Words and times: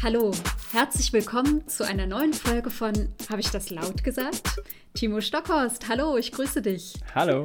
Hallo, 0.00 0.30
herzlich 0.70 1.12
willkommen 1.12 1.66
zu 1.66 1.84
einer 1.84 2.06
neuen 2.06 2.32
Folge 2.32 2.70
von, 2.70 3.08
habe 3.28 3.40
ich 3.40 3.50
das 3.50 3.70
laut 3.70 4.04
gesagt? 4.04 4.62
Timo 4.94 5.20
Stockhorst, 5.20 5.88
hallo, 5.88 6.16
ich 6.16 6.30
grüße 6.30 6.62
dich. 6.62 6.94
Hallo. 7.16 7.42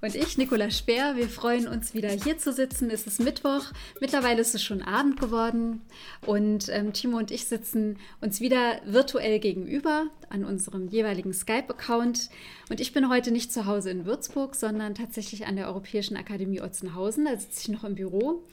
Und 0.00 0.14
ich, 0.14 0.38
Nicola 0.38 0.70
Speer, 0.70 1.16
wir 1.16 1.28
freuen 1.28 1.66
uns 1.66 1.92
wieder 1.92 2.10
hier 2.10 2.38
zu 2.38 2.52
sitzen. 2.52 2.90
Es 2.90 3.08
ist 3.08 3.18
Mittwoch, 3.18 3.72
mittlerweile 4.00 4.40
ist 4.40 4.54
es 4.54 4.62
schon 4.62 4.82
Abend 4.82 5.18
geworden 5.18 5.80
und 6.24 6.68
ähm, 6.68 6.92
Timo 6.92 7.18
und 7.18 7.32
ich 7.32 7.46
sitzen 7.46 7.98
uns 8.20 8.40
wieder 8.40 8.80
virtuell 8.86 9.40
gegenüber 9.40 10.06
an 10.30 10.44
unserem 10.44 10.86
jeweiligen 10.86 11.32
Skype-Account. 11.32 12.30
Und 12.70 12.80
ich 12.80 12.92
bin 12.92 13.08
heute 13.08 13.32
nicht 13.32 13.52
zu 13.52 13.66
Hause 13.66 13.90
in 13.90 14.06
Würzburg, 14.06 14.54
sondern 14.54 14.94
tatsächlich 14.94 15.46
an 15.46 15.56
der 15.56 15.66
Europäischen 15.66 16.16
Akademie 16.16 16.60
Otzenhausen. 16.60 17.24
Da 17.24 17.36
sitze 17.36 17.62
ich 17.62 17.68
noch 17.68 17.82
im 17.82 17.96
Büro. 17.96 18.44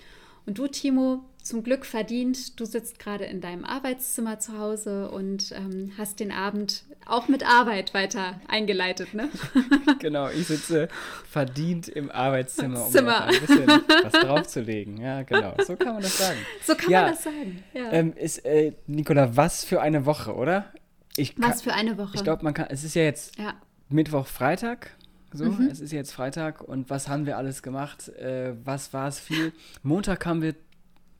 Und 0.47 0.57
du, 0.57 0.67
Timo, 0.67 1.23
zum 1.41 1.63
Glück 1.63 1.85
verdient. 1.85 2.59
Du 2.59 2.65
sitzt 2.65 2.99
gerade 2.99 3.25
in 3.25 3.41
deinem 3.41 3.65
Arbeitszimmer 3.65 4.39
zu 4.39 4.57
Hause 4.57 5.09
und 5.09 5.51
ähm, 5.51 5.91
hast 5.97 6.19
den 6.19 6.31
Abend 6.31 6.83
auch 7.05 7.27
mit 7.27 7.45
Arbeit 7.45 7.93
weiter 7.93 8.39
eingeleitet, 8.47 9.13
ne? 9.13 9.29
genau, 9.99 10.29
ich 10.29 10.47
sitze 10.47 10.87
verdient 11.29 11.87
im 11.87 12.11
Arbeitszimmer, 12.11 12.85
um 12.85 12.91
Zimmer. 12.91 13.25
ein 13.25 13.39
bisschen 13.39 13.67
was 13.67 14.13
draufzulegen. 14.13 14.97
Ja, 14.97 15.23
genau. 15.23 15.55
So 15.65 15.75
kann 15.75 15.93
man 15.93 16.03
das 16.03 16.17
sagen. 16.17 16.39
So 16.63 16.75
kann 16.75 16.89
ja, 16.91 17.01
man 17.01 17.11
das 17.11 17.23
sagen. 17.23 17.63
Ja. 17.73 17.91
Ähm, 17.91 18.13
ist, 18.15 18.45
äh, 18.45 18.73
Nicola, 18.87 19.35
was 19.35 19.63
für 19.63 19.81
eine 19.81 20.05
Woche, 20.05 20.35
oder? 20.35 20.71
Ich 21.17 21.35
kann, 21.35 21.49
was 21.49 21.63
für 21.63 21.73
eine 21.73 21.97
Woche? 21.97 22.15
Ich 22.15 22.23
glaube, 22.23 22.43
man 22.43 22.53
kann. 22.53 22.67
Es 22.69 22.83
ist 22.83 22.95
ja 22.95 23.03
jetzt 23.03 23.37
ja. 23.37 23.55
Mittwoch, 23.89 24.27
Freitag. 24.27 24.91
So, 25.33 25.45
mhm. 25.45 25.69
es 25.71 25.79
ist 25.79 25.91
jetzt 25.91 26.11
Freitag 26.11 26.61
und 26.61 26.89
was 26.89 27.07
haben 27.07 27.25
wir 27.25 27.37
alles 27.37 27.63
gemacht? 27.63 28.09
Äh, 28.09 28.53
was 28.65 28.93
war 28.93 29.07
es 29.07 29.19
viel? 29.19 29.53
Montag 29.81 30.25
haben 30.25 30.41
wir 30.41 30.55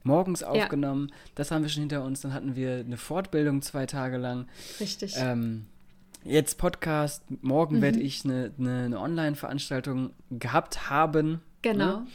morgens 0.03 0.43
aufgenommen, 0.43 1.07
ja. 1.09 1.15
das 1.35 1.51
haben 1.51 1.63
wir 1.63 1.69
schon 1.69 1.81
hinter 1.81 2.03
uns. 2.03 2.21
Dann 2.21 2.33
hatten 2.33 2.55
wir 2.55 2.79
eine 2.79 2.97
Fortbildung 2.97 3.61
zwei 3.61 3.85
Tage 3.85 4.17
lang. 4.17 4.47
Richtig. 4.79 5.15
Ähm, 5.17 5.65
jetzt 6.23 6.57
Podcast, 6.57 7.23
morgen 7.41 7.77
mhm. 7.77 7.81
werde 7.81 7.99
ich 7.99 8.25
eine, 8.25 8.51
eine, 8.57 8.85
eine 8.85 8.99
Online-Veranstaltung 8.99 10.11
gehabt 10.29 10.89
haben. 10.89 11.41
Genau. 11.61 12.01
Ne? 12.01 12.07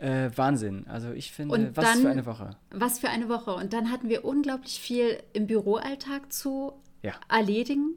Äh, 0.00 0.30
Wahnsinn. 0.36 0.86
Also 0.88 1.12
ich 1.12 1.30
finde, 1.30 1.54
und 1.54 1.76
was 1.76 1.84
dann, 1.84 2.02
für 2.02 2.10
eine 2.10 2.26
Woche. 2.26 2.56
Was 2.70 2.98
für 2.98 3.10
eine 3.10 3.28
Woche. 3.28 3.54
Und 3.54 3.72
dann 3.72 3.90
hatten 3.90 4.08
wir 4.08 4.24
unglaublich 4.24 4.80
viel 4.80 5.22
im 5.32 5.46
Büroalltag 5.46 6.32
zu 6.32 6.72
ja. 7.02 7.12
erledigen. 7.28 7.96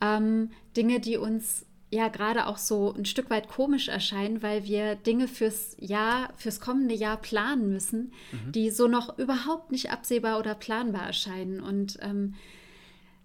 Ähm, 0.00 0.50
Dinge, 0.76 1.00
die 1.00 1.18
uns 1.18 1.66
ja 1.94 2.08
gerade 2.08 2.46
auch 2.46 2.58
so 2.58 2.92
ein 2.92 3.04
Stück 3.04 3.30
weit 3.30 3.48
komisch 3.48 3.88
erscheinen, 3.88 4.42
weil 4.42 4.64
wir 4.64 4.96
Dinge 4.96 5.28
fürs 5.28 5.76
Jahr, 5.78 6.32
fürs 6.36 6.60
kommende 6.60 6.94
Jahr 6.94 7.16
planen 7.16 7.72
müssen, 7.72 8.12
mhm. 8.32 8.52
die 8.52 8.70
so 8.70 8.88
noch 8.88 9.18
überhaupt 9.18 9.72
nicht 9.72 9.90
absehbar 9.90 10.38
oder 10.38 10.54
planbar 10.54 11.06
erscheinen. 11.06 11.60
Und 11.60 11.98
ähm, 12.02 12.34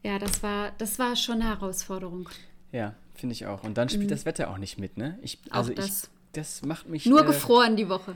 ja, 0.03 0.20
das 0.20 0.44
war, 0.44 0.72
das 0.78 1.00
war 1.00 1.16
schon 1.16 1.42
eine 1.42 1.50
Herausforderung. 1.50 2.30
Ja, 2.72 2.95
finde 3.16 3.34
ich 3.34 3.48
auch. 3.48 3.64
Und 3.64 3.78
dann 3.78 3.89
spielt 3.89 4.06
mhm. 4.06 4.09
das 4.09 4.26
Wetter 4.26 4.50
auch 4.50 4.58
nicht 4.58 4.78
mit, 4.78 4.98
ne? 4.98 5.17
Ich, 5.22 5.39
also 5.50 5.72
auch 5.72 5.76
das. 5.76 6.04
Ich, 6.04 6.09
das 6.33 6.61
macht 6.61 6.88
mich. 6.88 7.06
Nur 7.06 7.22
äh, 7.22 7.26
gefroren 7.26 7.76
die 7.76 7.89
Woche. 7.89 8.16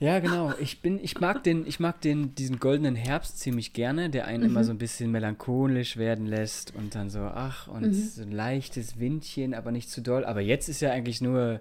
Ja, 0.00 0.18
genau. 0.18 0.52
Ich 0.58 0.82
bin, 0.82 1.02
ich 1.02 1.20
mag 1.20 1.42
den, 1.44 1.66
ich 1.66 1.78
mag 1.80 2.00
den, 2.00 2.34
diesen 2.34 2.58
goldenen 2.58 2.96
Herbst 2.96 3.38
ziemlich 3.38 3.72
gerne, 3.72 4.10
der 4.10 4.26
einen 4.26 4.42
mhm. 4.42 4.50
immer 4.50 4.64
so 4.64 4.72
ein 4.72 4.78
bisschen 4.78 5.10
melancholisch 5.10 5.96
werden 5.96 6.26
lässt 6.26 6.74
und 6.74 6.94
dann 6.94 7.10
so, 7.10 7.20
ach, 7.20 7.68
und 7.68 7.82
mhm. 7.82 7.92
so 7.94 8.22
ein 8.22 8.32
leichtes 8.32 8.98
Windchen, 8.98 9.54
aber 9.54 9.70
nicht 9.70 9.90
zu 9.90 10.00
doll. 10.00 10.24
Aber 10.24 10.40
jetzt 10.40 10.68
ist 10.68 10.80
ja 10.80 10.90
eigentlich 10.90 11.20
nur 11.20 11.60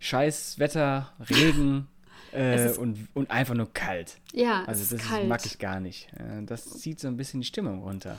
scheiß 0.00 0.58
Wetter, 0.58 1.12
Regen 1.30 1.86
äh, 2.32 2.70
und, 2.70 3.08
und 3.14 3.30
einfach 3.30 3.54
nur 3.54 3.72
kalt. 3.72 4.18
Ja, 4.32 4.64
also 4.66 4.96
das 4.96 5.08
kalt. 5.08 5.28
mag 5.28 5.46
ich 5.46 5.58
gar 5.58 5.80
nicht. 5.80 6.08
Das 6.46 6.68
zieht 6.78 6.98
so 7.00 7.08
ein 7.08 7.16
bisschen 7.16 7.40
die 7.40 7.46
Stimmung 7.46 7.82
runter, 7.82 8.18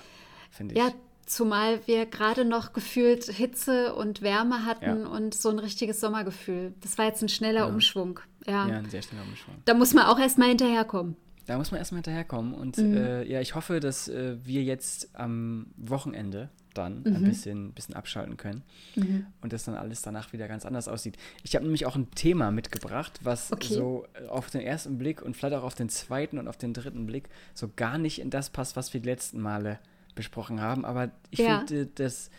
finde 0.52 0.76
ich. 0.76 0.80
Ja, 0.80 0.92
Zumal 1.30 1.86
wir 1.86 2.08
gerade 2.08 2.44
noch 2.44 2.74
gefühlt 2.74 3.26
Hitze 3.26 3.94
und 3.94 4.24
Wärme 4.24 4.66
hatten 4.66 5.02
ja. 5.02 5.08
und 5.08 5.36
so 5.36 5.50
ein 5.50 5.59
richtiges 5.59 6.00
Sommergefühl. 6.00 6.74
Das 6.81 6.98
war 6.98 7.06
jetzt 7.06 7.22
ein 7.22 7.30
schneller 7.30 7.59
ja. 7.59 7.66
Umschwung. 7.68 8.19
Ja. 8.45 8.67
ja, 8.67 8.77
ein 8.77 8.89
sehr 8.89 9.01
schneller 9.01 9.23
Umschwung. 9.23 9.55
Da 9.66 9.73
muss 9.73 9.94
man 9.94 10.05
auch 10.05 10.19
erstmal 10.19 10.50
hinterherkommen. 10.50 11.16
Da 11.45 11.57
muss 11.57 11.72
man 11.72 11.79
erstmal 11.79 11.97
hinterherkommen. 12.00 12.53
Und 12.53 12.77
mhm. 12.77 12.95
äh, 12.95 13.23
ja, 13.23 13.41
ich 13.41 13.55
hoffe, 13.55 13.79
dass 13.79 14.07
äh, 14.07 14.38
wir 14.44 14.63
jetzt 14.63 15.16
am 15.16 15.67
Wochenende 15.77 16.50
dann 16.73 17.00
mhm. 17.00 17.16
ein 17.16 17.23
bisschen, 17.23 17.73
bisschen 17.73 17.95
abschalten 17.95 18.38
können 18.38 18.63
mhm. 18.95 19.25
und 19.41 19.53
dass 19.53 19.66
dann 19.66 19.75
alles 19.75 20.01
danach 20.01 20.31
wieder 20.33 20.47
ganz 20.47 20.66
anders 20.66 20.88
aussieht. 20.88 21.17
Ich 21.44 21.55
habe 21.55 21.66
nämlich 21.66 21.85
auch 21.85 21.95
ein 21.95 22.11
Thema 22.11 22.51
mitgebracht, 22.51 23.19
was 23.23 23.51
okay. 23.51 23.73
so 23.73 24.05
auf 24.29 24.50
den 24.50 24.61
ersten 24.61 24.97
Blick 24.97 25.21
und 25.21 25.35
vielleicht 25.35 25.56
auch 25.56 25.63
auf 25.63 25.75
den 25.75 25.89
zweiten 25.89 26.38
und 26.38 26.47
auf 26.47 26.57
den 26.57 26.73
dritten 26.73 27.06
Blick 27.06 27.29
so 27.53 27.69
gar 27.75 27.97
nicht 27.97 28.19
in 28.19 28.29
das 28.29 28.50
passt, 28.50 28.75
was 28.75 28.94
wir 28.94 29.01
die 29.01 29.09
letzten 29.09 29.41
Male 29.41 29.79
besprochen 30.16 30.61
haben, 30.61 30.85
aber 30.85 31.11
ich 31.31 31.39
ja. 31.39 31.59
finde, 31.59 31.88
das, 31.88 32.29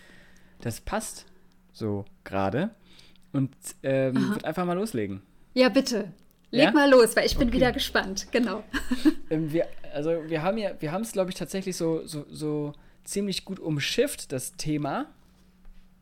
das 0.61 0.81
passt 0.81 1.27
so 1.73 2.05
gerade 2.25 2.71
und 3.33 3.51
ähm, 3.83 4.31
würde 4.31 4.45
einfach 4.45 4.65
mal 4.65 4.75
loslegen. 4.75 5.23
Ja, 5.55 5.69
bitte. 5.69 6.13
Leg 6.51 6.65
ja? 6.65 6.73
mal 6.73 6.91
los, 6.91 7.15
weil 7.15 7.27
ich 7.27 7.37
bin 7.37 7.49
okay. 7.49 7.57
wieder 7.57 7.73
gespannt. 7.73 8.29
Genau. 8.33 8.65
Ähm, 9.31 9.53
wir, 9.53 9.69
also 9.95 10.11
wir 10.27 10.43
haben 10.43 10.59
ja, 10.59 10.73
wir 10.81 10.91
haben 10.91 11.03
es, 11.03 11.13
glaube 11.13 11.31
ich, 11.31 11.37
tatsächlich 11.37 11.77
so, 11.77 12.05
so, 12.05 12.27
so 12.29 12.73
ziemlich 13.05 13.45
gut 13.45 13.61
umschifft, 13.61 14.33
das 14.33 14.57
Thema 14.57 15.07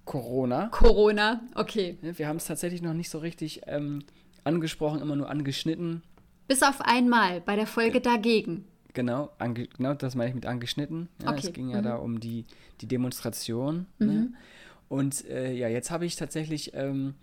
Corona. 0.06 0.69
Corona, 0.69 1.42
okay. 1.54 1.98
Wir 2.00 2.26
haben 2.26 2.38
es 2.38 2.47
tatsächlich 2.47 2.81
noch 2.81 2.94
nicht 2.94 3.10
so 3.10 3.19
richtig 3.19 3.60
ähm, 3.66 4.03
angesprochen, 4.44 5.03
immer 5.03 5.14
nur 5.14 5.28
angeschnitten. 5.28 6.03
Bis 6.47 6.62
auf 6.62 6.80
einmal 6.80 7.42
bei 7.42 7.56
der 7.56 7.66
Folge 7.66 8.00
dagegen. 8.00 8.65
Genau, 8.94 9.30
genau 9.38 9.92
das 9.92 10.15
meine 10.15 10.30
ich 10.30 10.34
mit 10.34 10.47
angeschnitten. 10.47 11.10
Ja, 11.22 11.32
okay. 11.32 11.41
Es 11.48 11.53
ging 11.53 11.69
ja 11.69 11.80
mhm. 11.80 11.84
da 11.84 11.97
um 11.97 12.20
die, 12.20 12.47
die 12.80 12.86
Demonstration. 12.86 13.86
Ne? 13.98 14.06
Mhm. 14.06 14.12
Ne? 14.15 14.32
Und 14.88 15.26
äh, 15.26 15.53
ja, 15.53 15.69
jetzt 15.69 15.91
habe 15.91 16.06
ich 16.06 16.16
tatsächlich 16.16 16.72
ähm, 16.72 17.15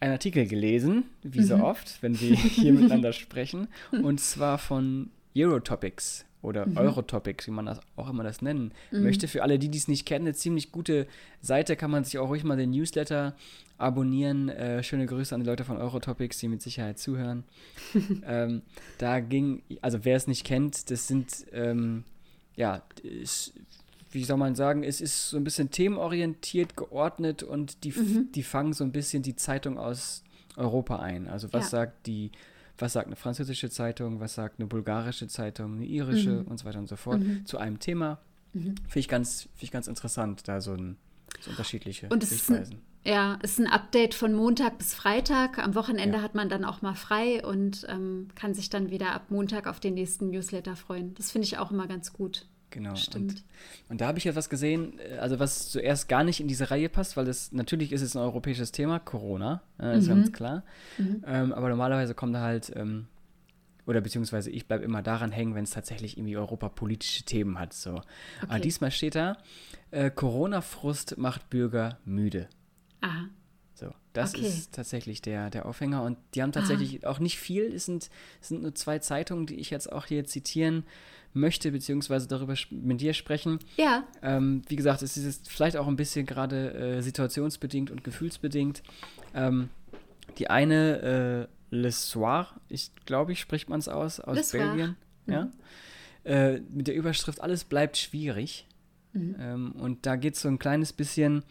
einen 0.00 0.12
Artikel 0.12 0.46
gelesen, 0.46 1.04
wie 1.22 1.40
mhm. 1.40 1.44
so 1.44 1.56
oft, 1.56 2.02
wenn 2.02 2.20
wir 2.20 2.36
hier 2.36 2.72
miteinander 2.74 3.12
sprechen, 3.12 3.68
und 3.90 4.20
zwar 4.20 4.58
von 4.58 5.10
Eurotopics 5.36 6.24
oder 6.42 6.66
mhm. 6.66 6.76
Eurotopics, 6.76 7.46
wie 7.46 7.50
man 7.50 7.66
das 7.66 7.80
auch 7.96 8.08
immer 8.08 8.22
das 8.22 8.42
nennen 8.42 8.72
mhm. 8.90 9.02
möchte. 9.02 9.28
Für 9.28 9.42
alle, 9.42 9.58
die 9.58 9.68
dies 9.68 9.88
nicht 9.88 10.06
kennen, 10.06 10.26
eine 10.26 10.34
ziemlich 10.34 10.72
gute 10.72 11.06
Seite, 11.40 11.76
kann 11.76 11.90
man 11.90 12.04
sich 12.04 12.18
auch 12.18 12.28
ruhig 12.28 12.44
mal 12.44 12.56
den 12.56 12.70
Newsletter 12.70 13.34
abonnieren. 13.76 14.48
Äh, 14.48 14.82
schöne 14.82 15.06
Grüße 15.06 15.34
an 15.34 15.40
die 15.40 15.46
Leute 15.46 15.64
von 15.64 15.76
Eurotopics, 15.76 16.38
die 16.38 16.48
mit 16.48 16.62
Sicherheit 16.62 16.98
zuhören. 16.98 17.44
ähm, 18.26 18.62
da 18.98 19.20
ging, 19.20 19.62
also 19.80 20.04
wer 20.04 20.16
es 20.16 20.26
nicht 20.26 20.44
kennt, 20.44 20.90
das 20.90 21.08
sind, 21.08 21.46
ähm, 21.52 22.04
ja, 22.56 22.82
wie 24.10 24.24
soll 24.24 24.36
man 24.36 24.54
sagen, 24.54 24.82
es 24.82 25.00
ist 25.00 25.30
so 25.30 25.36
ein 25.36 25.44
bisschen 25.44 25.70
themenorientiert 25.70 26.76
geordnet 26.76 27.42
und 27.42 27.84
die, 27.84 27.92
mhm. 27.92 28.32
die 28.32 28.42
fangen 28.42 28.72
so 28.72 28.84
ein 28.84 28.92
bisschen 28.92 29.22
die 29.22 29.36
Zeitung 29.36 29.78
aus 29.78 30.22
Europa 30.56 30.98
ein. 30.98 31.28
Also 31.28 31.52
was 31.52 31.64
ja. 31.64 31.78
sagt 31.78 32.06
die 32.06 32.30
was 32.78 32.92
sagt 32.92 33.06
eine 33.06 33.16
französische 33.16 33.70
Zeitung, 33.70 34.20
was 34.20 34.34
sagt 34.34 34.58
eine 34.58 34.68
bulgarische 34.68 35.28
Zeitung, 35.28 35.74
eine 35.74 35.84
irische 35.84 36.42
mhm. 36.42 36.46
und 36.46 36.58
so 36.58 36.64
weiter 36.64 36.78
und 36.78 36.88
so 36.88 36.96
fort 36.96 37.20
mhm. 37.20 37.44
zu 37.44 37.58
einem 37.58 37.78
Thema. 37.78 38.18
Mhm. 38.52 38.76
Finde 38.86 38.98
ich, 38.98 39.08
ganz, 39.08 39.42
find 39.42 39.62
ich 39.62 39.70
ganz 39.70 39.88
interessant, 39.88 40.46
da 40.46 40.60
so, 40.60 40.72
ein, 40.72 40.96
so 41.40 41.50
unterschiedliche 41.50 42.08
und 42.08 42.24
Sichtweisen. 42.24 42.80
Ja, 43.04 43.38
es 43.42 43.52
ist 43.52 43.60
ein 43.60 43.66
Update 43.66 44.14
von 44.14 44.34
Montag 44.34 44.78
bis 44.78 44.94
Freitag. 44.94 45.58
Am 45.58 45.74
Wochenende 45.74 46.18
ja. 46.18 46.22
hat 46.22 46.34
man 46.34 46.48
dann 46.48 46.64
auch 46.64 46.82
mal 46.82 46.94
frei 46.94 47.44
und 47.44 47.86
ähm, 47.88 48.28
kann 48.34 48.54
sich 48.54 48.70
dann 48.70 48.90
wieder 48.90 49.12
ab 49.12 49.30
Montag 49.30 49.66
auf 49.66 49.80
den 49.80 49.94
nächsten 49.94 50.30
Newsletter 50.30 50.76
freuen. 50.76 51.14
Das 51.14 51.30
finde 51.30 51.46
ich 51.46 51.58
auch 51.58 51.70
immer 51.70 51.86
ganz 51.86 52.12
gut. 52.12 52.46
Genau. 52.70 52.94
Stimmt. 52.96 53.32
Und, 53.32 53.44
und, 53.88 54.00
da 54.00 54.08
habe 54.08 54.18
ich 54.18 54.26
etwas 54.26 54.48
gesehen, 54.48 54.98
äh, 54.98 55.18
also 55.18 55.38
was 55.38 55.68
zuerst 55.68 56.08
gar 56.08 56.24
nicht 56.24 56.40
in 56.40 56.48
diese 56.48 56.70
Reihe 56.70 56.88
passt, 56.88 57.16
weil 57.16 57.24
das 57.24 57.52
natürlich 57.52 57.92
ist 57.92 58.02
es 58.02 58.14
ein 58.14 58.22
europäisches 58.22 58.72
Thema, 58.72 58.98
Corona, 58.98 59.62
äh, 59.80 59.98
ist 59.98 60.04
mhm. 60.06 60.10
ganz 60.10 60.32
klar. 60.32 60.64
Mhm. 60.98 61.24
Ähm, 61.26 61.52
aber 61.52 61.68
normalerweise 61.70 62.14
kommt 62.14 62.34
da 62.34 62.42
halt, 62.42 62.72
ähm, 62.76 63.06
oder 63.86 64.02
beziehungsweise 64.02 64.50
ich 64.50 64.68
bleibe 64.68 64.84
immer 64.84 65.02
daran 65.02 65.32
hängen, 65.32 65.54
wenn 65.54 65.64
es 65.64 65.70
tatsächlich 65.70 66.18
irgendwie 66.18 66.36
europapolitische 66.36 67.22
Themen 67.22 67.58
hat. 67.58 67.72
So. 67.72 67.92
Okay. 67.92 68.04
Aber 68.42 68.58
diesmal 68.58 68.90
steht 68.90 69.14
da, 69.14 69.38
äh, 69.90 70.10
Corona-Frust 70.10 71.16
macht 71.16 71.48
Bürger 71.48 71.98
müde. 72.04 72.48
Aha. 73.00 73.28
So, 73.72 73.94
das 74.12 74.34
okay. 74.34 74.46
ist 74.46 74.74
tatsächlich 74.74 75.22
der, 75.22 75.48
der 75.50 75.64
Aufhänger. 75.64 76.02
Und 76.02 76.18
die 76.34 76.42
haben 76.42 76.52
tatsächlich 76.52 77.04
Aha. 77.04 77.12
auch 77.12 77.18
nicht 77.18 77.38
viel. 77.38 77.72
Es 77.72 77.86
sind, 77.86 78.10
es 78.42 78.48
sind 78.48 78.60
nur 78.60 78.74
zwei 78.74 78.98
Zeitungen, 78.98 79.46
die 79.46 79.54
ich 79.54 79.70
jetzt 79.70 79.90
auch 79.90 80.04
hier 80.04 80.24
zitieren 80.24 80.84
möchte, 81.32 81.70
beziehungsweise 81.70 82.26
darüber 82.28 82.54
mit 82.70 83.00
dir 83.00 83.14
sprechen. 83.14 83.58
Ja. 83.76 84.04
Ähm, 84.22 84.62
wie 84.68 84.76
gesagt, 84.76 85.02
es 85.02 85.16
ist 85.16 85.50
vielleicht 85.50 85.76
auch 85.76 85.86
ein 85.86 85.96
bisschen 85.96 86.26
gerade 86.26 86.74
äh, 86.74 87.02
situationsbedingt 87.02 87.90
und 87.90 88.04
gefühlsbedingt. 88.04 88.82
Ähm, 89.34 89.68
die 90.38 90.50
eine, 90.50 91.48
äh, 91.50 91.74
Le 91.74 91.92
Soir, 91.92 92.48
ich 92.68 92.90
glaube, 93.04 93.32
ich 93.32 93.40
spricht 93.40 93.68
man 93.68 93.78
es 93.78 93.88
aus, 93.88 94.20
aus 94.20 94.52
Belgien. 94.52 94.96
Mhm. 95.26 95.32
Ja. 95.32 95.50
Äh, 96.24 96.60
mit 96.70 96.88
der 96.88 96.94
Überschrift 96.94 97.40
Alles 97.40 97.64
bleibt 97.64 97.96
schwierig. 97.96 98.66
Mhm. 99.12 99.36
Ähm, 99.38 99.72
und 99.72 100.06
da 100.06 100.16
geht 100.16 100.34
es 100.34 100.42
so 100.42 100.48
ein 100.48 100.58
kleines 100.58 100.92
bisschen 100.92 101.42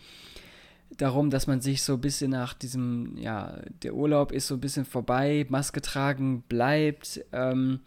darum, 0.97 1.29
dass 1.29 1.47
man 1.47 1.61
sich 1.61 1.83
so 1.83 1.93
ein 1.93 2.01
bisschen 2.01 2.31
nach 2.31 2.53
diesem, 2.53 3.17
ja, 3.17 3.59
der 3.83 3.93
Urlaub 3.93 4.31
ist 4.31 4.47
so 4.47 4.55
ein 4.55 4.61
bisschen 4.61 4.85
vorbei, 4.85 5.45
Maske 5.49 5.81
tragen 5.81 6.43
bleibt. 6.43 7.21
Ähm, 7.31 7.81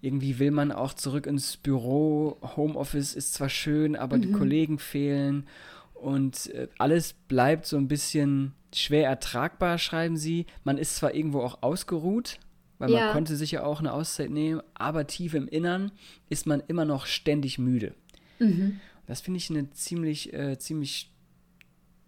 irgendwie 0.00 0.38
will 0.38 0.50
man 0.50 0.72
auch 0.72 0.94
zurück 0.94 1.26
ins 1.26 1.56
Büro. 1.56 2.38
Homeoffice 2.56 3.14
ist 3.14 3.34
zwar 3.34 3.48
schön, 3.48 3.96
aber 3.96 4.16
mhm. 4.16 4.22
die 4.22 4.32
Kollegen 4.32 4.78
fehlen. 4.78 5.46
Und 5.94 6.46
äh, 6.54 6.68
alles 6.78 7.12
bleibt 7.12 7.66
so 7.66 7.76
ein 7.76 7.88
bisschen 7.88 8.54
schwer 8.74 9.08
ertragbar, 9.08 9.78
schreiben 9.78 10.16
sie. 10.16 10.46
Man 10.64 10.78
ist 10.78 10.96
zwar 10.96 11.14
irgendwo 11.14 11.40
auch 11.40 11.62
ausgeruht, 11.62 12.38
weil 12.78 12.90
ja. 12.90 13.06
man 13.06 13.12
konnte 13.12 13.36
sich 13.36 13.50
ja 13.50 13.64
auch 13.64 13.80
eine 13.80 13.92
Auszeit 13.92 14.30
nehmen, 14.30 14.62
aber 14.74 15.06
tief 15.06 15.34
im 15.34 15.48
Innern 15.48 15.92
ist 16.30 16.46
man 16.46 16.62
immer 16.68 16.86
noch 16.86 17.06
ständig 17.06 17.58
müde. 17.58 17.94
Mhm. 18.38 18.80
Das 19.06 19.20
finde 19.20 19.38
ich 19.38 19.50
eine 19.50 19.70
ziemlich, 19.72 20.32
äh, 20.32 20.58
ziemlich 20.58 21.10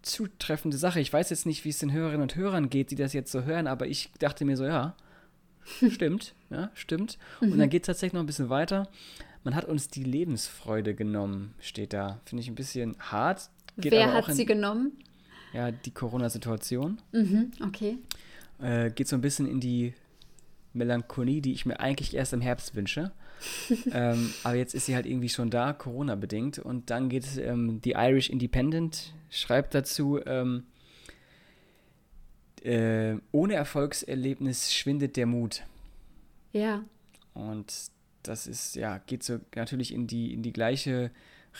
zutreffende 0.01 0.77
Sache. 0.77 0.99
Ich 0.99 1.13
weiß 1.13 1.29
jetzt 1.29 1.45
nicht, 1.45 1.63
wie 1.65 1.69
es 1.69 1.79
den 1.79 1.91
Hörerinnen 1.91 2.23
und 2.23 2.35
Hörern 2.35 2.69
geht, 2.69 2.91
die 2.91 2.95
das 2.95 3.13
jetzt 3.13 3.31
so 3.31 3.43
hören, 3.43 3.67
aber 3.67 3.87
ich 3.87 4.11
dachte 4.19 4.45
mir 4.45 4.57
so, 4.57 4.65
ja, 4.65 4.95
stimmt, 5.89 6.33
ja, 6.49 6.69
stimmt. 6.73 7.17
Mhm. 7.41 7.53
Und 7.53 7.59
dann 7.59 7.69
geht 7.69 7.83
es 7.83 7.87
tatsächlich 7.87 8.13
noch 8.13 8.21
ein 8.21 8.27
bisschen 8.27 8.49
weiter. 8.49 8.87
Man 9.43 9.55
hat 9.55 9.65
uns 9.65 9.89
die 9.89 10.03
Lebensfreude 10.03 10.95
genommen, 10.95 11.53
steht 11.59 11.93
da. 11.93 12.19
Finde 12.25 12.41
ich 12.41 12.47
ein 12.47 12.55
bisschen 12.55 12.95
hart. 12.99 13.49
Geht 13.77 13.91
Wer 13.91 14.13
hat 14.13 14.29
in, 14.29 14.35
sie 14.35 14.45
genommen? 14.45 14.93
Ja, 15.53 15.71
die 15.71 15.91
Corona-Situation. 15.91 17.01
Mhm, 17.11 17.51
okay. 17.65 17.97
Äh, 18.61 18.91
geht 18.91 19.07
so 19.07 19.15
ein 19.15 19.21
bisschen 19.21 19.47
in 19.47 19.59
die 19.59 19.93
Melancholie, 20.73 21.41
die 21.41 21.53
ich 21.53 21.65
mir 21.65 21.79
eigentlich 21.79 22.15
erst 22.15 22.33
im 22.33 22.41
Herbst 22.41 22.75
wünsche. 22.75 23.11
ähm, 23.91 24.33
aber 24.43 24.55
jetzt 24.55 24.73
ist 24.73 24.85
sie 24.85 24.95
halt 24.95 25.05
irgendwie 25.05 25.29
schon 25.29 25.49
da, 25.49 25.73
Corona-bedingt. 25.73 26.59
Und 26.59 26.89
dann 26.89 27.09
geht 27.09 27.25
es, 27.25 27.37
ähm, 27.37 27.81
die 27.81 27.91
Irish 27.91 28.29
Independent 28.29 29.13
schreibt 29.29 29.75
dazu, 29.75 30.19
ähm, 30.25 30.63
äh, 32.63 33.17
ohne 33.31 33.55
Erfolgserlebnis 33.55 34.73
schwindet 34.73 35.17
der 35.17 35.25
Mut. 35.25 35.63
Ja. 36.51 36.83
Und 37.33 37.73
das 38.23 38.47
ist, 38.47 38.75
ja, 38.75 38.99
geht 38.99 39.23
so 39.23 39.39
natürlich 39.55 39.93
in 39.93 40.07
die, 40.07 40.33
in 40.33 40.43
die 40.43 40.53
gleiche 40.53 41.11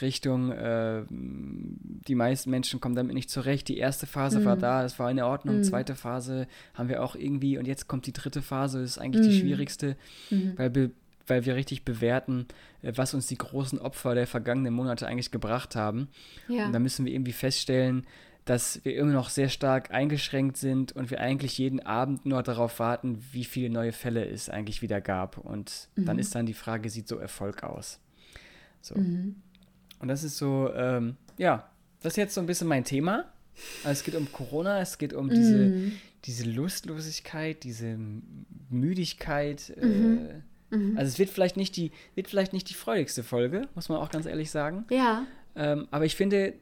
Richtung. 0.01 0.51
Äh, 0.51 1.03
die 1.09 2.15
meisten 2.15 2.49
Menschen 2.49 2.79
kommen 2.79 2.95
damit 2.95 3.13
nicht 3.13 3.29
zurecht. 3.29 3.67
Die 3.67 3.77
erste 3.77 4.07
Phase 4.07 4.39
mm. 4.39 4.45
war 4.45 4.57
da, 4.57 4.85
es 4.85 4.97
war 4.97 5.11
in 5.11 5.21
Ordnung. 5.21 5.59
Mm. 5.59 5.63
Zweite 5.63 5.95
Phase 5.95 6.47
haben 6.73 6.89
wir 6.89 7.03
auch 7.03 7.15
irgendwie. 7.15 7.57
Und 7.57 7.67
jetzt 7.67 7.87
kommt 7.87 8.07
die 8.07 8.13
dritte 8.13 8.41
Phase, 8.41 8.81
das 8.81 8.91
ist 8.91 8.97
eigentlich 8.97 9.25
mm. 9.25 9.29
die 9.29 9.39
schwierigste, 9.39 9.97
-hmm. 10.29 10.57
weil 10.57 10.73
wir 10.73 10.91
weil 11.25 11.45
wir 11.45 11.55
richtig 11.55 11.85
bewerten, 11.85 12.47
äh, 12.81 12.93
was 12.95 13.13
uns 13.13 13.27
die 13.27 13.37
großen 13.37 13.79
Opfer 13.79 14.15
der 14.15 14.27
vergangenen 14.27 14.73
Monate 14.73 15.07
eigentlich 15.07 15.31
gebracht 15.31 15.75
haben. 15.75 16.09
Ja. 16.47 16.65
Und 16.65 16.73
da 16.73 16.79
müssen 16.79 17.05
wir 17.05 17.13
irgendwie 17.13 17.31
feststellen, 17.31 18.05
dass 18.45 18.83
wir 18.83 18.95
immer 18.95 19.13
noch 19.13 19.29
sehr 19.29 19.49
stark 19.49 19.91
eingeschränkt 19.91 20.57
sind 20.57 20.91
und 20.91 21.11
wir 21.11 21.21
eigentlich 21.21 21.57
jeden 21.57 21.79
Abend 21.79 22.25
nur 22.25 22.43
darauf 22.43 22.79
warten, 22.79 23.23
wie 23.31 23.45
viele 23.45 23.69
neue 23.69 23.93
Fälle 23.93 24.25
es 24.25 24.49
eigentlich 24.49 24.81
wieder 24.81 24.99
gab. 24.99 25.37
Und 25.37 25.89
mhm. 25.95 26.05
dann 26.05 26.19
ist 26.19 26.35
dann 26.35 26.45
die 26.45 26.53
Frage, 26.53 26.89
sieht 26.89 27.07
so 27.07 27.17
Erfolg 27.17 27.63
aus? 27.63 27.99
So. 28.81 28.95
Mhm. 28.95 29.35
Und 29.99 30.07
das 30.09 30.23
ist 30.23 30.37
so, 30.37 30.69
ähm, 30.75 31.15
ja, 31.37 31.69
das 32.01 32.13
ist 32.13 32.17
jetzt 32.17 32.33
so 32.33 32.41
ein 32.41 32.47
bisschen 32.47 32.67
mein 32.67 32.83
Thema. 32.83 33.25
Also 33.83 33.91
es 33.91 34.03
geht 34.03 34.15
um 34.15 34.29
Corona, 34.31 34.81
es 34.81 34.97
geht 34.97 35.13
um 35.13 35.29
diese, 35.29 35.57
mhm. 35.57 35.91
diese 36.25 36.43
Lustlosigkeit, 36.49 37.63
diese 37.63 37.97
Müdigkeit. 38.69 39.73
Äh, 39.77 39.85
mhm. 39.85 40.27
Äh, 40.71 40.97
also 40.97 41.07
es 41.07 41.19
wird 41.19 41.29
vielleicht 41.29 41.55
nicht 41.55 41.77
die, 41.77 41.91
wird 42.15 42.27
vielleicht 42.27 42.51
nicht 42.51 42.69
die 42.69 42.73
freudigste 42.73 43.23
Folge, 43.23 43.69
muss 43.75 43.87
man 43.87 43.99
auch 43.99 44.09
ganz 44.09 44.25
ehrlich 44.25 44.51
sagen. 44.51 44.85
Ja. 44.89 45.25
Ähm, 45.55 45.87
aber 45.91 46.05
ich 46.05 46.15
finde, 46.15 46.55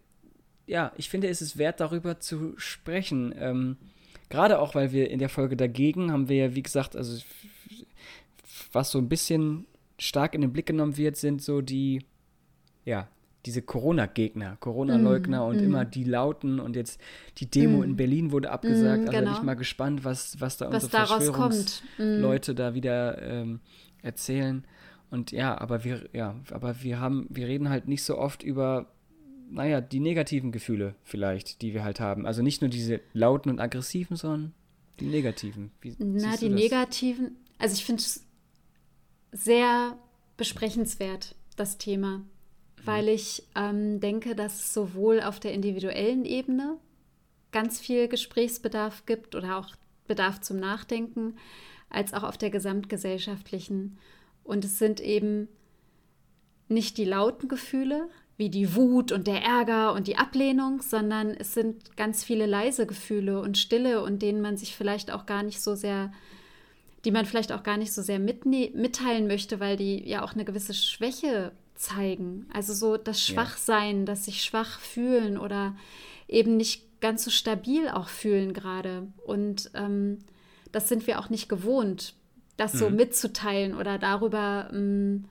ja, 0.66 0.92
ich 0.98 1.10
finde, 1.10 1.28
es 1.28 1.42
ist 1.42 1.58
wert, 1.58 1.80
darüber 1.80 2.20
zu 2.20 2.54
sprechen. 2.58 3.34
Ähm, 3.38 3.78
Gerade 4.30 4.60
auch, 4.60 4.76
weil 4.76 4.94
wir 4.94 5.10
in 5.10 5.20
der 5.20 5.30
Folge 5.30 5.58
dagegen 5.58 6.12
haben 6.12 6.30
wir 6.30 6.38
ja, 6.38 6.56
wie 6.56 6.64
gesagt, 6.64 6.96
also 6.96 7.22
was 8.72 8.92
so 8.92 8.98
ein 8.98 9.10
bisschen 9.10 9.66
stark 9.98 10.34
in 10.34 10.42
den 10.42 10.54
Blick 10.54 10.68
genommen 10.68 10.98
wird, 10.98 11.18
sind 11.18 11.42
so 11.42 11.62
die, 11.62 12.06
ja, 12.86 13.08
diese 13.46 13.62
Corona-Gegner, 13.62 14.58
Corona-Leugner 14.60 15.46
mm, 15.46 15.50
und 15.50 15.58
mm. 15.58 15.64
immer 15.64 15.86
die 15.86 16.04
Lauten 16.04 16.60
und 16.60 16.76
jetzt 16.76 17.02
die 17.38 17.50
Demo 17.50 17.80
mm. 17.80 17.84
in 17.84 17.96
Berlin 17.96 18.32
wurde 18.32 18.52
abgesagt. 18.52 19.04
Mm, 19.04 19.08
also 19.08 19.12
genau. 19.12 19.32
bin 19.32 19.40
ich 19.40 19.44
mal 19.44 19.56
gespannt, 19.56 20.04
was, 20.06 20.40
was 20.40 20.58
da 20.58 20.72
was 20.72 20.86
unsere 20.86 21.06
Verschwörungsleute 21.06 22.54
mm. 22.54 22.56
da 22.56 22.74
wieder 22.74 23.22
ähm, 23.22 23.60
erzählen. 24.02 24.64
Und 25.10 25.32
ja, 25.32 25.60
aber 25.60 25.84
wir, 25.84 26.08
ja, 26.14 26.36
aber 26.52 26.82
wir 26.84 27.00
haben, 27.00 27.28
wir 27.30 27.48
reden 27.48 27.70
halt 27.70 27.88
nicht 27.88 28.04
so 28.04 28.18
oft 28.18 28.44
über 28.44 28.88
naja, 29.52 29.82
die 29.82 30.00
negativen 30.00 30.52
Gefühle 30.52 30.96
vielleicht, 31.04 31.62
die 31.62 31.74
wir 31.74 31.84
halt 31.84 32.00
haben. 32.00 32.26
Also 32.26 32.42
nicht 32.42 32.62
nur 32.62 32.70
diese 32.70 33.02
lauten 33.14 33.50
und 33.50 33.60
aggressiven, 33.60 34.16
sondern 34.16 34.54
die 35.00 35.06
negativen. 35.06 35.72
Wie 35.82 35.96
Na, 36.00 36.38
die 36.38 36.50
negativen, 36.50 37.36
also 37.58 37.74
ich 37.76 37.86
finde 37.86 38.02
es 38.02 38.26
sehr 39.32 39.98
besprechenswert, 40.38 41.36
das 41.56 41.78
Thema, 41.78 42.18
mhm. 42.18 42.24
weil 42.86 43.10
ich 43.10 43.44
ähm, 43.56 44.00
denke, 44.00 44.36
dass 44.36 44.56
es 44.56 44.74
sowohl 44.74 45.22
auf 45.22 45.40
der 45.40 45.54
individuellen 45.54 46.26
Ebene 46.26 46.78
ganz 47.52 47.80
viel 47.80 48.08
Gesprächsbedarf 48.08 49.06
gibt 49.06 49.36
oder 49.36 49.58
auch 49.58 49.76
Bedarf 50.08 50.40
zum 50.42 50.58
Nachdenken, 50.58 51.36
als 51.90 52.14
auch 52.14 52.24
auf 52.24 52.38
der 52.38 52.50
gesamtgesellschaftlichen. 52.50 53.98
Und 54.44 54.64
es 54.64 54.80
sind 54.80 55.00
eben 55.02 55.50
nicht 56.70 56.98
die 56.98 57.06
lauten 57.06 57.50
Gefühle, 57.50 58.10
wie 58.42 58.50
die 58.50 58.76
Wut 58.76 59.12
und 59.12 59.28
der 59.28 59.44
Ärger 59.44 59.94
und 59.94 60.08
die 60.08 60.18
Ablehnung, 60.18 60.82
sondern 60.82 61.30
es 61.30 61.54
sind 61.54 61.96
ganz 61.96 62.24
viele 62.24 62.48
leise 62.48 62.88
Gefühle 62.88 63.40
und 63.40 63.56
Stille 63.56 64.02
und 64.02 64.24
denen 64.24 64.42
man 64.42 64.58
sich 64.58 64.76
vielleicht 64.76 65.12
auch 65.12 65.28
gar 65.28 65.44
nicht 65.44 65.62
so 65.62 65.76
sehr, 65.76 66.12
die 67.06 67.12
man 67.12 67.28
vielleicht 67.28 67.52
auch 67.52 67.62
gar 67.62 67.78
nicht 67.78 67.94
so 67.94 68.02
sehr 68.02 68.18
mitteilen 68.18 69.28
möchte, 69.28 69.60
weil 69.60 69.78
die 69.78 70.10
ja 70.10 70.24
auch 70.24 70.34
eine 70.34 70.44
gewisse 70.44 70.74
Schwäche 70.74 71.52
zeigen. 71.76 72.48
Also 72.52 72.74
so 72.74 72.98
das 72.98 73.22
Schwachsein, 73.22 74.00
ja. 74.00 74.06
das 74.06 74.26
sich 74.26 74.44
schwach 74.44 74.80
fühlen 74.80 75.38
oder 75.38 75.76
eben 76.28 76.58
nicht 76.58 77.00
ganz 77.00 77.24
so 77.24 77.30
stabil 77.30 77.90
auch 77.90 78.10
fühlen 78.10 78.54
gerade. 78.54 79.08
Und 79.24 79.70
ähm, 79.76 80.18
das 80.72 80.90
sind 80.90 81.06
wir 81.06 81.20
auch 81.20 81.30
nicht 81.30 81.48
gewohnt, 81.48 82.16
das 82.58 82.74
mhm. 82.74 82.78
so 82.80 82.90
mitzuteilen 82.90 83.76
oder 83.76 84.00
darüber. 84.00 84.72
Ähm, 84.74 85.26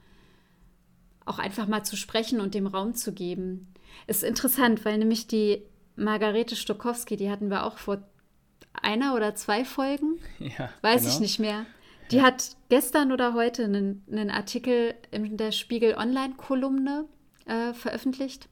auch 1.25 1.39
einfach 1.39 1.67
mal 1.67 1.83
zu 1.83 1.95
sprechen 1.95 2.39
und 2.39 2.53
dem 2.53 2.67
Raum 2.67 2.93
zu 2.93 3.13
geben. 3.13 3.73
Ist 4.07 4.23
interessant, 4.23 4.85
weil 4.85 4.97
nämlich 4.97 5.27
die 5.27 5.63
Margarete 5.95 6.55
Stokowski, 6.55 7.17
die 7.17 7.29
hatten 7.29 7.49
wir 7.49 7.65
auch 7.65 7.77
vor 7.77 8.01
einer 8.73 9.15
oder 9.15 9.35
zwei 9.35 9.65
Folgen, 9.65 10.19
ja, 10.39 10.69
weiß 10.81 11.01
genau. 11.01 11.13
ich 11.13 11.19
nicht 11.19 11.39
mehr. 11.39 11.65
Die 12.11 12.17
ja. 12.17 12.23
hat 12.23 12.57
gestern 12.69 13.11
oder 13.11 13.33
heute 13.33 13.63
einen, 13.63 14.03
einen, 14.11 14.29
Artikel 14.29 14.95
in 15.11 15.37
der 15.37 15.51
Spiegel 15.51 15.95
Online-Kolumne 15.95 17.05
äh, 17.45 17.73
veröffentlicht. 17.73 18.49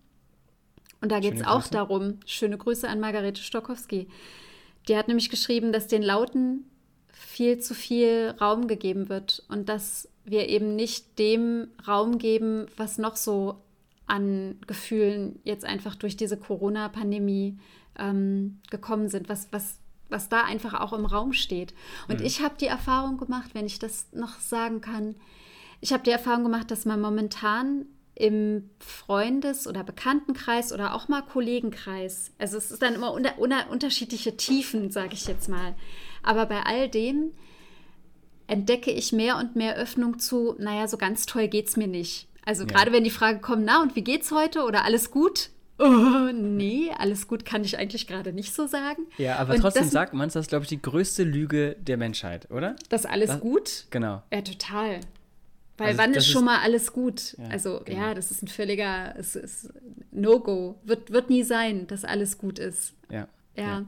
Und 1.01 1.11
da 1.11 1.19
geht 1.19 1.35
es 1.35 1.45
auch 1.45 1.67
darum, 1.67 2.19
schöne 2.25 2.57
Grüße 2.57 2.87
an 2.87 2.99
Margarete 2.99 3.41
Stokowski. 3.41 4.07
Die 4.87 4.97
hat 4.97 5.07
nämlich 5.07 5.29
geschrieben, 5.29 5.71
dass 5.71 5.87
den 5.87 6.03
Lauten 6.03 6.65
viel 7.07 7.59
zu 7.59 7.73
viel 7.73 8.35
Raum 8.39 8.67
gegeben 8.67 9.09
wird 9.09 9.43
und 9.49 9.69
dass 9.69 10.09
wir 10.29 10.49
eben 10.49 10.75
nicht 10.75 11.17
dem 11.19 11.67
Raum 11.87 12.17
geben, 12.17 12.67
was 12.77 12.97
noch 12.97 13.15
so 13.15 13.55
an 14.07 14.57
Gefühlen 14.67 15.39
jetzt 15.43 15.65
einfach 15.65 15.95
durch 15.95 16.17
diese 16.17 16.37
Corona-Pandemie 16.37 17.57
ähm, 17.97 18.59
gekommen 18.69 19.09
sind, 19.09 19.29
was, 19.29 19.47
was, 19.51 19.77
was 20.09 20.29
da 20.29 20.43
einfach 20.43 20.79
auch 20.79 20.93
im 20.93 21.05
Raum 21.05 21.33
steht. 21.33 21.73
Und 22.07 22.19
mhm. 22.19 22.25
ich 22.25 22.41
habe 22.41 22.55
die 22.59 22.65
Erfahrung 22.65 23.17
gemacht, 23.17 23.51
wenn 23.53 23.65
ich 23.65 23.79
das 23.79 24.07
noch 24.11 24.39
sagen 24.39 24.81
kann, 24.81 25.15
ich 25.81 25.93
habe 25.93 26.03
die 26.03 26.11
Erfahrung 26.11 26.43
gemacht, 26.43 26.71
dass 26.71 26.85
man 26.85 26.99
momentan 26.99 27.85
im 28.15 28.69
Freundes- 28.79 29.65
oder 29.65 29.83
Bekanntenkreis 29.83 30.73
oder 30.73 30.93
auch 30.93 31.07
mal 31.07 31.21
Kollegenkreis, 31.21 32.33
also 32.37 32.57
es 32.57 32.69
ist 32.69 32.81
dann 32.81 32.95
immer 32.95 33.13
unter, 33.13 33.39
unter, 33.39 33.69
unterschiedliche 33.69 34.35
Tiefen, 34.35 34.91
sage 34.91 35.13
ich 35.13 35.25
jetzt 35.25 35.47
mal, 35.47 35.73
aber 36.21 36.45
bei 36.45 36.63
all 36.63 36.89
denen 36.89 37.31
entdecke 38.49 38.91
ich 38.91 39.13
mehr 39.13 39.37
und 39.37 39.55
mehr 39.55 39.75
Öffnung 39.75 40.19
zu, 40.19 40.55
naja, 40.57 40.87
so 40.87 40.97
ganz 40.97 41.25
toll 41.25 41.47
geht's 41.47 41.77
mir 41.77 41.87
nicht. 41.87 42.27
Also 42.45 42.63
ja. 42.63 42.69
gerade 42.69 42.91
wenn 42.91 43.03
die 43.03 43.09
Frage 43.09 43.39
kommt, 43.39 43.63
na 43.65 43.81
und 43.81 43.95
wie 43.95 44.03
geht's 44.03 44.31
heute 44.31 44.63
oder 44.63 44.83
alles 44.83 45.11
gut? 45.11 45.49
Oh, 45.81 46.29
nee, 46.33 46.91
alles 46.97 47.25
gut 47.29 47.45
kann 47.45 47.63
ich 47.63 47.77
eigentlich 47.77 48.05
gerade 48.05 48.33
nicht 48.33 48.53
so 48.53 48.67
sagen. 48.67 49.03
Ja, 49.17 49.37
aber 49.37 49.53
und 49.53 49.61
trotzdem 49.61 49.83
das, 49.83 49.93
sagt 49.93 50.13
man 50.13 50.27
es, 50.27 50.33
das 50.33 50.47
ist, 50.47 50.49
glaube 50.49 50.63
ich, 50.63 50.67
die 50.67 50.81
größte 50.81 51.23
Lüge 51.23 51.77
der 51.79 51.95
Menschheit, 51.95 52.51
oder? 52.51 52.75
Das 52.89 53.05
alles 53.05 53.29
das, 53.29 53.39
gut? 53.39 53.85
Genau. 53.89 54.21
Ja, 54.29 54.41
total. 54.41 54.99
Weil 55.77 55.87
also, 55.87 55.99
wann 55.99 56.13
ist 56.15 56.27
schon 56.27 56.41
ist, 56.41 56.45
mal 56.47 56.59
alles 56.59 56.91
gut? 56.91 57.37
Ja, 57.37 57.45
also 57.45 57.81
genau. 57.85 57.97
ja, 57.97 58.13
das 58.13 58.29
ist 58.29 58.43
ein 58.43 58.49
völliger 58.49 59.15
No-Go. 60.11 60.75
Wird, 60.83 61.11
wird 61.11 61.29
nie 61.29 61.43
sein, 61.43 61.87
dass 61.87 62.03
alles 62.03 62.37
gut 62.37 62.59
ist. 62.59 62.93
Ja. 63.09 63.29
Ja. 63.59 63.65
ja 63.65 63.85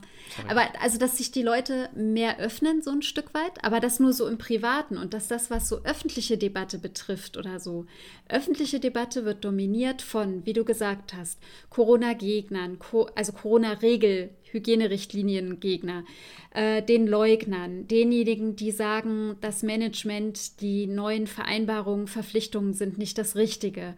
aber 0.48 0.64
also, 0.82 0.98
dass 0.98 1.18
sich 1.18 1.32
die 1.32 1.42
Leute 1.42 1.90
mehr 1.96 2.40
öffnen, 2.40 2.82
so 2.82 2.92
ein 2.92 3.02
Stück 3.02 3.34
weit, 3.34 3.64
aber 3.64 3.80
das 3.80 4.00
nur 4.00 4.14
so 4.14 4.28
im 4.28 4.38
Privaten 4.38 4.98
und 4.98 5.14
dass 5.14 5.28
das, 5.28 5.50
was 5.50 5.68
so 5.68 5.84
öffentliche 5.84 6.38
Debatte 6.38 6.78
betrifft 6.78 7.38
oder 7.38 7.60
so, 7.60 7.86
öffentliche 8.30 8.80
Debatte 8.80 9.26
wird 9.26 9.44
dominiert 9.44 10.02
von, 10.02 10.46
wie 10.46 10.54
du 10.54 10.64
gesagt 10.64 11.14
hast, 11.14 11.40
Corona-Gegnern, 11.70 12.78
also 13.16 13.32
Corona-Regel, 13.34 14.30
Hygienerichtliniengegner, 14.52 16.04
äh, 16.54 16.82
den 16.82 17.08
Leugnern, 17.08 17.88
denjenigen, 17.88 18.56
die 18.56 18.72
sagen, 18.72 19.38
das 19.42 19.64
Management, 19.64 20.62
die 20.62 20.88
neuen 20.88 21.28
Vereinbarungen, 21.28 22.08
Verpflichtungen 22.08 22.74
sind 22.74 22.98
nicht 22.98 23.18
das 23.18 23.36
Richtige. 23.36 23.96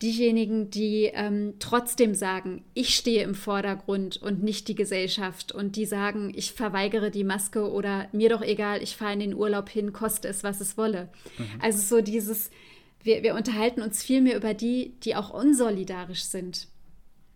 Diejenigen, 0.00 0.70
die 0.70 1.10
ähm, 1.12 1.54
trotzdem 1.58 2.14
sagen, 2.14 2.64
ich 2.74 2.94
stehe 2.94 3.24
im 3.24 3.34
Vordergrund 3.34 4.16
und 4.16 4.44
nicht 4.44 4.68
die 4.68 4.76
Gesellschaft 4.76 5.50
und 5.50 5.74
die 5.74 5.86
sagen, 5.86 6.32
ich 6.36 6.52
verweigere 6.52 7.10
die 7.10 7.24
Maske 7.24 7.68
oder 7.68 8.08
mir 8.12 8.28
doch 8.28 8.42
egal, 8.42 8.80
ich 8.80 8.96
fahre 8.96 9.14
in 9.14 9.20
den 9.20 9.34
Urlaub 9.34 9.68
hin, 9.68 9.92
koste 9.92 10.28
es, 10.28 10.44
was 10.44 10.60
es 10.60 10.78
wolle. 10.78 11.08
Mhm. 11.36 11.60
Also 11.60 11.96
so 11.96 12.00
dieses, 12.00 12.50
wir, 13.02 13.24
wir 13.24 13.34
unterhalten 13.34 13.82
uns 13.82 14.04
viel 14.04 14.20
mehr 14.20 14.36
über 14.36 14.54
die, 14.54 14.94
die 15.02 15.16
auch 15.16 15.30
unsolidarisch 15.30 16.24
sind. 16.24 16.68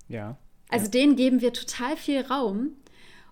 Ja. 0.09 0.39
Also 0.69 0.85
ja. 0.85 0.91
denen 0.91 1.17
geben 1.17 1.41
wir 1.41 1.53
total 1.53 1.97
viel 1.97 2.21
Raum. 2.21 2.77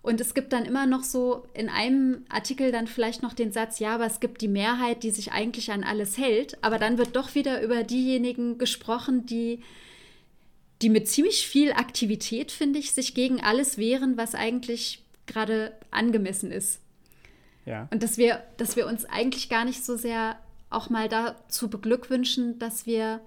Und 0.03 0.21
es 0.21 0.33
gibt 0.33 0.53
dann 0.55 0.65
immer 0.65 0.87
noch 0.87 1.03
so 1.03 1.45
in 1.53 1.69
einem 1.69 2.25
Artikel 2.31 2.73
dann 2.73 2.87
vielleicht 2.87 3.23
noch 3.23 3.35
den 3.35 3.53
Satz, 3.53 3.81
ja, 3.81 3.95
aber 3.95 4.07
es 4.07 4.21
gibt 4.21 4.41
die 4.41 4.49
Mehrheit, 4.49 5.03
die 5.03 5.11
sich 5.11 5.33
eigentlich 5.33 5.73
an 5.73 5.85
alles 5.85 6.17
hält. 6.17 6.57
Aber 6.65 6.79
dann 6.79 6.97
wird 6.97 7.17
doch 7.17 7.35
wieder 7.35 7.63
über 7.63 7.83
diejenigen 7.83 8.57
gesprochen, 8.57 9.27
die, 9.27 9.61
die 10.81 10.89
mit 10.89 11.07
ziemlich 11.09 11.47
viel 11.47 11.73
Aktivität, 11.73 12.51
finde 12.51 12.79
ich, 12.79 12.93
sich 12.93 13.15
gegen 13.15 13.43
alles 13.43 13.77
wehren, 13.77 14.17
was 14.17 14.35
eigentlich 14.35 15.05
gerade 15.27 15.73
angemessen 15.91 16.51
ist. 16.51 16.81
Ja. 17.67 17.87
Und 17.91 18.03
dass 18.03 18.17
wir, 18.17 18.43
dass 18.57 18.77
wir 18.77 18.87
uns 18.87 19.05
eigentlich 19.05 19.51
gar 19.51 19.67
nicht 19.67 19.85
so 19.85 19.97
sehr 19.97 20.39
auch 20.71 20.89
mal 20.89 21.09
dazu 21.09 21.69
beglückwünschen, 21.69 22.59
dass 22.59 22.87
wir 22.87 23.21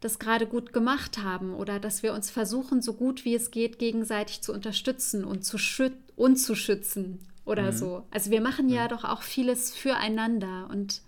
das 0.00 0.18
gerade 0.18 0.46
gut 0.46 0.72
gemacht 0.72 1.18
haben 1.18 1.54
oder 1.54 1.80
dass 1.80 2.02
wir 2.02 2.14
uns 2.14 2.30
versuchen, 2.30 2.82
so 2.82 2.94
gut 2.94 3.24
wie 3.24 3.34
es 3.34 3.50
geht, 3.50 3.78
gegenseitig 3.78 4.42
zu 4.42 4.52
unterstützen 4.52 5.24
und 5.24 5.44
zu, 5.44 5.58
schüt 5.58 5.94
und 6.14 6.36
zu 6.36 6.54
schützen 6.54 7.18
oder 7.44 7.72
mhm. 7.72 7.76
so. 7.76 8.06
Also 8.10 8.30
wir 8.30 8.40
machen 8.40 8.68
ja 8.68 8.84
mhm. 8.84 8.88
doch 8.90 9.04
auch 9.04 9.22
vieles 9.22 9.74
füreinander 9.74 10.68
und 10.70 11.02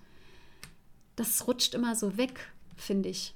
das 1.16 1.47
rutscht 1.47 1.75
immer 1.75 1.94
so 1.94 2.16
weg, 2.16 2.52
finde 2.76 3.11
ich. 3.11 3.35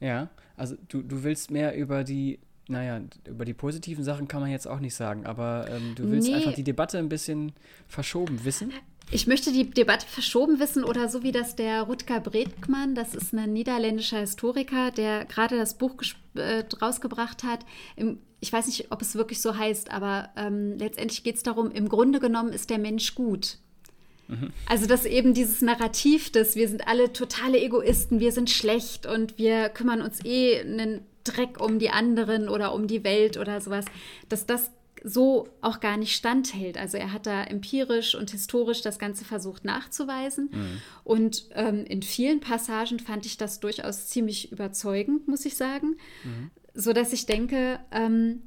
Ja, 0.00 0.28
also 0.56 0.76
du, 0.88 1.02
du 1.02 1.22
willst 1.22 1.50
mehr 1.50 1.76
über 1.76 2.02
die, 2.02 2.40
naja, 2.66 3.00
über 3.26 3.44
die 3.44 3.54
positiven 3.54 4.02
Sachen 4.02 4.26
kann 4.26 4.40
man 4.40 4.50
jetzt 4.50 4.66
auch 4.66 4.80
nicht 4.80 4.94
sagen, 4.94 5.26
aber 5.26 5.66
ähm, 5.70 5.94
du 5.94 6.10
willst 6.10 6.28
nee. 6.28 6.34
einfach 6.34 6.54
die 6.54 6.64
Debatte 6.64 6.98
ein 6.98 7.08
bisschen 7.08 7.52
verschoben 7.86 8.44
wissen. 8.44 8.72
Ich 9.14 9.28
möchte 9.28 9.52
die 9.52 9.70
Debatte 9.70 10.08
verschoben 10.08 10.58
wissen 10.58 10.82
oder 10.82 11.08
so 11.08 11.22
wie 11.22 11.30
das 11.30 11.54
der 11.54 11.82
Rutger 11.82 12.18
Bredkmann, 12.18 12.96
das 12.96 13.14
ist 13.14 13.32
ein 13.32 13.52
niederländischer 13.52 14.18
Historiker, 14.18 14.90
der 14.90 15.24
gerade 15.24 15.56
das 15.56 15.78
Buch 15.78 15.94
äh, 16.34 16.64
rausgebracht 16.82 17.44
hat. 17.44 17.60
Im, 17.94 18.18
ich 18.40 18.52
weiß 18.52 18.66
nicht, 18.66 18.90
ob 18.90 19.00
es 19.02 19.14
wirklich 19.14 19.40
so 19.40 19.56
heißt, 19.56 19.92
aber 19.92 20.30
ähm, 20.36 20.76
letztendlich 20.78 21.22
geht 21.22 21.36
es 21.36 21.44
darum, 21.44 21.70
im 21.70 21.88
Grunde 21.88 22.18
genommen 22.18 22.52
ist 22.52 22.70
der 22.70 22.78
Mensch 22.78 23.14
gut. 23.14 23.58
Mhm. 24.26 24.50
Also, 24.68 24.86
dass 24.86 25.04
eben 25.04 25.32
dieses 25.32 25.62
Narrativ, 25.62 26.32
dass 26.32 26.56
wir 26.56 26.68
sind 26.68 26.88
alle 26.88 27.12
totale 27.12 27.60
Egoisten, 27.60 28.18
wir 28.18 28.32
sind 28.32 28.50
schlecht 28.50 29.06
und 29.06 29.38
wir 29.38 29.68
kümmern 29.68 30.02
uns 30.02 30.24
eh 30.24 30.58
einen 30.58 31.06
Dreck 31.22 31.60
um 31.60 31.78
die 31.78 31.90
anderen 31.90 32.48
oder 32.48 32.74
um 32.74 32.88
die 32.88 33.04
Welt 33.04 33.36
oder 33.36 33.60
sowas, 33.60 33.84
dass 34.28 34.44
das 34.44 34.72
so 35.06 35.50
auch 35.60 35.80
gar 35.80 35.98
nicht 35.98 36.16
standhält. 36.16 36.78
Also 36.78 36.96
er 36.96 37.12
hat 37.12 37.26
da 37.26 37.44
empirisch 37.44 38.14
und 38.14 38.30
historisch 38.30 38.80
das 38.80 38.98
Ganze 38.98 39.26
versucht 39.26 39.62
nachzuweisen. 39.62 40.48
Mhm. 40.50 40.80
Und 41.04 41.44
ähm, 41.52 41.84
in 41.84 42.02
vielen 42.02 42.40
Passagen 42.40 42.98
fand 42.98 43.26
ich 43.26 43.36
das 43.36 43.60
durchaus 43.60 44.08
ziemlich 44.08 44.50
überzeugend, 44.50 45.28
muss 45.28 45.44
ich 45.44 45.56
sagen. 45.56 45.98
Mhm. 46.24 46.50
So 46.72 46.94
dass 46.94 47.12
ich 47.12 47.26
denke, 47.26 47.80
ähm, 47.92 48.44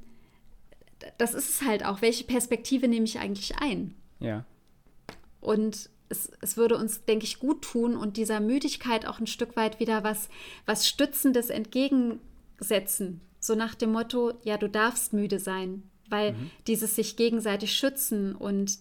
das 1.19 1.35
ist 1.35 1.49
es 1.49 1.61
halt 1.61 1.85
auch. 1.85 2.01
Welche 2.01 2.23
Perspektive 2.23 2.87
nehme 2.87 3.05
ich 3.05 3.19
eigentlich 3.19 3.57
ein? 3.59 3.93
Ja. 4.19 4.43
Und 5.39 5.91
es, 6.09 6.31
es, 6.41 6.57
würde 6.57 6.75
uns, 6.75 7.05
denke 7.05 7.25
ich, 7.25 7.37
gut 7.37 7.61
tun 7.61 7.95
und 7.95 8.17
dieser 8.17 8.39
Müdigkeit 8.39 9.05
auch 9.05 9.19
ein 9.19 9.27
Stück 9.27 9.55
weit 9.55 9.79
wieder 9.79 10.03
was, 10.03 10.27
was 10.65 10.87
Stützendes 10.87 11.51
entgegensetzen. 11.51 13.21
So 13.39 13.53
nach 13.53 13.75
dem 13.75 13.91
Motto, 13.91 14.33
ja, 14.43 14.57
du 14.57 14.67
darfst 14.67 15.13
müde 15.13 15.37
sein 15.37 15.83
weil 16.09 16.33
mhm. 16.33 16.51
dieses 16.67 16.95
sich 16.95 17.15
gegenseitig 17.15 17.73
schützen 17.73 18.35
und 18.35 18.77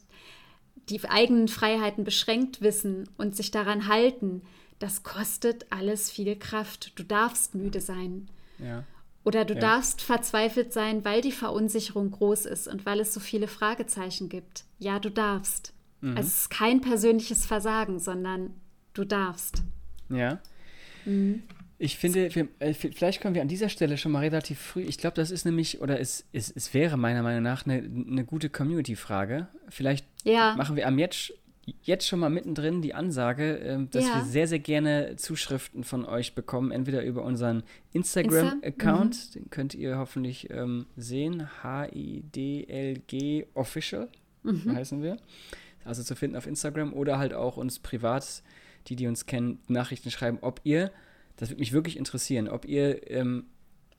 die 0.88 1.04
eigenen 1.08 1.48
Freiheiten 1.48 2.04
beschränkt 2.04 2.60
wissen 2.60 3.08
und 3.16 3.34
sich 3.34 3.50
daran 3.50 3.88
halten, 3.88 4.42
das 4.78 5.02
kostet 5.02 5.66
alles 5.70 6.10
viel 6.10 6.36
Kraft. 6.36 6.98
Du 6.98 7.02
darfst 7.02 7.54
müde 7.54 7.80
sein. 7.80 8.28
Ja. 8.58 8.84
Oder 9.24 9.44
du 9.44 9.54
ja. 9.54 9.60
darfst 9.60 10.02
verzweifelt 10.02 10.72
sein, 10.72 11.04
weil 11.04 11.20
die 11.20 11.32
Verunsicherung 11.32 12.12
groß 12.12 12.46
ist 12.46 12.68
und 12.68 12.86
weil 12.86 13.00
es 13.00 13.12
so 13.12 13.18
viele 13.18 13.48
Fragezeichen 13.48 14.28
gibt. 14.28 14.64
Ja, 14.78 15.00
du 15.00 15.10
darfst. 15.10 15.72
Mhm. 16.00 16.16
Es 16.16 16.26
ist 16.26 16.50
kein 16.50 16.80
persönliches 16.80 17.44
Versagen, 17.46 17.98
sondern 17.98 18.54
du 18.94 19.04
darfst. 19.04 19.62
Ja. 20.08 20.38
Mhm. 21.04 21.42
Ich 21.78 21.98
finde, 21.98 22.34
wir, 22.34 22.48
äh, 22.58 22.72
vielleicht 22.72 23.20
können 23.20 23.34
wir 23.34 23.42
an 23.42 23.48
dieser 23.48 23.68
Stelle 23.68 23.98
schon 23.98 24.12
mal 24.12 24.20
relativ 24.20 24.58
früh, 24.58 24.80
ich 24.80 24.96
glaube, 24.96 25.14
das 25.14 25.30
ist 25.30 25.44
nämlich, 25.44 25.82
oder 25.82 26.00
es, 26.00 26.24
es, 26.32 26.50
es 26.50 26.72
wäre 26.72 26.96
meiner 26.96 27.22
Meinung 27.22 27.42
nach 27.42 27.66
eine, 27.66 27.76
eine 27.76 28.24
gute 28.24 28.48
Community-Frage. 28.48 29.48
Vielleicht 29.68 30.06
ja. 30.24 30.54
machen 30.56 30.76
wir 30.76 30.86
am 30.86 30.98
jetzt, 30.98 31.34
jetzt 31.82 32.06
schon 32.06 32.20
mal 32.20 32.30
mittendrin 32.30 32.80
die 32.80 32.94
Ansage, 32.94 33.58
äh, 33.58 33.86
dass 33.90 34.06
ja. 34.06 34.16
wir 34.16 34.24
sehr, 34.24 34.48
sehr 34.48 34.58
gerne 34.58 35.16
Zuschriften 35.16 35.84
von 35.84 36.06
euch 36.06 36.34
bekommen, 36.34 36.70
entweder 36.70 37.02
über 37.02 37.22
unseren 37.22 37.62
Instagram-Account, 37.92 39.14
Insta? 39.14 39.38
mhm. 39.38 39.42
den 39.42 39.50
könnt 39.50 39.74
ihr 39.74 39.98
hoffentlich 39.98 40.48
ähm, 40.50 40.86
sehen, 40.96 41.46
H-I-D-L-G 41.62 43.46
Official 43.52 44.08
mhm. 44.44 44.74
heißen 44.74 45.02
wir. 45.02 45.18
Also 45.84 46.02
zu 46.02 46.16
finden 46.16 46.36
auf 46.36 46.46
Instagram 46.46 46.94
oder 46.94 47.18
halt 47.18 47.34
auch 47.34 47.58
uns 47.58 47.78
privat, 47.78 48.42
die, 48.86 48.96
die 48.96 49.06
uns 49.06 49.26
kennen, 49.26 49.60
Nachrichten 49.68 50.10
schreiben, 50.10 50.38
ob 50.40 50.60
ihr 50.64 50.90
das 51.36 51.50
würde 51.50 51.60
mich 51.60 51.72
wirklich 51.72 51.96
interessieren, 51.96 52.48
ob 52.48 52.64
ihr 52.64 53.10
ähm, 53.10 53.44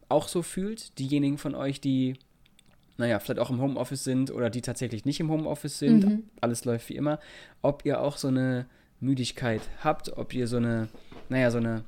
auch 0.10 0.28
so 0.28 0.42
fühlt, 0.42 0.98
diejenigen 1.00 1.38
von 1.38 1.56
euch, 1.56 1.80
die, 1.82 2.16
naja, 2.98 3.20
vielleicht 3.20 3.40
auch 3.40 3.50
im 3.50 3.62
Homeoffice 3.62 4.04
sind 4.04 4.32
oder 4.32 4.50
die 4.50 4.62
tatsächlich 4.62 5.06
nicht 5.06 5.20
im 5.20 5.30
Homeoffice 5.30 5.80
sind, 5.80 6.06
mhm. 6.06 6.24
alles 6.42 6.66
läuft 6.66 6.90
wie 6.90 6.96
immer, 6.96 7.20
ob 7.62 7.86
ihr 7.86 8.02
auch 8.02 8.18
so 8.18 8.28
eine 8.30 8.66
Müdigkeit 9.00 9.62
habt, 9.84 10.18
ob 10.18 10.34
ihr 10.34 10.48
so 10.48 10.58
eine, 10.58 10.88
naja, 11.30 11.52
so 11.52 11.58
eine, 11.58 11.84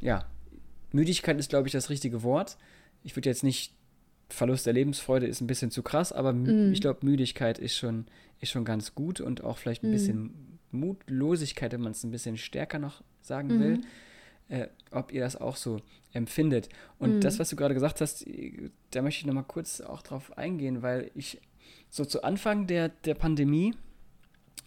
ja, 0.00 0.26
Müdigkeit 0.92 1.38
ist, 1.38 1.48
glaube 1.48 1.68
ich, 1.68 1.72
das 1.72 1.90
richtige 1.90 2.22
Wort. 2.22 2.58
Ich 3.02 3.16
würde 3.16 3.28
jetzt 3.28 3.42
nicht, 3.42 3.74
Verlust 4.28 4.66
der 4.66 4.72
Lebensfreude 4.72 5.26
ist 5.26 5.40
ein 5.40 5.46
bisschen 5.46 5.70
zu 5.70 5.82
krass, 5.82 6.12
aber 6.12 6.32
mhm. 6.32 6.72
ich 6.72 6.80
glaube, 6.80 7.04
Müdigkeit 7.04 7.58
ist 7.58 7.76
schon, 7.76 8.06
ist 8.40 8.50
schon 8.50 8.64
ganz 8.64 8.94
gut 8.94 9.20
und 9.20 9.44
auch 9.44 9.58
vielleicht 9.58 9.82
ein 9.82 9.88
mhm. 9.88 9.92
bisschen 9.92 10.58
Mutlosigkeit, 10.70 11.72
wenn 11.72 11.82
man 11.82 11.92
es 11.92 12.04
ein 12.04 12.10
bisschen 12.10 12.36
stärker 12.36 12.78
noch 12.78 13.02
sagen 13.20 13.60
will. 13.60 13.80
Mhm 14.52 14.58
äh, 14.58 14.68
ob 14.90 15.12
ihr 15.12 15.22
das 15.22 15.36
auch 15.36 15.56
so 15.56 15.80
empfindet. 16.12 16.68
Und 16.98 17.16
mhm. 17.16 17.20
das, 17.22 17.38
was 17.38 17.48
du 17.48 17.56
gerade 17.56 17.72
gesagt 17.72 18.02
hast, 18.02 18.26
da 18.90 19.00
möchte 19.00 19.20
ich 19.20 19.26
nochmal 19.26 19.44
kurz 19.48 19.80
auch 19.80 20.02
drauf 20.02 20.36
eingehen, 20.36 20.82
weil 20.82 21.10
ich 21.14 21.40
so 21.88 22.04
zu 22.04 22.22
Anfang 22.22 22.66
der, 22.66 22.90
der 22.90 23.14
Pandemie, 23.14 23.74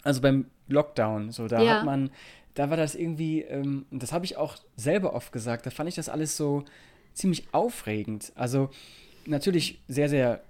also 0.02 0.20
beim 0.20 0.46
Lockdown, 0.66 1.30
so 1.30 1.46
da 1.46 1.62
ja. 1.62 1.76
hat 1.76 1.84
man, 1.84 2.10
da 2.54 2.68
war 2.68 2.76
das 2.76 2.96
irgendwie, 2.96 3.42
ähm, 3.42 3.86
das 3.92 4.12
habe 4.12 4.24
ich 4.24 4.36
auch 4.36 4.56
selber 4.74 5.14
oft 5.14 5.32
gesagt, 5.32 5.66
da 5.66 5.70
fand 5.70 5.88
ich 5.88 5.94
das 5.94 6.08
alles 6.08 6.36
so 6.36 6.64
ziemlich 7.14 7.46
aufregend. 7.52 8.32
Also 8.34 8.70
natürlich 9.24 9.80
sehr, 9.86 10.08
sehr 10.08 10.42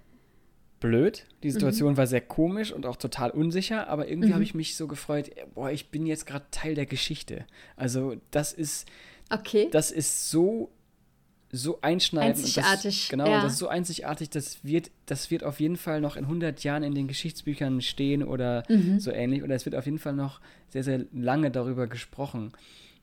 blöd. 0.80 1.26
Die 1.42 1.50
Situation 1.50 1.92
mhm. 1.92 1.96
war 1.98 2.06
sehr 2.06 2.20
komisch 2.22 2.72
und 2.72 2.86
auch 2.86 2.96
total 2.96 3.30
unsicher, 3.30 3.88
aber 3.88 4.08
irgendwie 4.08 4.28
mhm. 4.28 4.34
habe 4.34 4.44
ich 4.44 4.54
mich 4.54 4.76
so 4.76 4.86
gefreut, 4.86 5.30
boah, 5.54 5.70
ich 5.70 5.90
bin 5.90 6.06
jetzt 6.06 6.26
gerade 6.26 6.46
Teil 6.50 6.74
der 6.74 6.86
Geschichte. 6.86 7.46
Also 7.76 8.16
das 8.30 8.52
ist, 8.54 8.86
Okay. 9.30 9.68
Das 9.70 9.90
ist 9.90 10.30
so, 10.30 10.70
so 11.50 11.80
einschneidend. 11.80 12.38
Einzigartig. 12.38 13.02
Das, 13.02 13.08
genau, 13.08 13.26
ja. 13.26 13.42
das 13.42 13.54
ist 13.54 13.58
so 13.58 13.68
einzigartig, 13.68 14.30
das 14.30 14.64
wird, 14.64 14.90
das 15.06 15.30
wird 15.30 15.44
auf 15.44 15.60
jeden 15.60 15.76
Fall 15.76 16.00
noch 16.00 16.16
in 16.16 16.24
100 16.24 16.62
Jahren 16.64 16.82
in 16.82 16.94
den 16.94 17.08
Geschichtsbüchern 17.08 17.80
stehen 17.80 18.22
oder 18.22 18.64
mhm. 18.68 19.00
so 19.00 19.10
ähnlich. 19.10 19.42
Oder 19.42 19.54
es 19.54 19.64
wird 19.64 19.74
auf 19.74 19.84
jeden 19.84 19.98
Fall 19.98 20.14
noch 20.14 20.40
sehr, 20.68 20.84
sehr 20.84 21.06
lange 21.12 21.50
darüber 21.50 21.86
gesprochen 21.86 22.52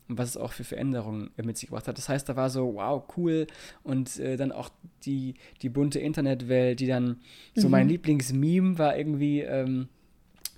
und 0.07 0.17
was 0.17 0.29
es 0.29 0.37
auch 0.37 0.51
für 0.51 0.63
Veränderungen 0.63 1.31
mit 1.41 1.57
sich 1.57 1.69
gebracht 1.69 1.87
hat. 1.87 1.97
Das 1.97 2.09
heißt, 2.09 2.27
da 2.27 2.35
war 2.35 2.49
so, 2.49 2.75
wow, 2.75 3.03
cool. 3.17 3.47
Und 3.83 4.19
äh, 4.19 4.37
dann 4.37 4.51
auch 4.51 4.69
die, 5.05 5.35
die 5.61 5.69
bunte 5.69 5.99
Internetwelt, 5.99 6.79
die 6.79 6.87
dann, 6.87 7.21
so 7.55 7.67
mhm. 7.67 7.71
mein 7.71 7.89
Lieblingsmeme 7.89 8.77
war 8.77 8.97
irgendwie 8.97 9.41
ähm, 9.41 9.87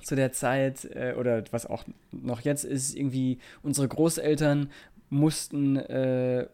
zu 0.02 0.16
der 0.16 0.32
Zeit, 0.32 0.86
äh, 0.86 1.16
oder 1.18 1.44
was 1.52 1.66
auch 1.66 1.84
noch 2.12 2.42
jetzt 2.42 2.64
ist, 2.66 2.96
irgendwie 2.96 3.40
unsere 3.62 3.88
Großeltern 3.88 4.70
mussten 5.16 5.78
äh, 5.78 6.48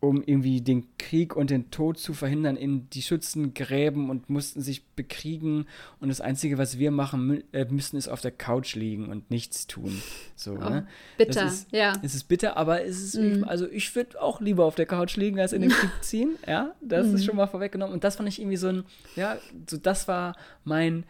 um 0.00 0.22
irgendwie 0.24 0.62
den 0.62 0.86
Krieg 0.96 1.36
und 1.36 1.50
den 1.50 1.70
Tod 1.70 1.98
zu 1.98 2.14
verhindern, 2.14 2.56
in 2.56 2.88
die 2.88 3.02
Schützengräben 3.02 4.08
und 4.08 4.30
mussten 4.30 4.62
sich 4.62 4.86
bekriegen. 4.88 5.66
Und 6.00 6.08
das 6.08 6.22
Einzige, 6.22 6.56
was 6.56 6.78
wir 6.78 6.90
machen 6.90 7.44
äh, 7.52 7.66
müssen, 7.66 7.98
ist 7.98 8.08
auf 8.08 8.22
der 8.22 8.30
Couch 8.30 8.74
liegen 8.74 9.10
und 9.10 9.30
nichts 9.30 9.66
tun. 9.66 10.00
So, 10.36 10.52
oh, 10.52 10.70
ne? 10.70 10.86
Bitter, 11.18 11.46
ist, 11.46 11.70
ja. 11.70 11.92
Es 12.02 12.14
ist 12.14 12.24
bitter, 12.24 12.56
aber 12.56 12.82
es 12.82 13.02
ist, 13.02 13.16
mm. 13.16 13.44
also 13.44 13.70
ich 13.70 13.94
würde 13.94 14.20
auch 14.22 14.40
lieber 14.40 14.64
auf 14.64 14.74
der 14.74 14.86
Couch 14.86 15.16
liegen, 15.16 15.38
als 15.38 15.52
in 15.52 15.60
den 15.60 15.70
Krieg 15.70 15.90
ziehen. 16.00 16.36
Ja, 16.46 16.74
das 16.80 17.06
mm. 17.06 17.14
ist 17.16 17.24
schon 17.26 17.36
mal 17.36 17.46
vorweggenommen. 17.46 17.92
Und 17.92 18.02
das 18.02 18.16
fand 18.16 18.28
ich 18.30 18.40
irgendwie 18.40 18.56
so 18.56 18.68
ein, 18.68 18.84
ja, 19.16 19.36
so 19.68 19.76
das 19.76 20.08
war 20.08 20.34
mein, 20.64 21.04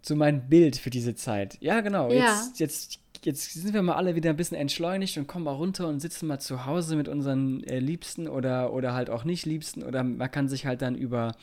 so 0.00 0.14
mein 0.14 0.48
Bild 0.48 0.76
für 0.76 0.90
diese 0.90 1.16
Zeit. 1.16 1.58
Ja, 1.60 1.80
genau. 1.80 2.08
Ja. 2.12 2.36
Jetzt, 2.36 2.60
jetzt 2.60 3.00
jetzt 3.24 3.52
sind 3.52 3.74
wir 3.74 3.82
mal 3.82 3.94
alle 3.94 4.14
wieder 4.14 4.30
ein 4.30 4.36
bisschen 4.36 4.56
entschleunigt 4.56 5.16
und 5.16 5.26
kommen 5.26 5.44
mal 5.44 5.52
runter 5.52 5.88
und 5.88 6.00
sitzen 6.00 6.26
mal 6.26 6.38
zu 6.38 6.66
Hause 6.66 6.96
mit 6.96 7.08
unseren 7.08 7.62
äh, 7.64 7.78
Liebsten 7.78 8.28
oder, 8.28 8.72
oder 8.72 8.92
halt 8.94 9.10
auch 9.10 9.24
nicht 9.24 9.46
Liebsten 9.46 9.82
oder 9.82 10.04
man 10.04 10.30
kann 10.30 10.48
sich 10.48 10.66
halt 10.66 10.82
dann 10.82 10.94
über, 10.94 11.34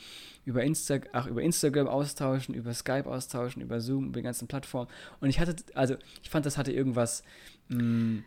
über, 0.44 0.62
Insta 0.62 1.00
ach, 1.12 1.26
über 1.26 1.42
Instagram 1.42 1.88
austauschen, 1.88 2.54
über 2.54 2.72
Skype 2.72 3.06
austauschen, 3.06 3.62
über 3.62 3.80
Zoom, 3.80 4.08
über 4.08 4.20
die 4.20 4.24
ganzen 4.24 4.48
Plattformen. 4.48 4.88
Und 5.20 5.28
ich 5.28 5.40
hatte, 5.40 5.56
also 5.74 5.96
ich 6.22 6.30
fand, 6.30 6.46
das 6.46 6.56
hatte 6.56 6.72
irgendwas, 6.72 7.24
mh, 7.68 7.82
mm, 7.82 8.24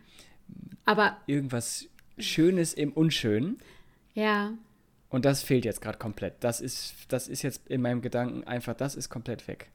aber 0.86 1.18
irgendwas 1.26 1.88
Schönes 2.18 2.74
im 2.74 2.92
Unschönen. 2.92 3.58
Ja. 4.14 4.54
Und 5.10 5.26
das 5.26 5.44
fehlt 5.44 5.66
jetzt 5.66 5.82
gerade 5.82 5.98
komplett. 5.98 6.36
Das 6.42 6.62
ist, 6.62 6.94
das 7.08 7.28
ist 7.28 7.42
jetzt 7.42 7.68
in 7.68 7.82
meinem 7.82 8.02
Gedanken 8.02 8.44
einfach, 8.44 8.74
das 8.74 8.96
ist 8.96 9.10
komplett 9.10 9.48
weg. 9.48 9.70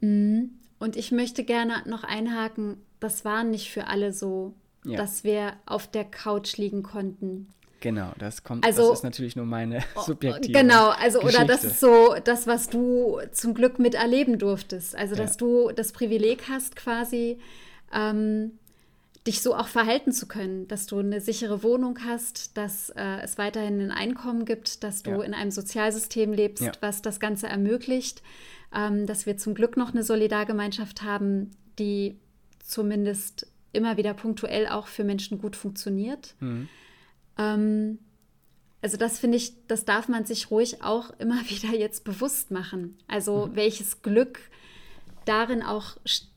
Mhm. 0.00 0.50
Und 0.80 0.96
ich 0.96 1.12
möchte 1.12 1.44
gerne 1.44 1.82
noch 1.86 2.02
einhaken, 2.02 2.78
das 2.98 3.24
war 3.24 3.44
nicht 3.44 3.70
für 3.70 3.86
alle 3.86 4.12
so, 4.12 4.54
ja. 4.84 4.96
dass 4.96 5.22
wir 5.22 5.52
auf 5.66 5.86
der 5.86 6.04
Couch 6.04 6.56
liegen 6.56 6.82
konnten. 6.82 7.48
Genau, 7.80 8.12
das 8.18 8.42
kommt, 8.42 8.64
also, 8.64 8.88
das 8.88 8.98
ist 8.98 9.04
natürlich 9.04 9.36
nur 9.36 9.46
meine 9.46 9.82
oh, 9.94 10.00
subjektive 10.02 10.52
Genau, 10.52 10.88
also 10.88 11.20
Geschichte. 11.20 11.44
oder 11.44 11.46
das 11.46 11.64
ist 11.64 11.80
so 11.80 12.14
das, 12.24 12.46
was 12.46 12.68
du 12.68 13.20
zum 13.32 13.54
Glück 13.54 13.78
miterleben 13.78 14.38
durftest. 14.38 14.96
Also 14.96 15.14
dass 15.14 15.32
ja. 15.32 15.38
du 15.38 15.70
das 15.72 15.92
Privileg 15.92 16.44
hast, 16.48 16.76
quasi 16.76 17.38
ähm, 17.94 18.58
dich 19.26 19.42
so 19.42 19.54
auch 19.54 19.68
verhalten 19.68 20.12
zu 20.12 20.26
können, 20.26 20.66
dass 20.68 20.86
du 20.86 20.98
eine 20.98 21.20
sichere 21.20 21.62
Wohnung 21.62 21.98
hast, 22.06 22.56
dass 22.56 22.90
äh, 22.90 23.20
es 23.22 23.36
weiterhin 23.36 23.80
ein 23.80 23.90
Einkommen 23.90 24.44
gibt, 24.44 24.82
dass 24.82 25.02
du 25.02 25.10
ja. 25.10 25.22
in 25.22 25.34
einem 25.34 25.50
Sozialsystem 25.50 26.32
lebst, 26.32 26.62
ja. 26.62 26.72
was 26.80 27.02
das 27.02 27.20
Ganze 27.20 27.46
ermöglicht 27.46 28.22
ähm, 28.74 29.06
dass 29.06 29.26
wir 29.26 29.36
zum 29.36 29.54
Glück 29.54 29.76
noch 29.76 29.92
eine 29.92 30.04
Solidargemeinschaft 30.04 31.02
haben, 31.02 31.50
die 31.78 32.18
zumindest 32.62 33.46
immer 33.72 33.96
wieder 33.96 34.14
punktuell 34.14 34.68
auch 34.68 34.86
für 34.86 35.04
Menschen 35.04 35.38
gut 35.38 35.56
funktioniert. 35.56 36.34
Mhm. 36.40 36.68
Ähm, 37.38 37.98
also 38.82 38.96
das 38.96 39.18
finde 39.18 39.36
ich, 39.36 39.52
das 39.66 39.84
darf 39.84 40.08
man 40.08 40.24
sich 40.24 40.50
ruhig 40.50 40.82
auch 40.82 41.10
immer 41.18 41.40
wieder 41.48 41.76
jetzt 41.76 42.04
bewusst 42.04 42.50
machen. 42.50 42.98
Also 43.08 43.46
mhm. 43.46 43.56
welches 43.56 44.02
Glück 44.02 44.40
darin 45.24 45.62
auch 45.62 45.96
steckt, 46.04 46.30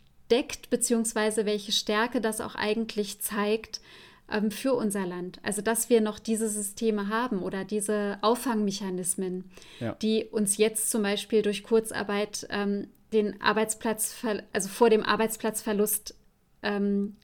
beziehungsweise 0.70 1.46
welche 1.46 1.72
Stärke 1.72 2.22
das 2.22 2.42
auch 2.42 2.56
eigentlich 2.56 3.20
zeigt, 3.22 3.82
ähm, 4.32 4.52
für 4.52 4.74
unser 4.74 5.06
Land. 5.06 5.40
Also 5.44 5.62
dass 5.62 5.90
wir 5.90 6.02
noch 6.02 6.20
diese 6.20 6.50
Systeme 6.50 7.10
haben 7.10 7.42
oder 7.42 7.66
diese 7.66 8.18
Auffangmechanismen, 8.22 9.46
ja. 9.80 9.94
die 10.02 10.26
uns 10.26 10.58
jetzt 10.58 10.90
zum 10.90 11.04
Beispiel 11.04 11.42
durch 11.42 11.64
Kurzarbeit 11.64 12.48
ähm, 12.50 12.88
den 13.12 13.42
Arbeitsplatz, 13.42 14.16
also 14.52 14.70
vor 14.70 14.90
dem 14.90 15.04
Arbeitsplatzverlust 15.04 16.16
ähm, 16.64 17.16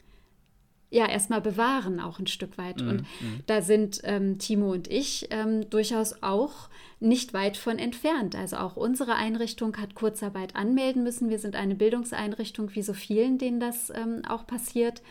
ja 0.92 1.08
erstmal 1.08 1.42
bewahren, 1.42 2.00
auch 2.00 2.20
ein 2.20 2.28
Stück 2.28 2.58
weit. 2.58 2.82
Mhm. 2.82 2.90
Und 2.90 2.98
mhm. 3.02 3.40
da 3.46 3.62
sind 3.62 4.02
ähm, 4.04 4.40
Timo 4.40 4.72
und 4.72 4.90
ich 4.90 5.28
ähm, 5.30 5.70
durchaus 5.70 6.24
auch 6.24 6.70
nicht 7.00 7.34
weit 7.34 7.58
von 7.58 7.78
entfernt. 7.78 8.36
Also 8.36 8.58
auch 8.58 8.76
unsere 8.76 9.16
Einrichtung 9.16 9.78
hat 9.78 9.96
Kurzarbeit 9.96 10.56
anmelden 10.56 11.04
müssen. 11.04 11.30
Wir 11.30 11.40
sind 11.40 11.56
eine 11.56 11.76
Bildungseinrichtung, 11.76 12.74
wie 12.76 12.82
so 12.82 12.94
vielen, 12.94 13.38
denen 13.38 13.60
das 13.60 13.92
ähm, 13.92 14.24
auch 14.28 14.48
passiert. 14.48 15.02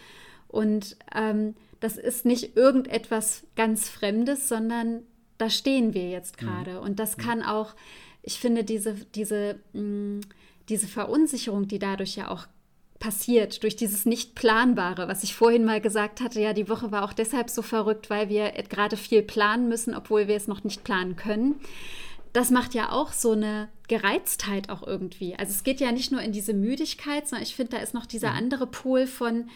Und 0.48 0.96
ähm, 1.14 1.54
das 1.80 1.96
ist 1.96 2.24
nicht 2.24 2.56
irgendetwas 2.56 3.44
ganz 3.54 3.88
Fremdes, 3.88 4.48
sondern 4.48 5.02
da 5.38 5.48
stehen 5.48 5.94
wir 5.94 6.10
jetzt 6.10 6.40
mhm. 6.40 6.46
gerade. 6.46 6.72
Mhm. 6.72 6.78
Und 6.78 6.98
das 6.98 7.16
kann 7.16 7.42
auch, 7.42 7.74
ich 8.22 8.40
finde, 8.40 8.64
diese, 8.64 8.94
diese, 9.14 9.60
mh, 9.72 9.82
mm, 9.82 10.20
diese 10.68 10.86
Verunsicherung, 10.86 11.66
die 11.66 11.78
dadurch 11.78 12.16
ja 12.16 12.30
auch 12.30 12.46
passiert, 12.98 13.62
durch 13.62 13.76
dieses 13.76 14.06
Nicht-Planbare, 14.06 15.08
was 15.08 15.22
ich 15.22 15.34
vorhin 15.34 15.64
mal 15.64 15.80
gesagt 15.80 16.20
hatte, 16.20 16.40
ja, 16.40 16.52
die 16.52 16.68
Woche 16.68 16.90
war 16.90 17.04
auch 17.04 17.12
deshalb 17.12 17.48
so 17.48 17.62
verrückt, 17.62 18.10
weil 18.10 18.28
wir 18.28 18.50
gerade 18.68 18.96
viel 18.96 19.22
planen 19.22 19.68
müssen, 19.68 19.94
obwohl 19.94 20.26
wir 20.26 20.36
es 20.36 20.48
noch 20.48 20.64
nicht 20.64 20.82
planen 20.84 21.16
können. 21.16 21.56
Das 22.32 22.50
macht 22.50 22.74
ja 22.74 22.90
auch 22.92 23.12
so 23.12 23.32
eine 23.32 23.68
Gereiztheit 23.86 24.68
auch 24.68 24.86
irgendwie. 24.86 25.36
Also 25.36 25.52
es 25.52 25.64
geht 25.64 25.80
ja 25.80 25.92
nicht 25.92 26.12
nur 26.12 26.20
in 26.20 26.32
diese 26.32 26.54
Müdigkeit, 26.54 27.28
sondern 27.28 27.44
ich 27.44 27.54
finde, 27.54 27.76
da 27.76 27.82
ist 27.82 27.94
noch 27.94 28.06
dieser 28.06 28.32
andere 28.32 28.66
Pol 28.66 29.06
von, 29.06 29.48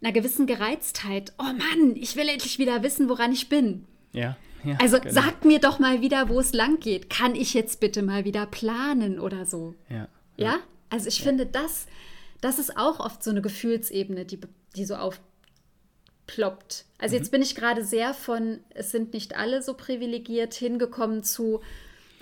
einer 0.00 0.12
gewissen 0.12 0.46
Gereiztheit. 0.46 1.32
Oh 1.38 1.42
Mann, 1.42 1.96
ich 1.96 2.16
will 2.16 2.28
endlich 2.28 2.58
wieder 2.58 2.82
wissen, 2.82 3.08
woran 3.08 3.32
ich 3.32 3.48
bin. 3.48 3.86
Ja. 4.12 4.36
ja 4.64 4.76
also 4.80 5.00
genau. 5.00 5.12
sagt 5.12 5.44
mir 5.44 5.58
doch 5.58 5.78
mal 5.78 6.00
wieder, 6.00 6.28
wo 6.28 6.40
es 6.40 6.52
lang 6.52 6.80
geht. 6.80 7.10
Kann 7.10 7.34
ich 7.34 7.54
jetzt 7.54 7.80
bitte 7.80 8.02
mal 8.02 8.24
wieder 8.24 8.46
planen 8.46 9.18
oder 9.18 9.46
so? 9.46 9.74
Ja. 9.88 9.96
Ja? 9.96 10.08
ja? 10.36 10.58
Also 10.90 11.08
ich 11.08 11.18
ja. 11.18 11.24
finde, 11.24 11.46
das, 11.46 11.86
das 12.40 12.58
ist 12.58 12.76
auch 12.76 13.00
oft 13.00 13.22
so 13.22 13.30
eine 13.30 13.42
Gefühlsebene, 13.42 14.24
die, 14.24 14.40
die 14.74 14.84
so 14.84 14.96
aufploppt. 14.96 16.84
Also 16.98 17.14
mhm. 17.14 17.20
jetzt 17.20 17.30
bin 17.30 17.42
ich 17.42 17.54
gerade 17.54 17.84
sehr 17.84 18.14
von, 18.14 18.60
es 18.70 18.90
sind 18.90 19.14
nicht 19.14 19.36
alle 19.36 19.62
so 19.62 19.74
privilegiert 19.74 20.54
hingekommen 20.54 21.22
zu, 21.22 21.60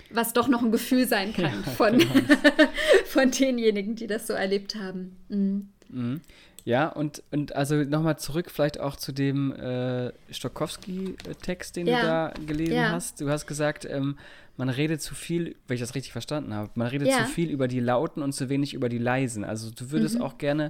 was 0.09 0.33
doch 0.33 0.47
noch 0.47 0.61
ein 0.61 0.71
Gefühl 0.71 1.07
sein 1.07 1.33
kann 1.33 1.63
von, 1.77 1.97
genau. 1.97 2.13
von 3.05 3.31
denjenigen, 3.31 3.95
die 3.95 4.07
das 4.07 4.27
so 4.27 4.33
erlebt 4.33 4.75
haben. 4.75 5.17
Mhm. 5.29 5.69
Mhm. 5.89 6.21
Ja, 6.65 6.87
und, 6.87 7.21
und 7.31 7.55
also 7.55 7.75
nochmal 7.75 8.17
zurück 8.17 8.49
vielleicht 8.49 8.79
auch 8.79 8.95
zu 8.95 9.11
dem 9.11 9.53
äh, 9.53 10.11
Stokowski-Text, 10.31 11.75
den 11.75 11.85
ja. 11.85 12.01
du 12.01 12.07
da 12.07 12.33
gelesen 12.47 12.73
ja. 12.73 12.89
hast. 12.89 13.21
Du 13.21 13.29
hast 13.29 13.45
gesagt, 13.45 13.85
ähm, 13.85 14.17
man 14.57 14.69
redet 14.69 14.99
zu 14.99 15.13
viel, 15.13 15.55
wenn 15.67 15.75
ich 15.75 15.81
das 15.81 15.93
richtig 15.93 16.11
verstanden 16.11 16.55
habe, 16.55 16.71
man 16.73 16.87
redet 16.87 17.09
ja. 17.09 17.17
zu 17.19 17.25
viel 17.25 17.51
über 17.51 17.67
die 17.67 17.79
Lauten 17.79 18.23
und 18.23 18.33
zu 18.33 18.49
wenig 18.49 18.73
über 18.73 18.89
die 18.89 18.97
Leisen. 18.97 19.43
Also 19.43 19.69
du 19.69 19.91
würdest 19.91 20.15
mhm. 20.15 20.21
auch 20.23 20.39
gerne, 20.39 20.69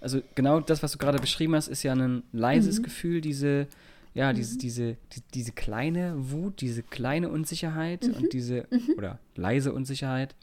also 0.00 0.20
genau 0.34 0.58
das, 0.58 0.82
was 0.82 0.90
du 0.90 0.98
gerade 0.98 1.18
beschrieben 1.18 1.54
hast, 1.54 1.68
ist 1.68 1.84
ja 1.84 1.92
ein 1.92 2.24
leises 2.32 2.80
mhm. 2.80 2.82
Gefühl, 2.82 3.20
diese, 3.20 3.68
ja, 4.14 4.32
mhm. 4.32 4.36
diese, 4.36 4.58
diese, 4.58 4.96
die, 5.12 5.22
diese 5.34 5.52
kleine 5.52 6.14
Wut, 6.16 6.60
diese 6.60 6.82
kleine 6.82 7.28
Unsicherheit 7.28 8.06
und 8.06 8.22
mhm. 8.22 8.30
diese, 8.30 8.66
mhm. 8.70 8.94
oder 8.96 9.20
leise 9.36 9.72
Unsicherheit. 9.72 10.34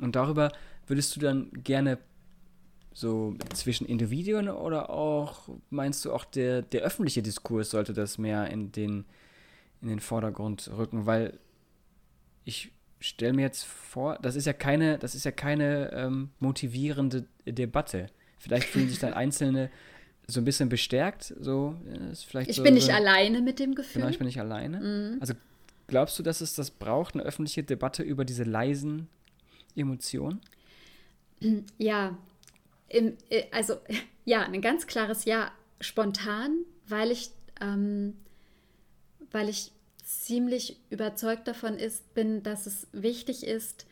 Und 0.00 0.16
darüber 0.16 0.52
würdest 0.86 1.16
du 1.16 1.20
dann 1.20 1.50
gerne 1.64 1.96
so 2.94 3.34
zwischen 3.54 3.86
Individuen 3.86 4.48
oder 4.48 4.90
auch, 4.90 5.48
meinst 5.70 6.04
du 6.04 6.12
auch 6.12 6.24
der, 6.24 6.62
der 6.62 6.82
öffentliche 6.82 7.22
Diskurs 7.22 7.70
sollte 7.70 7.92
das 7.92 8.18
mehr 8.18 8.48
in 8.50 8.72
den, 8.72 9.04
in 9.80 9.88
den 9.88 10.00
Vordergrund 10.00 10.70
rücken? 10.76 11.06
Weil 11.06 11.38
ich 12.44 12.72
stelle 13.00 13.32
mir 13.32 13.42
jetzt 13.42 13.64
vor, 13.64 14.18
das 14.22 14.36
ist 14.36 14.46
ja 14.46 14.52
keine, 14.52 14.98
das 14.98 15.14
ist 15.14 15.24
ja 15.24 15.32
keine 15.32 15.92
ähm, 15.92 16.30
motivierende 16.38 17.24
Debatte. 17.46 18.08
Vielleicht 18.38 18.68
fühlen 18.68 18.88
sich 18.88 18.98
dann 18.98 19.12
Einzelne 19.14 19.70
so 20.26 20.40
ein 20.40 20.44
bisschen 20.44 20.68
bestärkt. 20.68 21.34
So, 21.40 21.76
ist 22.10 22.24
vielleicht 22.24 22.50
ich 22.50 22.56
so, 22.56 22.62
bin 22.62 22.74
nicht 22.74 22.86
so, 22.86 22.92
alleine 22.92 23.40
mit 23.40 23.58
dem 23.58 23.74
Gefühl. 23.74 24.00
Genau, 24.00 24.10
ich 24.10 24.18
bin 24.18 24.26
nicht 24.26 24.40
alleine. 24.40 24.80
Mhm. 24.80 25.20
Also 25.20 25.34
glaubst 25.86 26.18
du, 26.18 26.22
dass 26.22 26.40
es 26.40 26.54
das 26.54 26.70
braucht, 26.70 27.14
eine 27.14 27.22
öffentliche 27.24 27.62
Debatte 27.62 28.02
über 28.02 28.24
diese 28.24 28.44
leisen 28.44 29.08
Emotionen? 29.76 30.40
Ja, 31.76 32.16
im, 32.92 33.16
äh, 33.30 33.44
also 33.50 33.78
ja, 34.24 34.42
ein 34.42 34.60
ganz 34.60 34.86
klares 34.86 35.24
Ja, 35.24 35.50
spontan, 35.80 36.64
weil 36.86 37.10
ich, 37.10 37.30
ähm, 37.60 38.16
weil 39.30 39.48
ich 39.48 39.72
ziemlich 40.04 40.78
überzeugt 40.90 41.48
davon 41.48 41.78
ist, 41.78 42.14
bin, 42.14 42.42
dass 42.42 42.66
es 42.66 42.86
wichtig 42.92 43.46
ist, 43.46 43.86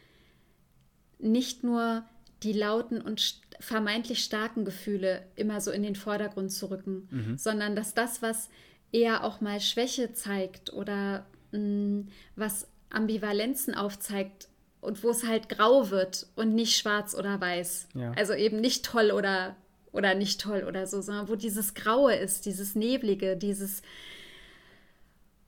nicht 1.18 1.64
nur 1.64 2.04
die 2.42 2.52
lauten 2.52 3.00
und 3.00 3.40
vermeintlich 3.58 4.24
starken 4.24 4.64
Gefühle 4.64 5.22
immer 5.36 5.60
so 5.60 5.70
in 5.70 5.82
den 5.82 5.96
Vordergrund 5.96 6.52
zu 6.52 6.70
rücken, 6.70 7.08
mhm. 7.10 7.38
sondern 7.38 7.76
dass 7.76 7.94
das, 7.94 8.22
was 8.22 8.48
eher 8.92 9.24
auch 9.24 9.40
mal 9.40 9.60
Schwäche 9.60 10.12
zeigt 10.12 10.72
oder 10.72 11.26
mh, 11.52 11.58
mm, 11.58 12.08
was 12.36 12.68
Ambivalenzen 12.90 13.74
aufzeigt, 13.74 14.48
und 14.80 15.02
wo 15.02 15.10
es 15.10 15.26
halt 15.26 15.48
grau 15.48 15.90
wird 15.90 16.26
und 16.36 16.54
nicht 16.54 16.76
schwarz 16.76 17.14
oder 17.14 17.40
weiß. 17.40 17.88
Ja. 17.94 18.12
Also 18.16 18.32
eben 18.34 18.60
nicht 18.60 18.84
toll 18.84 19.10
oder, 19.10 19.56
oder 19.92 20.14
nicht 20.14 20.40
toll 20.40 20.64
oder 20.66 20.86
so, 20.86 21.00
sondern 21.00 21.28
wo 21.28 21.36
dieses 21.36 21.74
Graue 21.74 22.14
ist, 22.14 22.46
dieses 22.46 22.74
Neblige, 22.74 23.36
dieses 23.36 23.82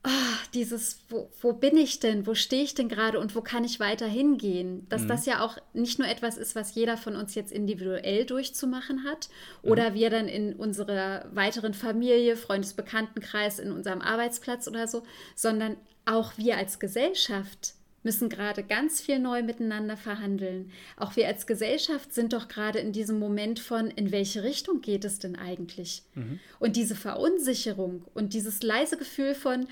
oh, 0.05 0.11
dieses, 0.55 1.01
wo, 1.09 1.31
wo, 1.41 1.53
bin 1.53 1.77
ich 1.77 2.01
denn, 2.01 2.27
wo 2.27 2.35
stehe 2.35 2.65
ich 2.65 2.75
denn 2.75 2.89
gerade 2.89 3.21
und 3.21 3.35
wo 3.35 3.41
kann 3.41 3.65
ich 3.65 3.81
weiter 3.81 4.07
hingehen? 4.07 4.87
Dass 4.89 5.03
mhm. 5.03 5.09
das 5.09 5.27
ja 5.27 5.45
auch 5.45 5.59
nicht 5.73 5.99
nur 5.99 6.09
etwas 6.09 6.37
ist, 6.37 6.55
was 6.55 6.75
jeder 6.75 6.97
von 6.97 7.17
uns 7.17 7.35
jetzt 7.35 7.53
individuell 7.53 8.25
durchzumachen 8.25 9.05
hat 9.05 9.29
oder 9.63 9.91
mhm. 9.91 9.95
wir 9.95 10.11
dann 10.11 10.29
in 10.29 10.55
unserer 10.55 11.27
weiteren 11.33 11.75
Familie, 11.75 12.37
Freundesbekanntenkreis, 12.37 13.59
in 13.59 13.73
unserem 13.73 14.01
Arbeitsplatz 14.01 14.67
oder 14.67 14.89
so, 14.89 15.03
sondern 15.35 15.77
auch 16.05 16.33
wir 16.37 16.57
als 16.57 16.81
Gesellschaft 16.81 17.75
müssen 18.03 18.29
gerade 18.29 18.63
ganz 18.63 19.01
viel 19.01 19.19
neu 19.19 19.43
miteinander 19.43 19.97
verhandeln. 19.97 20.71
Auch 20.97 21.17
wir 21.17 21.27
als 21.27 21.47
Gesellschaft 21.47 22.13
sind 22.13 22.33
doch 22.33 22.49
gerade 22.49 22.79
in 22.79 22.93
diesem 22.93 23.19
Moment 23.19 23.61
von, 23.61 23.89
in 23.91 24.13
welche 24.13 24.43
Richtung 24.43 24.81
geht 24.81 25.05
es 25.05 25.19
denn 25.19 25.37
eigentlich? 25.37 26.03
Mhm. 26.15 26.41
Und 26.59 26.77
diese 26.77 26.95
Verunsicherung 26.95 28.05
und 28.15 28.35
dieses 28.35 28.63
leise 28.63 28.97
Gefühl 28.97 29.35
von, 29.35 29.67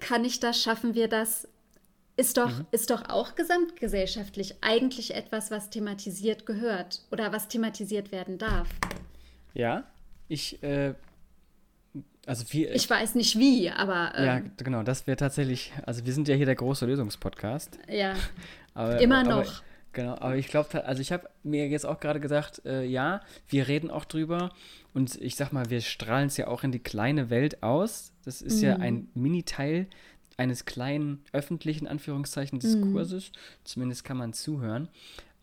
kann 0.00 0.24
ich 0.24 0.40
das, 0.40 0.62
schaffen 0.62 0.94
wir 0.94 1.08
das, 1.08 1.48
ist 2.16 2.36
doch, 2.36 2.58
mhm. 2.58 2.66
ist 2.70 2.90
doch 2.90 3.08
auch 3.08 3.34
gesamtgesellschaftlich 3.34 4.56
eigentlich 4.60 5.14
etwas, 5.14 5.50
was 5.50 5.70
thematisiert 5.70 6.46
gehört 6.46 7.02
oder 7.10 7.32
was 7.32 7.48
thematisiert 7.48 8.12
werden 8.12 8.38
darf. 8.38 8.68
Ja, 9.52 9.84
ich 10.28 10.62
äh, 10.62 10.94
also 12.26 12.44
wir, 12.50 12.74
ich 12.74 12.88
weiß 12.88 13.14
nicht 13.14 13.38
wie, 13.38 13.70
aber. 13.70 14.12
Ähm, 14.16 14.24
ja, 14.24 14.42
genau, 14.56 14.82
das 14.82 15.06
wäre 15.06 15.16
tatsächlich. 15.16 15.72
Also 15.84 16.04
wir 16.06 16.12
sind 16.12 16.28
ja 16.28 16.34
hier 16.34 16.46
der 16.46 16.54
große 16.54 16.86
Lösungspodcast. 16.86 17.78
Ja. 17.88 18.14
aber, 18.74 19.00
immer 19.00 19.20
aber, 19.20 19.42
noch. 19.42 19.62
Genau, 19.92 20.16
aber 20.16 20.36
ich 20.36 20.48
glaube, 20.48 20.84
also 20.84 21.00
ich 21.00 21.12
habe 21.12 21.28
mir 21.44 21.68
jetzt 21.68 21.86
auch 21.86 22.00
gerade 22.00 22.18
gesagt, 22.18 22.62
äh, 22.64 22.84
ja, 22.84 23.20
wir 23.48 23.68
reden 23.68 23.90
auch 23.90 24.04
drüber 24.04 24.50
und 24.92 25.14
ich 25.20 25.36
sag 25.36 25.52
mal, 25.52 25.70
wir 25.70 25.80
strahlen 25.80 26.26
es 26.26 26.36
ja 26.36 26.48
auch 26.48 26.64
in 26.64 26.72
die 26.72 26.80
kleine 26.80 27.30
Welt 27.30 27.62
aus. 27.62 28.12
Das 28.24 28.42
ist 28.42 28.56
mhm. 28.56 28.64
ja 28.64 28.76
ein 28.76 29.08
Mini-Teil 29.14 29.86
eines 30.36 30.64
kleinen 30.64 31.22
öffentlichen 31.32 31.86
Anführungszeichen 31.86 32.58
Diskurses. 32.58 33.30
Mhm. 33.30 33.38
Zumindest 33.64 34.04
kann 34.04 34.16
man 34.16 34.32
zuhören. 34.32 34.88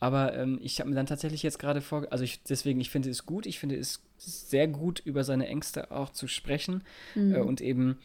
Aber 0.01 0.35
ähm, 0.35 0.59
ich 0.63 0.79
habe 0.79 0.89
mir 0.89 0.95
dann 0.95 1.05
tatsächlich 1.05 1.43
jetzt 1.43 1.59
gerade 1.59 1.79
vor, 1.79 2.07
also 2.09 2.23
ich, 2.23 2.41
deswegen, 2.41 2.81
ich 2.81 2.89
finde 2.89 3.11
es 3.11 3.23
gut, 3.27 3.45
ich 3.45 3.59
finde 3.59 3.77
es 3.77 4.01
sehr 4.17 4.67
gut, 4.67 4.99
über 4.99 5.23
seine 5.23 5.47
Ängste 5.47 5.91
auch 5.91 6.09
zu 6.09 6.27
sprechen 6.27 6.83
mhm. 7.13 7.35
äh, 7.35 7.39
und 7.39 7.61
eben 7.61 7.99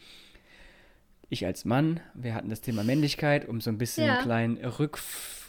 ich 1.29 1.43
als 1.43 1.65
Mann, 1.65 1.99
wir 2.13 2.35
hatten 2.35 2.49
das 2.49 2.61
Thema 2.61 2.83
Männlichkeit, 2.83 3.47
um 3.47 3.61
so 3.61 3.71
ein 3.71 3.79
bisschen 3.79 4.05
ja. 4.05 4.13
einen 4.13 4.23
kleinen 4.23 4.57
Rück, 4.57 4.99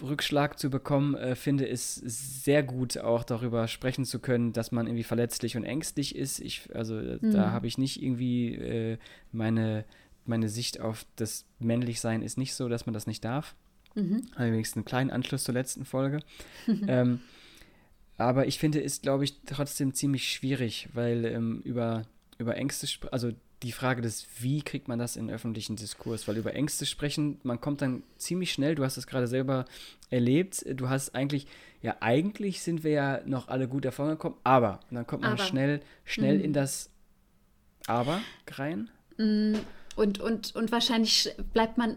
Rückschlag 0.03 0.59
zu 0.59 0.71
bekommen, 0.71 1.15
äh, 1.17 1.37
finde 1.37 1.69
es 1.69 1.97
sehr 1.97 2.63
gut, 2.63 2.97
auch 2.97 3.25
darüber 3.25 3.69
sprechen 3.69 4.07
zu 4.07 4.19
können, 4.19 4.55
dass 4.55 4.73
man 4.73 4.87
irgendwie 4.87 5.05
verletzlich 5.05 5.55
und 5.55 5.65
ängstlich 5.65 6.17
ist. 6.17 6.41
Ich, 6.41 6.75
also 6.75 6.99
äh, 6.99 7.19
mhm. 7.21 7.31
da 7.31 7.51
habe 7.51 7.67
ich 7.67 7.77
nicht 7.77 8.03
irgendwie 8.03 8.55
äh, 8.55 8.99
meine, 9.33 9.85
meine 10.25 10.49
Sicht 10.49 10.81
auf 10.81 11.05
das 11.17 11.45
Männlichsein 11.59 12.23
ist 12.23 12.39
nicht 12.39 12.55
so, 12.55 12.71
dass 12.71 12.87
man 12.87 12.95
das 12.95 13.07
nicht 13.07 13.23
darf. 13.23 13.55
Mhm. 13.99 14.23
Allerdings 14.37 14.75
einen 14.77 14.85
kleinen 14.85 15.11
Anschluss 15.11 15.45
zur 15.45 15.55
letzten 15.55 15.85
Folge. 15.85 16.21
ähm, 16.87 17.21
aber 18.17 18.47
ich 18.47 18.59
finde, 18.59 18.81
ist, 18.81 19.03
glaube 19.03 19.25
ich, 19.25 19.41
trotzdem 19.47 19.95
ziemlich 19.95 20.31
schwierig, 20.31 20.89
weil 20.93 21.25
ähm, 21.25 21.61
über, 21.65 22.03
über 22.39 22.57
Ängste, 22.57 22.87
also 23.11 23.33
die 23.63 23.73
Frage 23.73 24.03
des, 24.03 24.27
wie 24.39 24.63
kriegt 24.63 24.87
man 24.87 25.01
das 25.01 25.17
in 25.17 25.31
öffentlichen 25.31 25.75
Diskurs, 25.75 26.29
weil 26.29 26.37
über 26.37 26.55
Ängste 26.55 26.87
sprechen, 26.87 27.41
man 27.43 27.61
kommt 27.61 27.83
dann 27.83 28.05
ziemlich 28.17 28.53
schnell, 28.53 28.77
du 28.77 28.85
hast 28.85 28.97
es 28.97 29.07
gerade 29.07 29.27
selber 29.27 29.65
erlebt, 30.11 30.65
du 30.69 30.89
hast 30.89 31.15
eigentlich, 31.15 31.49
ja, 31.83 31.97
eigentlich 32.01 32.63
sind 32.63 32.85
wir 32.85 32.93
ja 32.93 33.21
noch 33.25 33.49
alle 33.49 33.67
gut 33.67 33.85
davon 33.85 34.09
gekommen, 34.11 34.37
aber, 34.45 34.81
und 34.91 34.97
dann 34.97 35.07
kommt 35.07 35.23
man 35.23 35.33
aber. 35.33 35.43
schnell, 35.43 35.81
schnell 36.05 36.39
mhm. 36.39 36.45
in 36.45 36.53
das 36.53 36.91
Aber 37.87 38.21
rein. 38.49 38.91
Mm, 39.17 39.55
und, 39.97 40.21
und, 40.21 40.55
und 40.55 40.71
wahrscheinlich 40.71 41.35
bleibt 41.53 41.79
man 41.79 41.97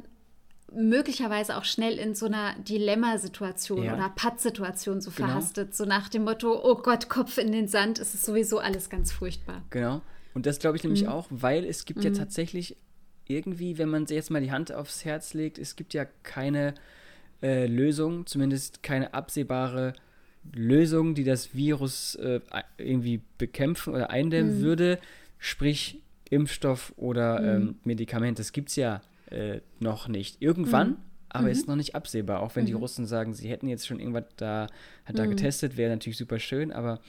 möglicherweise 0.73 1.57
auch 1.57 1.65
schnell 1.65 1.97
in 1.97 2.15
so 2.15 2.25
einer 2.25 2.55
Dilemmasituation 2.59 3.83
ja. 3.83 3.93
oder 3.93 4.09
Pattsituation 4.15 5.01
so 5.01 5.11
genau. 5.11 5.27
verhastet, 5.27 5.75
so 5.75 5.85
nach 5.85 6.09
dem 6.09 6.23
Motto, 6.23 6.59
oh 6.63 6.75
Gott, 6.75 7.09
Kopf 7.09 7.37
in 7.37 7.51
den 7.51 7.67
Sand, 7.67 7.99
es 7.99 8.13
ist 8.13 8.25
sowieso 8.25 8.59
alles 8.59 8.89
ganz 8.89 9.11
furchtbar. 9.11 9.63
Genau. 9.69 10.01
Und 10.33 10.45
das 10.45 10.59
glaube 10.59 10.77
ich 10.77 10.83
nämlich 10.83 11.03
mhm. 11.03 11.09
auch, 11.09 11.27
weil 11.29 11.65
es 11.65 11.85
gibt 11.85 11.99
mhm. 11.99 12.05
ja 12.05 12.11
tatsächlich 12.11 12.77
irgendwie, 13.27 13.77
wenn 13.77 13.89
man 13.89 14.05
jetzt 14.05 14.31
mal 14.31 14.41
die 14.41 14.51
Hand 14.51 14.71
aufs 14.71 15.05
Herz 15.05 15.33
legt, 15.33 15.57
es 15.57 15.75
gibt 15.75 15.93
ja 15.93 16.05
keine 16.23 16.73
äh, 17.41 17.65
Lösung, 17.67 18.25
zumindest 18.25 18.83
keine 18.83 19.13
absehbare 19.13 19.93
Lösung, 20.53 21.15
die 21.15 21.23
das 21.23 21.53
Virus 21.53 22.15
äh, 22.15 22.39
irgendwie 22.77 23.21
bekämpfen 23.37 23.93
oder 23.93 24.09
eindämmen 24.09 24.59
mhm. 24.59 24.63
würde, 24.63 24.99
sprich 25.37 26.01
Impfstoff 26.29 26.93
oder 26.97 27.41
mhm. 27.41 27.47
ähm, 27.47 27.75
Medikament. 27.83 28.39
Das 28.39 28.53
gibt 28.53 28.69
es 28.69 28.75
ja 28.75 29.01
äh, 29.31 29.61
noch 29.79 30.07
nicht. 30.07 30.41
Irgendwann, 30.41 30.89
mhm. 30.89 30.97
aber 31.29 31.45
mhm. 31.45 31.51
ist 31.51 31.67
noch 31.67 31.75
nicht 31.75 31.95
absehbar. 31.95 32.41
Auch 32.41 32.55
wenn 32.55 32.63
mhm. 32.63 32.67
die 32.67 32.73
Russen 32.73 33.05
sagen, 33.05 33.33
sie 33.33 33.49
hätten 33.49 33.67
jetzt 33.67 33.87
schon 33.87 33.99
irgendwas 33.99 34.25
da, 34.37 34.67
hat 35.05 35.17
da 35.17 35.25
mhm. 35.25 35.31
getestet, 35.31 35.77
wäre 35.77 35.91
natürlich 35.91 36.17
super 36.17 36.39
schön, 36.39 36.71
aber 36.71 36.99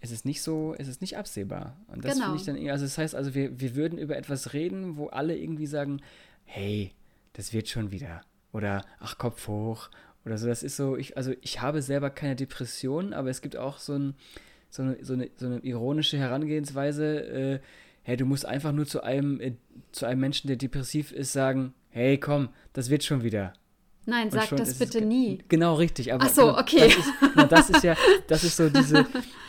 es 0.00 0.10
ist 0.10 0.24
nicht 0.24 0.42
so, 0.42 0.74
es 0.78 0.88
ist 0.88 1.00
nicht 1.00 1.16
absehbar. 1.16 1.76
Und 1.88 2.04
das 2.04 2.14
genau. 2.14 2.26
finde 2.26 2.38
ich 2.38 2.46
dann, 2.46 2.70
also 2.70 2.84
das 2.84 2.98
heißt 2.98 3.14
also, 3.14 3.34
wir, 3.34 3.60
wir 3.60 3.74
würden 3.74 3.98
über 3.98 4.16
etwas 4.16 4.52
reden, 4.52 4.96
wo 4.96 5.08
alle 5.08 5.36
irgendwie 5.36 5.66
sagen, 5.66 6.00
hey, 6.44 6.92
das 7.32 7.52
wird 7.52 7.68
schon 7.68 7.90
wieder. 7.90 8.22
Oder 8.52 8.84
ach, 9.00 9.18
Kopf 9.18 9.48
hoch. 9.48 9.90
Oder 10.24 10.38
so. 10.38 10.46
Das 10.46 10.62
ist 10.62 10.76
so, 10.76 10.96
ich, 10.96 11.16
also 11.16 11.32
ich 11.40 11.60
habe 11.60 11.82
selber 11.82 12.10
keine 12.10 12.36
Depression, 12.36 13.12
aber 13.12 13.30
es 13.30 13.42
gibt 13.42 13.56
auch 13.56 13.78
so, 13.78 13.94
ein, 13.94 14.14
so, 14.70 14.82
eine, 14.82 15.04
so, 15.04 15.14
eine, 15.14 15.30
so 15.36 15.46
eine 15.46 15.58
ironische 15.60 16.18
Herangehensweise, 16.18 17.20
äh, 17.26 17.60
hey, 18.08 18.16
du 18.16 18.24
musst 18.24 18.46
einfach 18.46 18.72
nur 18.72 18.86
zu 18.86 19.02
einem, 19.02 19.38
äh, 19.38 19.52
zu 19.92 20.06
einem 20.06 20.22
Menschen, 20.22 20.48
der 20.48 20.56
depressiv 20.56 21.12
ist, 21.12 21.34
sagen, 21.34 21.74
hey, 21.90 22.16
komm, 22.18 22.48
das 22.72 22.88
wird 22.88 23.04
schon 23.04 23.22
wieder. 23.22 23.52
Nein, 24.06 24.30
sag 24.30 24.48
das 24.56 24.78
bitte 24.78 25.02
nie. 25.02 25.40
Genau, 25.48 25.74
richtig. 25.74 26.14
Aber 26.14 26.24
ach 26.24 26.30
so, 26.30 26.56
okay. 26.56 26.88
Das 26.88 26.96
ist, 26.96 27.12
na, 27.36 27.44
das 27.44 27.68
ist 27.68 27.84
ja, 27.84 27.96
das 28.26 28.44
ist 28.44 28.56
so 28.56 28.70
diese, 28.70 29.04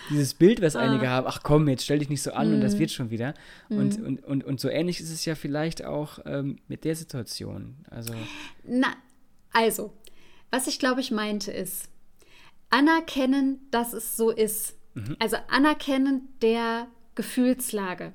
dieses 0.10 0.34
Bild, 0.34 0.62
was 0.62 0.76
ah. 0.76 0.82
einige 0.82 1.10
haben. 1.10 1.26
Ach 1.26 1.39
komm, 1.41 1.69
jetzt 1.69 1.86
stell 1.86 2.00
dich 2.00 2.10
nicht 2.10 2.22
so 2.22 2.34
an 2.34 2.52
mm. 2.52 2.54
und 2.56 2.60
das 2.60 2.74
mhm. 2.74 2.80
wird 2.80 2.91
schon 2.91 3.10
wieder. 3.12 3.34
Mm. 3.69 3.78
Und, 3.78 4.02
und, 4.02 4.26
und, 4.26 4.43
und 4.43 4.60
so 4.60 4.67
ähnlich 4.67 5.00
ist 5.00 5.10
es 5.10 5.24
ja 5.24 5.36
vielleicht 5.36 5.86
auch 5.86 6.19
ähm, 6.26 6.58
mit 6.67 6.84
der 6.84 6.98
Situation. 6.98 7.78
Also. 7.89 8.13
Na, 8.65 8.89
also, 9.54 9.93
was 10.52 10.67
ich 10.67 10.80
glaube 10.80 11.00
ich 11.00 11.12
meinte 11.12 11.54
ist, 11.54 11.88
anerkennen, 12.69 13.62
dass 13.72 13.93
es 13.93 14.17
so 14.17 14.32
ist. 14.32 14.76
Mhm. 14.95 15.15
Also 15.19 15.38
anerkennen 15.48 16.28
der 16.41 16.88
Gefühlslage 17.15 18.13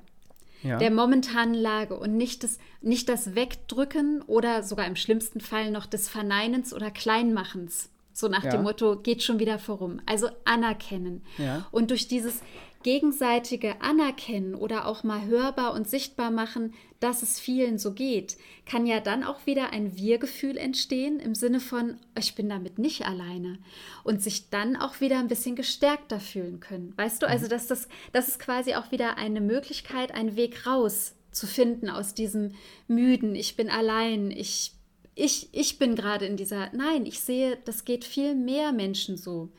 ja. 0.65 0.77
der 0.77 0.91
momentanen 0.91 1.53
Lage 1.53 1.97
und 1.97 2.17
nicht 2.17 2.43
das, 2.43 2.57
nicht 2.81 3.07
das 3.09 3.35
Wegdrücken 3.35 4.21
oder 4.23 4.63
sogar 4.63 4.87
im 4.87 4.95
schlimmsten 4.95 5.39
Fall 5.39 5.71
noch 5.71 5.85
des 5.85 6.09
Verneinens 6.09 6.73
oder 6.73 6.91
Kleinmachens. 6.91 7.89
So 8.13 8.27
nach 8.27 8.43
ja. 8.43 8.51
dem 8.51 8.63
Motto, 8.63 8.97
geht 8.97 9.23
schon 9.23 9.39
wieder 9.39 9.59
vorum. 9.59 9.99
Also 10.05 10.29
anerkennen. 10.45 11.23
Ja. 11.37 11.67
Und 11.71 11.91
durch 11.91 12.07
dieses 12.07 12.41
gegenseitige 12.83 13.81
Anerkennen 13.81 14.55
oder 14.55 14.87
auch 14.87 15.03
mal 15.03 15.25
hörbar 15.25 15.73
und 15.73 15.89
sichtbar 15.89 16.31
machen, 16.31 16.73
dass 17.05 17.21
es 17.21 17.39
vielen 17.39 17.77
so 17.77 17.93
geht, 17.93 18.35
kann 18.65 18.87
ja 18.87 18.99
dann 18.99 19.23
auch 19.23 19.45
wieder 19.45 19.69
ein 19.71 19.95
Wir-Gefühl 19.95 20.57
entstehen 20.57 21.19
im 21.19 21.35
Sinne 21.35 21.59
von, 21.59 21.97
ich 22.19 22.33
bin 22.33 22.49
damit 22.49 22.79
nicht 22.79 23.05
alleine 23.05 23.59
und 24.03 24.21
sich 24.21 24.49
dann 24.49 24.75
auch 24.75 24.99
wieder 24.99 25.19
ein 25.19 25.27
bisschen 25.27 25.55
gestärkter 25.55 26.19
fühlen 26.19 26.59
können. 26.59 26.93
Weißt 26.97 27.21
du, 27.21 27.27
also 27.27 27.45
mhm. 27.45 27.49
dass 27.49 27.67
das, 27.67 27.87
das 28.11 28.27
ist 28.27 28.39
quasi 28.39 28.73
auch 28.73 28.91
wieder 28.91 29.17
eine 29.17 29.39
Möglichkeit, 29.39 30.13
einen 30.13 30.35
Weg 30.35 30.65
raus 30.65 31.13
zu 31.31 31.45
finden 31.45 31.89
aus 31.89 32.13
diesem 32.13 32.55
müden, 32.87 33.35
ich 33.35 33.55
bin 33.55 33.69
allein, 33.69 34.31
ich 34.31 34.71
ich, 35.15 35.47
ich 35.53 35.79
bin 35.79 35.95
gerade 35.95 36.25
in 36.25 36.35
dieser, 36.35 36.69
nein, 36.73 37.05
ich 37.05 37.21
sehe, 37.21 37.57
das 37.63 37.85
geht 37.85 38.03
viel 38.03 38.35
mehr 38.35 38.73
Menschen 38.73 39.15
so. 39.15 39.49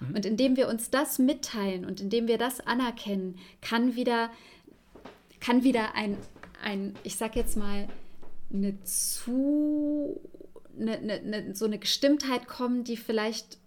Mhm. 0.00 0.14
Und 0.14 0.26
indem 0.26 0.56
wir 0.56 0.68
uns 0.68 0.90
das 0.90 1.18
mitteilen 1.18 1.86
und 1.86 2.02
indem 2.02 2.28
wir 2.28 2.36
das 2.36 2.60
anerkennen, 2.60 3.38
kann 3.62 3.96
wieder, 3.96 4.30
kann 5.40 5.64
wieder 5.64 5.94
ein, 5.94 6.18
ein 6.66 6.94
ich 7.04 7.16
sag 7.16 7.36
jetzt 7.36 7.56
mal, 7.56 7.88
eine 8.52 8.82
zu, 8.82 10.20
eine, 10.78 10.98
eine, 10.98 11.54
so 11.54 11.64
eine 11.64 11.78
Gestimmtheit 11.78 12.46
kommen, 12.46 12.84
die 12.84 12.96
vielleicht 12.96 13.58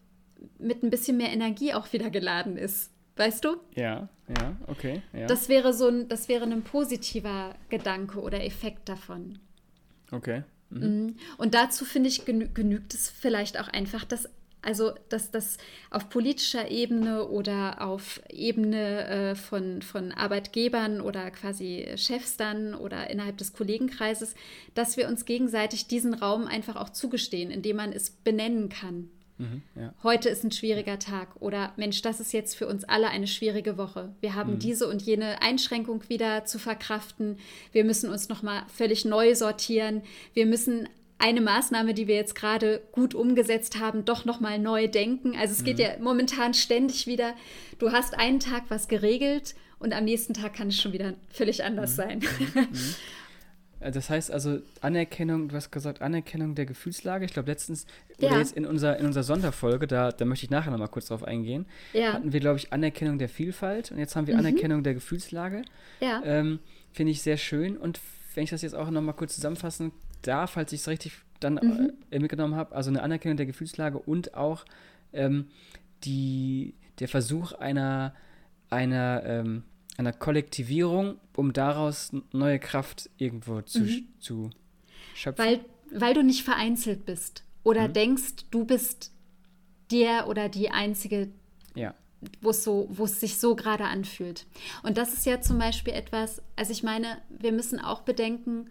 mit 0.57 0.83
ein 0.83 0.89
bisschen 0.89 1.17
mehr 1.17 1.31
Energie 1.31 1.73
auch 1.73 1.91
wieder 1.93 2.09
geladen 2.09 2.57
ist. 2.57 2.91
Weißt 3.15 3.43
du? 3.43 3.57
Ja, 3.75 4.07
ja, 4.29 4.55
okay. 4.67 5.01
Ja. 5.11 5.27
Das 5.27 5.49
wäre 5.49 5.73
so 5.73 5.87
ein, 5.87 6.07
das 6.07 6.29
wäre 6.29 6.45
ein 6.45 6.61
positiver 6.61 7.55
Gedanke 7.69 8.21
oder 8.21 8.43
Effekt 8.45 8.87
davon. 8.87 9.39
Okay. 10.11 10.43
Mhm. 10.69 10.79
mhm. 10.79 11.15
Und 11.37 11.53
dazu 11.53 11.83
finde 11.83 12.09
ich 12.09 12.25
genü 12.25 12.47
genügt 12.53 12.93
es 12.93 13.09
vielleicht 13.09 13.59
auch 13.59 13.67
einfach, 13.67 14.05
dass 14.05 14.29
also, 14.61 14.91
dass 15.07 15.31
das 15.31 15.57
auf 15.89 16.09
politischer 16.09 16.69
Ebene 16.69 17.27
oder 17.27 17.81
auf 17.81 18.21
Ebene 18.29 19.07
äh, 19.07 19.35
von, 19.35 19.81
von 19.81 20.11
Arbeitgebern 20.11 20.99
oder 20.99 21.31
quasi 21.31 21.87
Chefs 21.95 22.35
dann 22.35 22.73
oder 22.73 23.09
innerhalb 23.09 23.37
des 23.37 23.53
Kollegenkreises, 23.53 24.35
dass 24.73 24.97
wir 24.97 25.07
uns 25.07 25.25
gegenseitig 25.25 25.87
diesen 25.87 26.13
Raum 26.13 26.45
einfach 26.45 26.75
auch 26.75 26.89
zugestehen, 26.89 27.51
indem 27.51 27.77
man 27.77 27.93
es 27.93 28.09
benennen 28.09 28.67
kann. 28.69 29.09
Mhm, 29.39 29.61
ja. 29.75 29.93
Heute 30.03 30.27
ist 30.27 30.43
ein 30.43 30.51
schwieriger 30.51 30.99
Tag 30.99 31.29
oder 31.39 31.71
Mensch, 31.77 32.01
das 32.01 32.19
ist 32.19 32.33
jetzt 32.33 32.55
für 32.55 32.67
uns 32.67 32.83
alle 32.83 33.07
eine 33.07 33.27
schwierige 33.27 33.77
Woche. 33.77 34.13
Wir 34.19 34.35
haben 34.35 34.55
mhm. 34.55 34.59
diese 34.59 34.87
und 34.89 35.01
jene 35.01 35.41
Einschränkung 35.41 36.03
wieder 36.09 36.43
zu 36.43 36.59
verkraften. 36.59 37.37
Wir 37.71 37.85
müssen 37.85 38.09
uns 38.09 38.27
nochmal 38.27 38.63
völlig 38.67 39.05
neu 39.05 39.33
sortieren. 39.35 40.01
Wir 40.33 40.45
müssen 40.45 40.89
eine 41.19 41.41
Maßnahme, 41.41 41.93
die 41.93 42.07
wir 42.07 42.15
jetzt 42.15 42.33
gerade 42.33 42.81
gut 42.91 43.13
umgesetzt 43.13 43.79
haben, 43.79 44.05
doch 44.05 44.25
nochmal 44.25 44.57
neu 44.57 44.87
denken. 44.87 45.35
Also 45.37 45.53
es 45.53 45.63
geht 45.63 45.77
mhm. 45.77 45.83
ja 45.83 45.89
momentan 45.99 46.53
ständig 46.53 47.05
wieder, 47.05 47.35
du 47.77 47.91
hast 47.91 48.17
einen 48.17 48.39
Tag 48.39 48.63
was 48.69 48.87
geregelt 48.87 49.53
und 49.79 49.93
am 49.93 50.05
nächsten 50.05 50.33
Tag 50.33 50.53
kann 50.53 50.69
es 50.69 50.81
schon 50.81 50.93
wieder 50.93 51.13
völlig 51.29 51.63
anders 51.63 51.91
mhm. 51.91 51.95
sein. 51.95 52.19
Mhm. 52.19 52.67
Äh, 53.81 53.91
das 53.91 54.09
heißt 54.09 54.29
also 54.29 54.59
Anerkennung, 54.81 55.47
du 55.47 55.55
hast 55.55 55.71
gesagt, 55.71 56.01
Anerkennung 56.01 56.53
der 56.53 56.65
Gefühlslage. 56.65 57.23
Ich 57.23 57.31
glaube, 57.31 57.49
letztens, 57.49 57.85
ja. 58.17 58.27
oder 58.27 58.39
jetzt 58.39 58.57
in 58.57 58.65
unserer, 58.65 58.97
in 58.97 59.05
unserer 59.05 59.23
Sonderfolge, 59.23 59.87
da, 59.87 60.11
da 60.11 60.25
möchte 60.25 60.45
ich 60.45 60.49
nachher 60.49 60.71
nochmal 60.71 60.89
kurz 60.89 61.07
drauf 61.07 61.23
eingehen, 61.23 61.65
ja. 61.93 62.11
hatten 62.11 62.33
wir, 62.33 62.41
glaube 62.41 62.59
ich, 62.59 62.73
Anerkennung 62.73 63.19
der 63.19 63.29
Vielfalt 63.29 63.91
und 63.91 63.99
jetzt 63.99 64.17
haben 64.17 64.27
wir 64.27 64.33
mhm. 64.33 64.41
Anerkennung 64.41 64.83
der 64.83 64.95
Gefühlslage. 64.95 65.61
Ja. 66.01 66.21
Ähm, 66.25 66.59
Finde 66.91 67.13
ich 67.13 67.21
sehr 67.21 67.37
schön 67.37 67.77
und 67.77 68.01
wenn 68.35 68.43
ich 68.43 68.49
das 68.49 68.63
jetzt 68.63 68.75
auch 68.75 68.89
nochmal 68.89 69.15
kurz 69.15 69.35
zusammenfassen 69.35 69.93
darf, 70.21 70.51
falls 70.51 70.73
ich 70.73 70.81
es 70.81 70.87
richtig 70.87 71.13
dann 71.39 71.55
mhm. 71.55 71.93
äh, 72.11 72.19
mitgenommen 72.19 72.55
habe, 72.55 72.75
also 72.75 72.89
eine 72.89 73.01
Anerkennung 73.01 73.37
der 73.37 73.45
Gefühlslage 73.45 73.97
und 73.97 74.35
auch 74.35 74.65
ähm, 75.13 75.47
die, 76.03 76.75
der 76.99 77.07
Versuch 77.07 77.53
einer, 77.53 78.13
einer 78.69 79.23
ähm, 79.25 79.63
einer 79.99 80.13
Kollektivierung, 80.13 81.19
um 81.35 81.51
daraus 81.51 82.11
neue 82.31 82.57
Kraft 82.57 83.09
irgendwo 83.17 83.61
zu, 83.61 83.81
mhm. 83.81 84.07
zu 84.19 84.49
schöpfen. 85.13 85.45
Weil, 85.45 85.59
weil 85.91 86.13
du 86.13 86.23
nicht 86.23 86.43
vereinzelt 86.43 87.05
bist 87.05 87.43
oder 87.63 87.89
mhm. 87.89 87.93
denkst, 87.93 88.33
du 88.49 88.63
bist 88.63 89.11
der 89.91 90.29
oder 90.29 90.47
die 90.47 90.71
Einzige, 90.71 91.29
ja. 91.75 91.93
wo 92.41 92.51
es 92.51 92.63
so, 92.63 92.87
sich 93.07 93.39
so 93.39 93.57
gerade 93.57 93.83
anfühlt. 93.85 94.45
Und 94.83 94.97
das 94.97 95.13
ist 95.13 95.25
ja 95.25 95.41
zum 95.41 95.59
Beispiel 95.59 95.93
etwas, 95.93 96.41
also 96.55 96.71
ich 96.71 96.81
meine, 96.81 97.17
wir 97.27 97.51
müssen 97.51 97.79
auch 97.79 98.03
bedenken, 98.03 98.69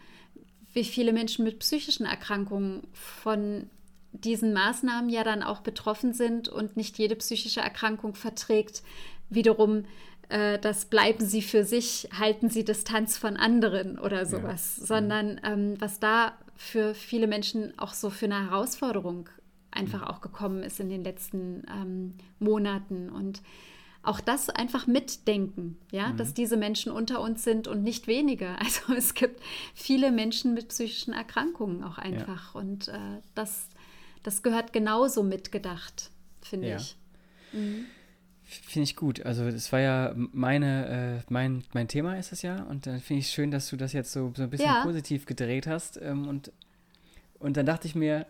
wie 0.73 0.85
viele 0.85 1.13
Menschen 1.13 1.45
mit 1.45 1.59
psychischen 1.59 2.07
Erkrankungen 2.07 2.87
von 2.93 3.69
diesen 4.13 4.53
Maßnahmen 4.53 5.11
ja 5.11 5.25
dann 5.25 5.43
auch 5.43 5.61
betroffen 5.61 6.13
sind 6.13 6.49
und 6.49 6.77
nicht 6.77 6.99
jede 6.99 7.17
psychische 7.17 7.61
Erkrankung 7.61 8.15
verträgt 8.15 8.83
wiederum 9.31 9.85
äh, 10.29 10.59
das 10.59 10.87
bleiben 10.87 11.25
sie 11.25 11.43
für 11.43 11.65
sich, 11.65 12.09
halten 12.19 12.51
sie 12.51 12.65
Distanz 12.65 13.17
von 13.17 13.37
anderen 13.37 13.99
oder 13.99 14.27
sowas, 14.27 14.77
ja. 14.81 14.87
sondern 14.87 15.41
ähm, 15.45 15.81
was 15.81 16.01
da 16.01 16.37
für 16.57 16.95
viele 16.95 17.27
Menschen 17.27 17.79
auch 17.79 17.95
so 17.95 18.11
für 18.11 18.27
eine 18.27 18.51
Herausforderung 18.51 19.29
einfach 19.71 20.03
auch 20.03 20.21
gekommen 20.21 20.63
ist 20.63 20.81
in 20.81 20.89
den 20.89 21.05
letzten 21.05 21.65
ähm, 21.71 22.15
Monaten. 22.39 23.11
Und 23.11 23.43
auch 24.03 24.21
das 24.21 24.49
einfach 24.49 24.87
mitdenken, 24.87 25.77
ja, 25.91 26.09
mhm. 26.09 26.17
dass 26.17 26.33
diese 26.33 26.57
Menschen 26.57 26.93
unter 26.93 27.21
uns 27.21 27.45
sind 27.45 27.69
und 27.69 27.83
nicht 27.83 28.07
weniger. 28.07 28.57
Also 28.69 28.95
es 28.95 29.15
gibt 29.15 29.41
viele 29.75 30.13
Menschen 30.13 30.55
mit 30.55 30.69
psychischen 30.69 31.13
Erkrankungen 31.13 31.85
auch 31.85 31.99
einfach 31.99 32.55
ja. 32.55 32.61
und 32.61 32.89
äh, 32.89 32.99
das, 33.35 33.69
das 34.23 34.43
gehört 34.43 34.73
genauso 34.73 35.23
mitgedacht, 35.23 36.11
finde 36.41 36.69
ja. 36.69 36.77
ich. 36.77 36.97
Mhm. 37.53 37.87
Finde 38.51 38.85
ich 38.85 38.97
gut. 38.97 39.27
Also 39.27 39.51
das 39.51 39.71
war 39.73 39.81
ja 39.81 40.15
meine, 40.15 41.23
äh, 41.29 41.33
mein, 41.33 41.65
mein 41.75 41.87
Thema 41.87 42.17
ist 42.17 42.33
es 42.33 42.41
ja. 42.41 42.63
Und 42.63 42.87
dann 42.87 42.99
finde 43.01 43.21
ich 43.21 43.29
schön, 43.29 43.51
dass 43.51 43.69
du 43.69 43.77
das 43.77 43.93
jetzt 43.93 44.11
so, 44.11 44.33
so 44.35 44.43
ein 44.43 44.49
bisschen 44.49 44.69
ja. 44.69 44.83
positiv 44.85 45.27
gedreht 45.27 45.67
hast. 45.67 46.01
Ähm, 46.01 46.27
und, 46.27 46.51
und 47.39 47.59
dann 47.59 47.67
dachte 47.67 47.87
ich 47.87 47.95
mir, 47.95 48.27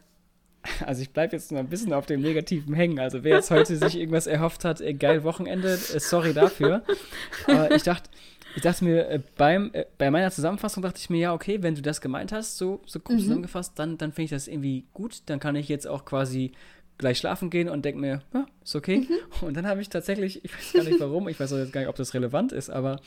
also 0.85 1.03
ich 1.03 1.11
bleibe 1.11 1.37
jetzt 1.37 1.53
noch 1.53 1.61
ein 1.61 1.69
bisschen 1.69 1.93
auf 1.93 2.07
dem 2.07 2.21
Negativen 2.21 2.75
hängen. 2.75 2.99
Also 2.99 3.25
wer 3.25 3.37
jetzt 3.37 3.51
heute 3.51 3.77
sich 3.77 3.97
irgendwas 3.97 4.27
erhofft 4.27 4.65
hat, 4.65 4.81
äh, 4.81 4.95
geil 4.95 5.25
Wochenende, 5.25 5.73
äh, 5.73 6.01
sorry 6.01 6.35
dafür. 6.35 6.83
Aber 7.47 7.71
ich 7.75 7.83
dachte, 7.83 8.11
ich 8.57 8.63
dachte 8.63 8.85
mir, 8.85 9.09
äh, 9.09 9.21
beim, 9.37 9.73
bei 9.99 10.11
meiner 10.11 10.31
Zusammenfassung 10.31 10.83
dachte 10.83 10.99
ich 10.99 11.11
mir, 11.11 11.19
ja, 11.19 11.35
okay, 11.35 11.63
wenn 11.63 11.75
du 11.75 11.83
das 11.83 12.01
gemeint 12.01 12.33
hast, 12.33 12.59
so, 12.59 12.81
so 12.87 13.01
kurz 13.01 13.21
mhm. 13.21 13.25
zusammengefasst, 13.25 13.79
dann, 13.79 13.99
dann 13.99 14.13
finde 14.13 14.25
ich 14.25 14.31
das 14.31 14.49
irgendwie 14.49 14.87
gut. 14.93 15.23
Dann 15.27 15.41
kann 15.41 15.57
ich 15.57 15.69
jetzt 15.69 15.87
auch 15.87 16.05
quasi 16.05 16.53
gleich 16.99 17.19
schlafen 17.19 17.51
gehen 17.51 17.69
und 17.69 17.85
denke 17.85 18.01
mir, 18.01 18.23
ja, 18.35 18.47
ist 18.63 18.75
okay. 18.75 19.07
Mhm. 19.09 19.47
Und 19.47 19.57
dann 19.57 19.67
habe 19.67 19.81
ich 19.81 19.89
tatsächlich, 19.89 20.45
ich 20.45 20.53
weiß 20.53 20.73
gar 20.73 20.85
nicht 20.85 21.01
warum, 21.01 21.29
ich 21.29 21.39
weiß 21.39 21.53
auch 21.53 21.59
jetzt 21.59 21.73
gar 21.73 21.81
nicht, 21.81 21.89
ob 21.89 21.97
das 21.97 22.15
relevant 22.15 22.53
ist, 22.53 22.71
aber 22.71 23.01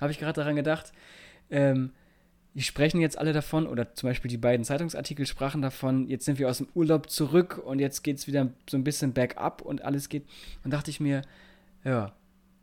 habe 0.00 0.10
ich 0.10 0.18
gerade 0.18 0.32
daran 0.32 0.56
gedacht, 0.56 0.92
ähm, 1.50 1.92
die 2.54 2.62
sprechen 2.62 3.00
jetzt 3.00 3.18
alle 3.18 3.32
davon, 3.32 3.66
oder 3.66 3.94
zum 3.94 4.08
Beispiel 4.08 4.30
die 4.30 4.38
beiden 4.38 4.64
Zeitungsartikel 4.64 5.26
sprachen 5.26 5.60
davon, 5.60 6.08
jetzt 6.08 6.24
sind 6.24 6.38
wir 6.38 6.48
aus 6.48 6.58
dem 6.58 6.68
Urlaub 6.74 7.10
zurück 7.10 7.60
und 7.64 7.80
jetzt 7.80 8.02
geht 8.02 8.18
es 8.18 8.26
wieder 8.26 8.48
so 8.70 8.76
ein 8.76 8.84
bisschen 8.84 9.12
bergab 9.12 9.60
und 9.62 9.84
alles 9.84 10.08
geht. 10.08 10.24
Und 10.62 10.72
dachte 10.72 10.90
ich 10.90 11.00
mir, 11.00 11.22
ja, 11.84 12.12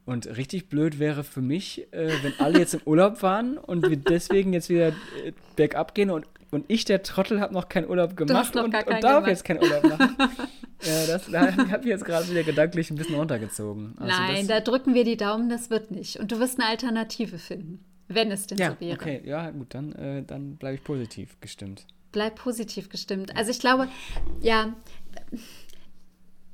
und 0.06 0.26
richtig 0.38 0.70
blöd 0.70 0.98
wäre 0.98 1.24
für 1.24 1.42
mich, 1.42 1.88
äh, 1.94 2.12
wenn 2.24 2.40
alle 2.40 2.60
jetzt 2.60 2.74
im 2.74 2.82
Urlaub 2.86 3.22
waren 3.22 3.58
und 3.58 3.88
wir 3.88 3.98
deswegen 3.98 4.54
jetzt 4.54 4.70
wieder 4.70 4.90
äh, 4.90 5.34
bergab 5.56 5.94
gehen 5.94 6.10
und 6.10 6.26
und 6.52 6.66
ich, 6.68 6.84
der 6.84 7.02
Trottel, 7.02 7.40
habe 7.40 7.54
noch 7.54 7.70
keinen 7.70 7.90
Urlaub 7.90 8.18
gemacht 8.18 8.54
und, 8.58 8.76
und 8.76 9.04
darf 9.04 9.26
jetzt 9.26 9.46
keinen 9.46 9.64
Urlaub 9.64 9.84
machen. 9.84 10.18
ja, 10.82 11.06
das 11.08 11.30
hat 11.32 11.82
mich 11.82 11.90
jetzt 11.90 12.04
gerade 12.04 12.30
wieder 12.30 12.44
gedanklich 12.44 12.92
ein 12.92 12.98
bisschen 12.98 13.16
runtergezogen. 13.16 13.96
Also 13.98 14.14
Nein, 14.14 14.48
da 14.48 14.60
drücken 14.60 14.94
wir 14.94 15.06
die 15.06 15.16
Daumen, 15.16 15.48
das 15.48 15.70
wird 15.70 15.92
nicht. 15.92 16.18
Und 16.18 16.32
du 16.34 16.40
wirst 16.40 16.60
eine 16.60 16.68
Alternative 16.68 17.38
finden, 17.38 17.86
wenn 18.14 18.32
es 18.32 18.48
denn 18.48 18.58
ja, 18.58 18.72
so 18.72 18.80
wäre. 18.80 19.00
Okay, 19.00 19.22
ja, 19.26 19.50
gut, 19.52 19.74
dann, 19.74 19.94
äh, 19.94 20.24
dann 20.24 20.56
bleibe 20.58 20.76
ich 20.76 20.84
positiv 20.84 21.40
gestimmt. 21.42 21.86
Bleib 22.12 22.36
positiv 22.36 22.90
gestimmt. 22.90 23.36
Also 23.36 23.52
ich 23.52 23.60
glaube, 23.60 23.88
ja, 24.42 24.76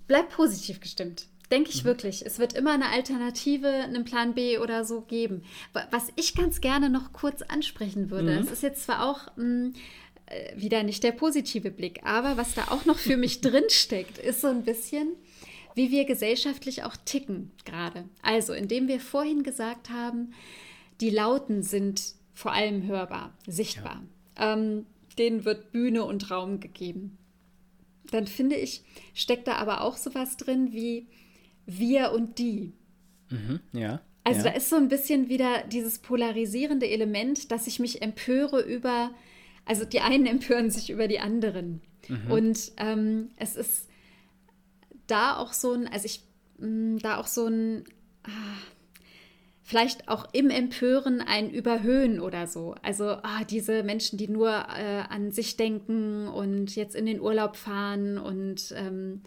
bleib 0.08 0.30
positiv 0.30 0.80
gestimmt. 0.80 1.28
Denke 1.52 1.70
ich 1.70 1.84
mhm. 1.84 1.88
wirklich. 1.88 2.26
Es 2.26 2.40
wird 2.40 2.54
immer 2.54 2.74
eine 2.74 2.90
Alternative, 2.90 3.68
einen 3.68 4.04
Plan 4.04 4.34
B 4.34 4.58
oder 4.58 4.84
so 4.84 5.02
geben. 5.02 5.44
Was 5.92 6.12
ich 6.16 6.36
ganz 6.36 6.62
gerne 6.62 6.90
noch 6.90 7.14
kurz 7.14 7.42
ansprechen 7.42 8.10
würde, 8.10 8.34
mhm. 8.34 8.44
es 8.44 8.52
ist 8.52 8.64
jetzt 8.64 8.84
zwar 8.84 9.10
auch 9.10 9.28
mh, 9.38 9.44
hm, 9.44 9.74
äh, 10.28 10.60
wieder 10.60 10.84
nicht 10.84 11.04
der 11.04 11.14
positive 11.14 11.72
Blick, 11.72 12.02
aber 12.04 12.36
was 12.36 12.54
da 12.54 12.66
auch 12.70 12.86
noch 12.86 12.98
für 12.98 13.18
mich 13.18 13.42
drinsteckt, 13.42 14.18
ist 14.18 14.42
so 14.42 14.48
ein 14.48 14.64
bisschen, 14.64 15.16
wie 15.74 15.90
wir 15.90 16.06
gesellschaftlich 16.06 16.84
auch 16.84 16.98
ticken 17.06 17.52
gerade. 17.64 18.04
Also, 18.22 18.54
indem 18.54 18.90
wir 18.90 19.00
vorhin 19.00 19.44
gesagt 19.44 19.90
haben, 19.90 20.34
die 21.02 21.10
Lauten 21.10 21.64
sind 21.64 22.16
vor 22.34 22.54
allem 22.54 22.84
hörbar, 22.84 23.34
sichtbar. 23.48 24.04
Ja. 24.38 24.54
Ähm, 24.54 24.86
denen 25.18 25.46
wird 25.46 25.72
Bühne 25.72 26.04
und 26.04 26.30
Raum 26.30 26.60
gegeben. 26.60 27.18
Dann 28.12 28.28
finde 28.28 28.56
ich, 28.56 28.84
steckt 29.14 29.48
da 29.48 29.56
aber 29.56 29.82
auch 29.82 29.98
sowas 29.98 30.38
drin 30.38 30.72
wie, 30.72 31.08
wir 31.66 32.12
und 32.12 32.38
die. 32.40 32.74
Mhm, 33.30 33.60
ja. 33.74 34.02
Also 34.24 34.40
ja. 34.40 34.52
da 34.52 34.58
ist 34.58 34.70
so 34.70 34.76
ein 34.76 34.88
bisschen 34.88 35.30
wieder 35.30 35.64
dieses 35.64 36.00
polarisierende 36.00 36.88
Element, 36.90 37.52
dass 37.52 37.68
ich 37.68 37.80
mich 37.80 38.02
empöre 38.02 38.62
über, 38.62 39.12
also 39.66 39.86
die 39.86 40.02
einen 40.02 40.26
empören 40.28 40.72
sich 40.72 40.90
über 40.90 41.08
die 41.08 41.20
anderen. 41.20 41.82
Mhm. 42.08 42.32
Und 42.32 42.72
ähm, 42.78 43.30
es 43.38 43.56
ist 43.56 43.88
da 45.08 45.38
auch 45.38 45.54
so 45.54 45.74
ein, 45.74 45.88
also 45.88 46.06
ich, 46.06 46.22
mh, 46.58 46.68
mm, 46.68 47.00
da 47.00 47.18
auch 47.18 47.28
so 47.28 47.48
ein, 47.48 47.84
ah, 48.24 48.30
vielleicht 49.68 50.08
auch 50.08 50.26
im 50.32 50.50
Empören 50.50 51.20
ein 51.20 51.50
Überhöhen 51.50 52.22
oder 52.22 52.48
so. 52.48 52.76
Also 52.84 53.04
ah, 53.04 53.44
diese 53.44 53.84
Menschen, 53.84 54.18
die 54.18 54.30
nur 54.30 54.50
äh, 54.50 55.04
an 55.10 55.34
sich 55.34 55.58
denken 55.58 56.30
und 56.30 56.74
jetzt 56.78 56.96
in 56.96 57.06
den 57.06 57.20
Urlaub 57.20 57.58
fahren 57.58 58.18
und 58.18 58.74
ähm, 58.78 59.20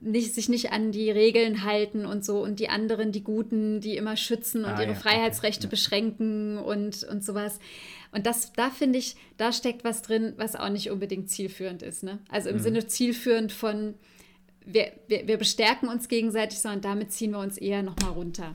nicht, 0.00 0.34
sich 0.34 0.48
nicht 0.48 0.72
an 0.72 0.90
die 0.90 1.10
Regeln 1.10 1.64
halten 1.64 2.06
und 2.06 2.24
so 2.24 2.42
und 2.42 2.60
die 2.60 2.70
anderen, 2.70 3.12
die 3.12 3.22
Guten, 3.22 3.82
die 3.82 3.98
immer 3.98 4.16
schützen 4.16 4.64
und 4.64 4.70
ah, 4.70 4.80
ihre 4.80 4.92
ja, 4.92 4.98
Freiheitsrechte 4.98 5.66
okay, 5.66 5.72
beschränken 5.72 6.56
und, 6.56 7.04
und 7.04 7.22
sowas. 7.22 7.58
Und 8.10 8.24
das, 8.24 8.54
da 8.54 8.70
finde 8.70 8.98
ich, 8.98 9.16
da 9.36 9.52
steckt 9.52 9.84
was 9.84 10.00
drin, 10.00 10.32
was 10.38 10.56
auch 10.56 10.70
nicht 10.70 10.90
unbedingt 10.90 11.28
zielführend 11.28 11.82
ist. 11.82 12.04
Ne? 12.04 12.20
Also 12.30 12.48
im 12.48 12.56
mhm. 12.56 12.60
Sinne 12.62 12.86
zielführend 12.86 13.52
von, 13.52 13.92
wir, 14.64 14.92
wir, 15.08 15.28
wir 15.28 15.36
bestärken 15.36 15.90
uns 15.90 16.08
gegenseitig, 16.08 16.58
sondern 16.58 16.80
damit 16.80 17.12
ziehen 17.12 17.32
wir 17.32 17.40
uns 17.40 17.58
eher 17.58 17.82
nochmal 17.82 18.12
runter, 18.12 18.54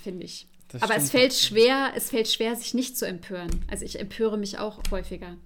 finde 0.00 0.24
ich. 0.24 0.46
Das 0.68 0.82
Aber 0.82 0.96
es 0.96 1.10
fällt 1.10 1.34
schwer, 1.34 1.92
es 1.96 2.10
fällt 2.10 2.28
schwer, 2.28 2.54
sich 2.56 2.74
nicht 2.74 2.96
zu 2.96 3.06
empören. 3.06 3.50
Also 3.68 3.84
ich 3.84 3.98
empöre 3.98 4.38
mich 4.38 4.58
auch 4.58 4.80
häufiger. 4.90 5.36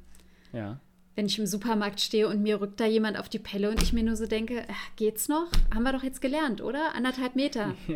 Ja 0.53 0.81
wenn 1.15 1.27
ich 1.27 1.39
im 1.39 1.47
Supermarkt 1.47 2.01
stehe 2.01 2.29
und 2.29 2.43
mir 2.43 2.61
rückt 2.61 2.81
da 2.81 2.87
jemand 2.87 3.19
auf 3.19 3.29
die 3.29 3.39
Pelle 3.39 3.71
und 3.71 3.83
ich 3.83 3.93
mir 3.93 4.03
nur 4.03 4.17
so 4.17 4.27
denke, 4.27 4.61
äh, 4.61 4.73
geht's 4.97 5.29
noch? 5.29 5.47
Haben 5.73 5.85
wir 5.85 5.93
doch 5.93 6.03
jetzt 6.03 6.21
gelernt, 6.21 6.61
oder? 6.61 6.95
Anderthalb 6.95 7.37
Meter. 7.37 7.75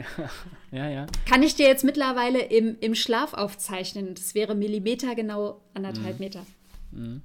Ja, 0.70 0.84
ja. 0.84 0.90
ja. 0.90 1.06
Kann 1.26 1.42
ich 1.42 1.54
dir 1.54 1.66
jetzt 1.66 1.82
mittlerweile 1.82 2.40
im, 2.40 2.76
im 2.80 2.94
Schlaf 2.94 3.32
aufzeichnen? 3.32 4.14
Das 4.14 4.34
wäre 4.34 4.54
Millimeter 4.54 5.14
genau 5.14 5.62
anderthalb 5.72 6.18
mhm. 6.18 6.24
Meter. 6.24 6.46
Mhm. 6.90 7.22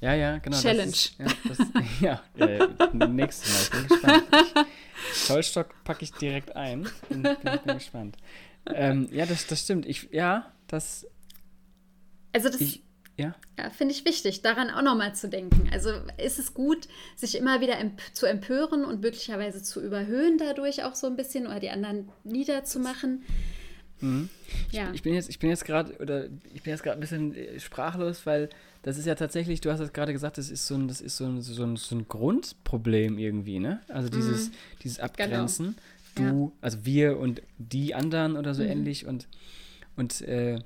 Ja, 0.00 0.14
ja, 0.14 0.38
genau. 0.38 0.56
Challenge. 0.56 0.92
Ist, 0.92 1.18
ja, 1.18 1.26
das, 1.48 1.58
ja, 2.00 2.22
ja, 2.36 3.06
nächstes 3.08 3.70
Mal. 3.72 3.80
Ich 3.82 3.88
bin 3.88 3.88
gespannt. 3.88 4.24
Zollstock 5.12 5.74
packe 5.82 6.04
ich 6.04 6.12
direkt 6.12 6.54
ein. 6.54 6.88
Bin, 7.08 7.22
bin, 7.22 7.36
bin 7.42 7.74
gespannt. 7.74 8.16
Ähm, 8.74 9.08
ja, 9.12 9.26
das, 9.26 9.46
das 9.46 9.60
stimmt. 9.60 9.86
Ich, 9.86 10.08
ja, 10.12 10.52
das. 10.66 11.06
Also 12.32 12.48
das. 12.48 12.60
Ich, 12.60 12.82
Ja. 13.16 13.34
Ja, 13.58 13.70
finde 13.70 13.92
ich 13.92 14.04
wichtig, 14.04 14.42
daran 14.42 14.70
auch 14.70 14.82
nochmal 14.82 15.14
zu 15.14 15.28
denken. 15.28 15.68
Also 15.72 15.90
ist 16.16 16.38
es 16.38 16.54
gut, 16.54 16.88
sich 17.16 17.36
immer 17.36 17.60
wieder 17.60 17.78
emp 17.78 18.00
zu 18.12 18.26
empören 18.26 18.84
und 18.84 19.00
möglicherweise 19.00 19.62
zu 19.62 19.82
überhöhen 19.82 20.38
dadurch 20.38 20.84
auch 20.84 20.94
so 20.94 21.08
ein 21.08 21.16
bisschen 21.16 21.46
oder 21.46 21.58
die 21.58 21.70
anderen 21.70 22.08
niederzumachen. 22.22 23.24
Mhm. 24.00 24.28
Ja. 24.70 24.88
Ich, 24.90 24.96
ich, 24.96 25.02
bin 25.02 25.14
jetzt, 25.14 25.28
ich 25.28 25.38
bin 25.38 25.50
jetzt 25.50 25.64
gerade 25.64 25.96
oder 25.98 26.26
ich 26.54 26.62
bin 26.62 26.70
jetzt 26.70 26.82
gerade 26.82 26.96
ein 26.96 27.00
bisschen 27.00 27.34
äh, 27.34 27.58
sprachlos, 27.58 28.26
weil 28.26 28.48
das 28.82 28.96
ist 28.96 29.06
ja 29.06 29.14
tatsächlich, 29.14 29.60
du 29.60 29.70
hast 29.70 29.80
es 29.80 29.92
gerade 29.92 30.12
gesagt, 30.12 30.38
das 30.38 30.50
ist 30.50 30.66
so 30.66 30.74
ein, 30.74 30.88
das 30.88 31.00
ist 31.00 31.16
so 31.16 31.26
ein, 31.26 31.42
so 31.42 31.64
ein, 31.64 31.76
so 31.76 31.96
ein 31.96 32.06
Grundproblem 32.06 33.18
irgendwie, 33.18 33.58
ne? 33.58 33.80
Also 33.88 34.08
dieses, 34.08 34.50
mhm. 34.50 34.54
dieses 34.82 34.98
genau. 34.98 35.06
Abgrenzen. 35.06 35.66
Genau. 35.66 35.78
Du, 36.18 36.52
ja. 36.54 36.58
also 36.60 36.84
wir 36.84 37.18
und 37.18 37.42
die 37.58 37.94
anderen 37.94 38.36
oder 38.36 38.54
so 38.54 38.62
mhm. 38.62 38.70
ähnlich 38.70 39.06
und, 39.06 39.28
und 39.96 40.20
äh, 40.22 40.58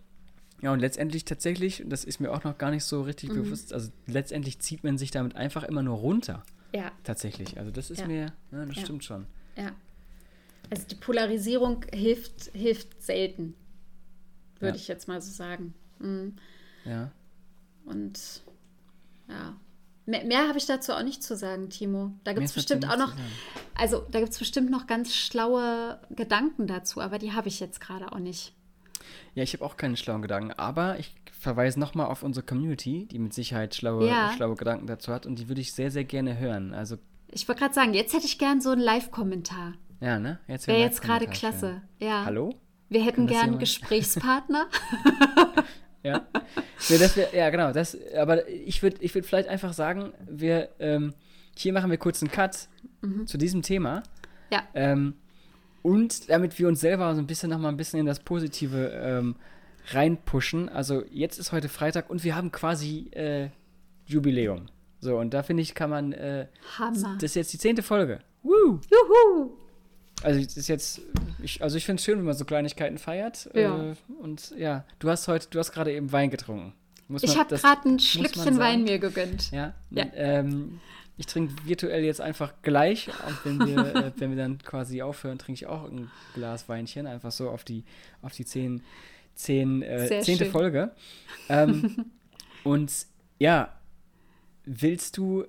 ja, 0.61 0.73
und 0.73 0.79
letztendlich 0.79 1.25
tatsächlich, 1.25 1.83
das 1.87 2.05
ist 2.05 2.21
mir 2.21 2.31
auch 2.31 2.45
noch 2.45 2.57
gar 2.57 2.71
nicht 2.71 2.85
so 2.85 3.03
richtig 3.03 3.31
mhm. 3.31 3.43
bewusst, 3.43 3.73
also 3.73 3.91
letztendlich 4.07 4.61
zieht 4.61 4.85
man 4.85 4.99
sich 4.99 5.11
damit 5.11 5.37
einfach 5.37 5.65
immer 5.65 5.83
nur 5.83 5.97
runter. 5.97 6.45
Ja. 6.75 6.93
Tatsächlich. 7.05 7.59
Also 7.59 7.71
das 7.71 7.91
ist 7.91 8.01
ja. 8.01 8.07
mir, 8.07 8.33
ja, 8.53 8.65
das 8.65 8.77
ja. 8.77 8.83
stimmt 8.83 9.05
schon. 9.05 9.27
Ja. 9.57 9.73
Also 10.71 10.87
die 10.87 10.95
Polarisierung 10.95 11.85
hilft, 11.93 12.51
hilft 12.55 13.03
selten, 13.03 13.55
würde 14.59 14.79
ich 14.79 14.89
jetzt 14.89 15.09
mal 15.09 15.21
so 15.21 15.31
sagen. 15.31 15.75
Mhm. 15.99 16.37
Ja. 16.85 17.11
Und 17.85 18.43
ja. 19.29 19.57
Mehr, 20.07 20.25
mehr 20.25 20.49
habe 20.49 20.59
ich 20.59 20.67
dazu 20.67 20.93
auch 20.93 21.03
nicht 21.03 21.23
zu 21.23 21.37
sagen, 21.37 21.71
Timo. 21.71 22.13
Da 22.25 22.33
gibt 22.33 22.47
es 22.47 22.53
bestimmt 22.53 22.89
auch 22.89 22.97
noch, 22.97 23.13
also 23.75 24.05
da 24.11 24.21
gibt 24.21 24.33
es 24.33 24.39
bestimmt 24.39 24.71
noch 24.71 24.87
ganz 24.87 25.15
schlaue 25.15 26.01
Gedanken 26.11 26.67
dazu, 26.67 27.01
aber 27.01 27.19
die 27.19 27.33
habe 27.33 27.49
ich 27.49 27.61
jetzt 27.61 27.81
gerade 27.81 28.13
auch 28.13 28.19
nicht. 28.19 28.53
Ja, 29.35 29.43
ich 29.43 29.53
habe 29.55 29.65
auch 29.65 29.77
keine 29.77 29.97
schlauen 29.97 30.23
Gedanken, 30.23 30.53
aber 30.53 30.99
ich 30.99 31.15
verweise 31.31 31.79
nochmal 31.79 32.07
auf 32.07 32.23
unsere 32.23 32.45
Community, 32.45 33.07
die 33.11 33.19
mit 33.19 33.35
Sicherheit 33.35 33.75
schlaue, 33.75 34.07
ja. 34.07 34.33
schlaue 34.37 34.57
Gedanken 34.57 34.87
dazu 34.87 35.13
hat 35.13 35.27
und 35.27 35.39
die 35.39 35.49
würde 35.49 35.61
ich 35.61 35.73
sehr, 35.73 35.91
sehr 35.91 36.05
gerne 36.05 36.39
hören. 36.39 36.75
Also 36.75 36.97
ich 37.31 37.49
wollte 37.49 37.61
gerade 37.61 37.75
sagen, 37.75 37.95
jetzt 37.95 38.13
hätte 38.13 38.27
ich 38.27 38.39
gern 38.39 38.61
so 38.61 38.71
einen 38.71 38.83
Live-Kommentar. 38.83 39.75
Ja, 40.01 40.19
ne? 40.19 40.39
Jetzt 40.49 40.67
wäre 40.67 40.79
jetzt 40.79 41.01
gerade 41.01 41.27
klasse. 41.27 41.81
Ja. 41.99 42.25
Hallo? 42.25 42.55
Wir 42.89 43.03
hätten 43.05 43.27
gern 43.27 43.43
einen 43.43 43.59
Gesprächspartner. 43.59 44.67
ja. 46.03 46.27
Nee, 46.89 46.99
das 46.99 47.17
wär, 47.17 47.35
ja, 47.35 47.51
genau. 47.51 47.73
Das, 47.73 47.97
aber 48.15 48.49
ich 48.49 48.83
würde 48.83 48.97
ich 49.01 49.15
würd 49.15 49.27
vielleicht 49.27 49.49
einfach 49.49 49.73
sagen, 49.73 50.13
wir 50.29 50.69
ähm, 50.79 51.15
hier 51.57 51.73
machen 51.73 51.91
wir 51.91 51.99
kurz 51.99 52.23
einen 52.23 52.31
Cut 52.31 52.69
mhm. 53.03 53.27
zu 53.27 53.39
diesem 53.39 53.63
Thema. 53.63 54.03
Ja. 54.51 54.63
Ähm, 54.75 55.15
und 55.83 56.31
damit 56.31 56.59
wir 56.59 56.69
uns 56.69 56.81
selber 56.81 57.15
so 57.15 57.21
ein 57.21 57.27
bisschen 57.27 57.51
nochmal 57.51 57.73
ein 57.73 57.77
bisschen 57.77 58.01
in 58.01 58.07
das 58.07 58.21
Positive 58.21 58.89
ähm, 58.95 59.37
reinpushen. 59.91 60.69
Also 60.69 61.03
jetzt 61.11 61.39
ist 61.39 61.53
heute 61.53 61.69
Freitag 61.69 62.09
und 62.11 62.25
wir 62.25 62.37
haben 62.37 62.53
quasi 62.53 63.11
äh, 63.13 63.49
Jubiläum. 64.07 64.67
So, 65.01 65.19
und 65.19 65.35
da 65.35 65.43
finde 65.43 65.63
ich, 65.63 65.75
kann 65.75 65.91
man. 65.91 66.13
Äh, 66.13 66.47
Hammer. 66.79 67.17
Das 67.21 67.31
ist 67.31 67.35
jetzt 67.35 67.53
die 67.53 67.59
zehnte 67.59 67.83
Folge. 67.83 68.21
Woo! 68.43 68.81
Juhu! 68.91 69.51
Also 70.23 70.41
das 70.41 70.57
ist 70.57 70.69
jetzt, 70.69 71.01
ich, 71.43 71.63
also 71.63 71.77
ich 71.77 71.85
finde 71.85 72.01
es 72.01 72.05
schön, 72.05 72.19
wenn 72.19 72.25
man 72.25 72.35
so 72.35 72.45
Kleinigkeiten 72.45 72.99
feiert. 72.99 73.51
Ja. 73.55 73.91
Äh, 73.91 73.95
und 74.21 74.55
ja, 74.57 74.85
du 74.99 75.11
hast 75.11 75.29
heute, 75.29 75.49
du 75.51 75.59
hast 75.59 75.73
gerade 75.73 75.93
eben 75.93 76.13
Wein 76.13 76.31
getrunken. 76.31 76.75
Muss 77.09 77.23
ich 77.23 77.37
habe 77.37 77.55
gerade 77.55 77.89
ein 77.89 77.99
Schlückchen 77.99 78.59
Wein 78.59 78.85
mir 78.85 78.99
gegönnt. 78.99 79.51
Ja. 79.51 79.75
ja. 79.91 80.07
Ähm, 80.15 80.81
ich 81.19 81.27
trinke 81.27 81.55
virtuell 81.67 82.05
jetzt 82.05 82.21
einfach 82.21 82.55
gleich. 82.63 83.11
Und 83.27 83.45
wenn 83.61 83.67
wir, 83.67 83.95
äh, 83.95 84.13
wenn 84.17 84.31
wir 84.31 84.37
dann 84.37 84.59
quasi 84.59 85.03
aufhören, 85.03 85.39
trinke 85.39 85.55
ich 85.55 85.67
auch 85.67 85.85
ein 85.85 86.11
Glas 86.35 86.69
Weinchen. 86.69 87.07
Einfach 87.07 87.31
so 87.31 87.51
auf 87.51 87.65
die, 87.65 87.85
auf 88.23 88.33
die 88.33 88.45
zehn, 88.45 88.83
zehn, 89.35 89.83
äh, 89.83 90.21
zehnte 90.23 90.45
schön. 90.45 90.53
Folge. 90.53 90.91
Ähm, 91.49 92.07
und 92.65 92.91
ja, 93.39 93.75
willst 94.65 95.17
du 95.17 95.45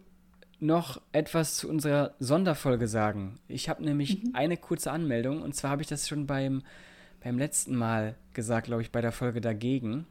noch 0.64 1.02
etwas 1.12 1.58
zu 1.58 1.70
unserer 1.70 2.16
Sonderfolge 2.20 2.88
sagen. 2.88 3.40
Ich 3.48 3.70
habe 3.70 3.84
nämlich 3.84 4.24
mhm. 4.24 4.32
eine 4.34 4.58
kurze 4.58 4.92
Anmeldung 4.92 5.42
und 5.42 5.56
zwar 5.56 5.72
habe 5.72 5.82
ich 5.82 5.88
das 5.88 6.08
schon 6.08 6.26
beim, 6.26 6.64
beim 7.24 7.38
letzten 7.38 7.76
Mal 7.76 8.16
gesagt, 8.34 8.68
glaube 8.68 8.82
ich, 8.82 8.92
bei 8.92 9.02
der 9.02 9.12
Folge 9.12 9.42
dagegen, 9.42 10.06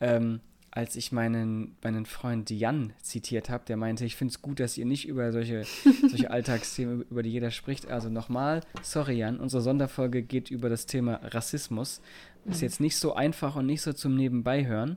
ähm, 0.00 0.40
als 0.70 0.96
ich 0.96 1.12
meinen, 1.12 1.76
meinen 1.82 2.06
Freund 2.06 2.50
Jan 2.50 2.94
zitiert 3.02 3.50
habe, 3.50 3.64
der 3.66 3.76
meinte, 3.76 4.06
ich 4.06 4.16
finde 4.16 4.32
es 4.32 4.40
gut, 4.40 4.58
dass 4.58 4.78
ihr 4.78 4.86
nicht 4.86 5.06
über 5.06 5.30
solche, 5.30 5.64
solche 6.08 6.30
Alltagsthemen, 6.30 7.02
über 7.10 7.22
die 7.22 7.30
jeder 7.30 7.50
spricht. 7.50 7.88
Also 7.88 8.08
nochmal, 8.08 8.62
sorry 8.80 9.18
Jan, 9.18 9.38
unsere 9.38 9.62
Sonderfolge 9.62 10.22
geht 10.22 10.50
über 10.50 10.70
das 10.70 10.86
Thema 10.86 11.20
Rassismus. 11.22 12.00
Ist 12.46 12.62
mhm. 12.62 12.62
jetzt 12.62 12.80
nicht 12.80 12.96
so 12.96 13.14
einfach 13.14 13.54
und 13.54 13.66
nicht 13.66 13.82
so 13.82 13.92
zum 13.92 14.16
Nebenbeihören. 14.16 14.96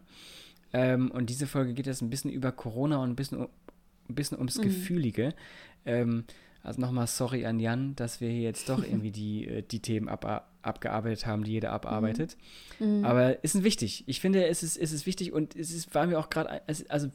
Ähm, 0.72 1.12
und 1.12 1.30
diese 1.30 1.46
Folge 1.46 1.74
geht 1.74 1.88
jetzt 1.88 2.02
ein 2.02 2.10
bisschen 2.10 2.32
über 2.32 2.54
Corona 2.54 2.98
und 2.98 3.10
ein 3.12 3.16
bisschen 3.16 3.48
ein 4.10 4.16
bisschen 4.16 4.38
ums 4.38 4.58
mhm. 4.58 4.64
Gefühlige. 4.64 5.34
Ähm, 5.86 6.26
also 6.64 6.82
nochmal 6.82 7.06
sorry 7.08 7.46
an 7.46 7.60
Jan, 7.60 7.96
dass 7.96 8.22
wir 8.22 8.30
hier 8.30 8.42
jetzt 8.42 8.70
doch 8.70 8.84
irgendwie 8.84 9.12
die, 9.12 9.48
äh, 9.48 9.62
die 9.62 9.82
Themen 9.82 10.10
ab, 10.10 10.50
abgearbeitet 10.62 11.26
haben, 11.26 11.44
die 11.44 11.52
jeder 11.52 11.72
abarbeitet. 11.72 12.38
Mhm. 12.80 13.00
mhm. 13.00 13.06
Aber 13.06 13.44
es 13.44 13.56
ist 13.56 13.64
wichtig. 13.64 14.04
Ich 14.08 14.20
finde, 14.20 14.48
es 14.48 14.64
ist, 14.64 14.78
es 14.78 14.92
ist 14.92 15.06
wichtig 15.06 15.32
und 15.32 15.56
es 15.56 15.72
ist, 15.72 15.94
war 15.94 16.08
mir 16.08 16.20
auch 16.20 16.30
gerade, 16.30 16.62
also 16.68 17.10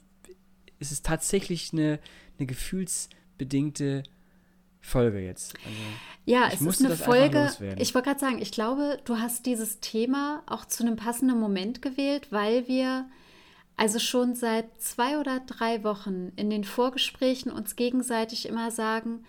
es 0.78 0.92
ist 0.92 1.04
tatsächlich 1.04 1.72
eine, 1.72 1.98
eine 2.38 2.46
gefühlsbedingte 2.46 4.02
Folge 4.80 5.20
jetzt. 5.20 5.54
Also, 5.66 5.76
ja, 6.24 6.48
es 6.52 6.60
ist 6.62 6.84
eine 6.84 6.96
Folge. 6.96 7.50
Ich 7.78 7.94
wollte 7.94 8.08
gerade 8.08 8.20
sagen, 8.20 8.40
ich 8.40 8.50
glaube, 8.50 8.98
du 9.04 9.18
hast 9.18 9.46
dieses 9.46 9.80
Thema 9.80 10.42
auch 10.46 10.64
zu 10.64 10.84
einem 10.84 10.96
passenden 10.96 11.38
Moment 11.38 11.82
gewählt, 11.82 12.28
weil 12.30 12.66
wir 12.66 13.06
also 13.80 13.98
schon 13.98 14.34
seit 14.34 14.66
zwei 14.78 15.18
oder 15.18 15.40
drei 15.40 15.82
Wochen 15.84 16.32
in 16.36 16.50
den 16.50 16.64
Vorgesprächen 16.64 17.50
uns 17.50 17.76
gegenseitig 17.76 18.46
immer 18.46 18.70
sagen, 18.70 19.24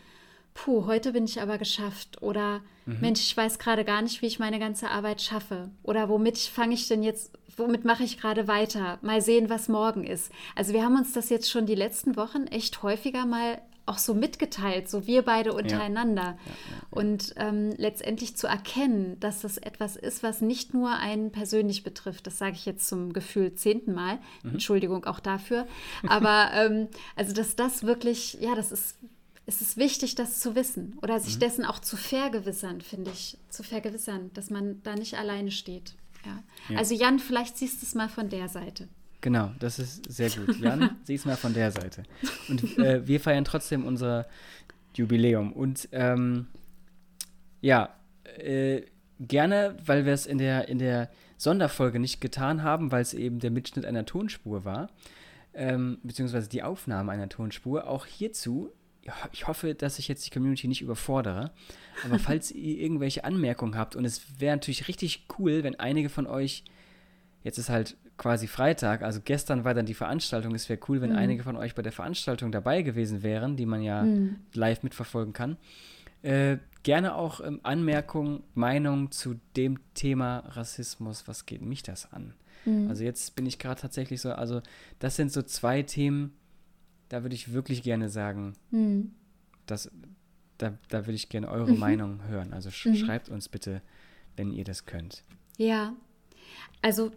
puh, 0.54 0.88
heute 0.88 1.14
bin 1.14 1.24
ich 1.24 1.42
aber 1.42 1.58
geschafft 1.58 2.22
oder 2.22 2.60
mhm. 2.86 2.98
Mensch, 3.00 3.22
ich 3.22 3.38
weiß 3.38 3.60
gerade 3.60 3.86
gar 3.86 4.02
nicht, 4.02 4.22
wie 4.22 4.26
ich 4.26 4.40
meine 4.40 4.60
ganze 4.60 4.90
Arbeit 4.90 5.22
schaffe 5.22 5.70
oder 5.84 6.10
womit 6.10 6.38
fange 6.38 6.74
ich 6.74 6.90
denn 6.90 7.02
jetzt, 7.02 7.32
womit 7.56 7.86
mache 7.86 8.04
ich 8.04 8.18
gerade 8.18 8.50
weiter? 8.50 9.00
Mal 9.02 9.22
sehen, 9.22 9.50
was 9.50 9.70
morgen 9.70 10.04
ist. 10.04 10.34
Also 10.54 10.74
wir 10.74 10.84
haben 10.84 10.98
uns 10.98 11.14
das 11.14 11.30
jetzt 11.30 11.50
schon 11.50 11.66
die 11.66 11.74
letzten 11.74 12.18
Wochen 12.18 12.46
echt 12.48 12.84
häufiger 12.84 13.26
mal 13.26 13.62
auch 13.92 13.98
so 13.98 14.14
mitgeteilt, 14.14 14.90
so 14.90 15.06
wir 15.06 15.22
beide 15.24 15.54
untereinander. 15.54 16.22
Ja. 16.22 16.30
Ja, 16.30 16.32
ja, 16.32 16.82
und 16.90 17.34
ähm, 17.36 17.74
letztendlich 17.78 18.38
zu 18.38 18.48
erkennen, 18.48 19.20
dass 19.20 19.42
das 19.42 19.58
etwas 19.58 19.98
ist, 19.98 20.24
was 20.24 20.42
nicht 20.42 20.74
nur 20.74 20.92
einen 20.96 21.32
persönlich 21.32 21.84
betrifft, 21.84 22.26
das 22.26 22.38
sage 22.38 22.56
ich 22.56 22.66
jetzt 22.66 22.88
zum 22.88 23.12
Gefühl 23.12 23.54
zehnten 23.54 23.94
Mal, 23.94 24.20
mhm. 24.44 24.52
Entschuldigung 24.52 25.06
auch 25.06 25.20
dafür, 25.20 25.68
aber 26.08 26.52
ähm, 26.56 26.88
also 27.16 27.34
dass 27.34 27.56
das 27.56 27.84
wirklich, 27.84 28.38
ja, 28.40 28.56
das 28.56 28.72
ist, 28.72 28.98
es 29.46 29.62
ist 29.62 29.76
wichtig, 29.76 30.16
das 30.16 30.40
zu 30.40 30.56
wissen 30.56 30.98
oder 31.02 31.20
sich 31.20 31.36
mhm. 31.36 31.40
dessen 31.42 31.66
auch 31.66 31.80
zu 31.80 31.98
vergewissern, 31.98 32.80
finde 32.80 33.12
ich, 33.12 33.38
zu 33.50 33.64
vergewissern, 33.64 34.32
dass 34.34 34.50
man 34.50 34.82
da 34.84 34.96
nicht 34.96 35.18
alleine 35.18 35.52
steht. 35.52 35.96
Ja. 36.26 36.78
Also 36.78 36.94
Jan, 36.96 37.20
vielleicht 37.20 37.58
siehst 37.58 37.82
du 37.82 37.86
es 37.86 37.96
mal 37.96 38.08
von 38.08 38.30
der 38.30 38.48
Seite. 38.48 38.88
Genau, 39.22 39.52
das 39.60 39.78
ist 39.80 40.12
sehr 40.12 40.30
gut. 40.32 40.60
Jan, 40.60 40.98
sieh's 41.04 41.26
mal 41.26 41.38
von 41.38 41.54
der 41.54 41.72
Seite. 41.72 42.04
Und 42.50 42.78
äh, 42.80 43.08
wir 43.08 43.20
feiern 43.20 43.46
trotzdem 43.46 43.86
unser 43.86 44.28
Jubiläum. 44.96 45.54
Und 45.54 45.88
ähm, 45.92 46.48
ja, 47.62 47.90
äh, 48.38 48.82
gerne, 49.20 49.78
weil 49.86 50.06
wir 50.06 50.14
es 50.14 50.26
in 50.26 50.40
der, 50.40 50.68
in 50.68 50.80
der 50.80 51.10
Sonderfolge 51.38 52.00
nicht 52.00 52.20
getan 52.22 52.64
haben, 52.64 52.92
weil 52.92 53.02
es 53.02 53.14
eben 53.14 53.40
der 53.40 53.52
Mitschnitt 53.52 53.86
einer 53.86 54.06
Tonspur 54.06 54.66
war, 54.66 54.90
ähm, 55.54 56.00
beziehungsweise 56.04 56.50
die 56.50 56.64
Aufnahme 56.64 57.12
einer 57.12 57.30
Tonspur. 57.30 57.88
Auch 57.88 58.06
hierzu, 58.06 58.72
ich 59.32 59.48
hoffe, 59.48 59.76
dass 59.76 60.00
ich 60.00 60.08
jetzt 60.08 60.26
die 60.26 60.30
Community 60.32 60.68
nicht 60.68 60.82
überfordere, 60.82 61.52
aber 62.04 62.20
falls 62.20 62.52
ihr 62.52 62.80
irgendwelche 62.80 63.24
Anmerkungen 63.24 63.76
habt, 63.76 63.96
und 63.96 64.06
es 64.06 64.40
wäre 64.40 64.56
natürlich 64.56 64.88
richtig 64.88 65.26
cool, 65.38 65.64
wenn 65.64 65.80
einige 65.80 66.10
von 66.10 66.26
euch, 66.26 66.64
jetzt 67.44 67.58
ist 67.58 67.70
halt 67.70 67.98
quasi 68.22 68.46
Freitag, 68.46 69.02
also 69.02 69.20
gestern 69.20 69.64
war 69.64 69.74
dann 69.74 69.88
die 69.88 69.96
Veranstaltung. 69.96 70.54
Es 70.54 70.70
wäre 70.70 70.80
cool, 70.88 71.02
wenn 71.02 71.10
mhm. 71.10 71.16
einige 71.16 71.42
von 71.42 71.56
euch 71.56 71.74
bei 71.74 71.82
der 71.82 71.92
Veranstaltung 71.92 72.52
dabei 72.52 72.84
gewesen 72.84 73.24
wären, 73.24 73.56
die 73.56 73.66
man 73.66 73.82
ja 73.82 74.04
mhm. 74.04 74.36
live 74.54 74.84
mitverfolgen 74.84 75.34
kann. 75.34 75.58
Äh, 76.22 76.58
gerne 76.84 77.16
auch 77.16 77.42
ähm, 77.42 77.62
Anmerkungen, 77.64 78.44
Meinungen 78.54 79.10
zu 79.10 79.40
dem 79.58 79.80
Thema 79.96 80.44
Rassismus. 80.50 81.28
Was 81.28 81.48
geht 81.48 81.64
mich 81.64 81.82
das 81.82 82.14
an? 82.14 82.36
Mhm. 82.66 82.90
Also 82.90 83.04
jetzt 83.04 83.36
bin 83.36 83.48
ich 83.48 83.58
gerade 83.58 83.82
tatsächlich 83.82 84.22
so, 84.22 84.32
also 84.34 84.62
das 85.00 85.16
sind 85.16 85.32
so 85.32 85.42
zwei 85.42 85.82
Themen, 85.82 86.34
da 87.10 87.24
würde 87.24 87.34
ich 87.34 87.54
wirklich 87.54 87.82
gerne 87.82 88.08
sagen, 88.08 88.54
mhm. 88.70 89.16
dass, 89.66 89.90
da, 90.60 90.78
da 90.90 91.08
würde 91.08 91.16
ich 91.16 91.30
gerne 91.30 91.50
eure 91.50 91.72
mhm. 91.72 91.80
Meinung 91.80 92.24
hören. 92.28 92.54
Also 92.54 92.70
sch 92.70 92.86
mhm. 92.86 92.96
schreibt 92.98 93.30
uns 93.30 93.50
bitte, 93.50 93.82
wenn 94.38 94.52
ihr 94.52 94.64
das 94.64 94.86
könnt. 94.86 95.24
Ja, 95.58 95.94
also 96.84 97.12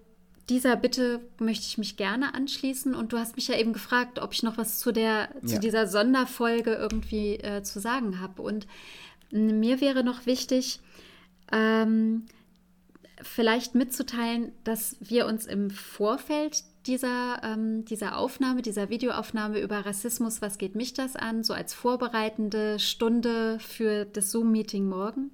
dieser 0.48 0.76
Bitte 0.76 1.20
möchte 1.38 1.66
ich 1.66 1.78
mich 1.78 1.96
gerne 1.96 2.34
anschließen. 2.34 2.94
Und 2.94 3.12
du 3.12 3.18
hast 3.18 3.36
mich 3.36 3.48
ja 3.48 3.56
eben 3.56 3.72
gefragt, 3.72 4.18
ob 4.18 4.32
ich 4.32 4.42
noch 4.42 4.58
was 4.58 4.78
zu, 4.78 4.92
der, 4.92 5.28
zu 5.44 5.54
ja. 5.54 5.60
dieser 5.60 5.86
Sonderfolge 5.86 6.74
irgendwie 6.74 7.36
äh, 7.36 7.62
zu 7.62 7.80
sagen 7.80 8.20
habe. 8.20 8.42
Und 8.42 8.66
mir 9.30 9.80
wäre 9.80 10.04
noch 10.04 10.26
wichtig, 10.26 10.80
ähm, 11.52 12.26
vielleicht 13.22 13.74
mitzuteilen, 13.74 14.52
dass 14.64 14.96
wir 15.00 15.26
uns 15.26 15.46
im 15.46 15.70
Vorfeld 15.70 16.64
dieser, 16.86 17.40
ähm, 17.42 17.84
dieser 17.84 18.18
Aufnahme, 18.18 18.60
dieser 18.60 18.90
Videoaufnahme 18.90 19.60
über 19.60 19.86
Rassismus, 19.86 20.42
was 20.42 20.58
geht 20.58 20.74
mich 20.74 20.92
das 20.92 21.16
an, 21.16 21.42
so 21.42 21.54
als 21.54 21.72
vorbereitende 21.72 22.78
Stunde 22.78 23.58
für 23.58 24.04
das 24.04 24.30
Zoom-Meeting 24.30 24.86
morgen, 24.86 25.30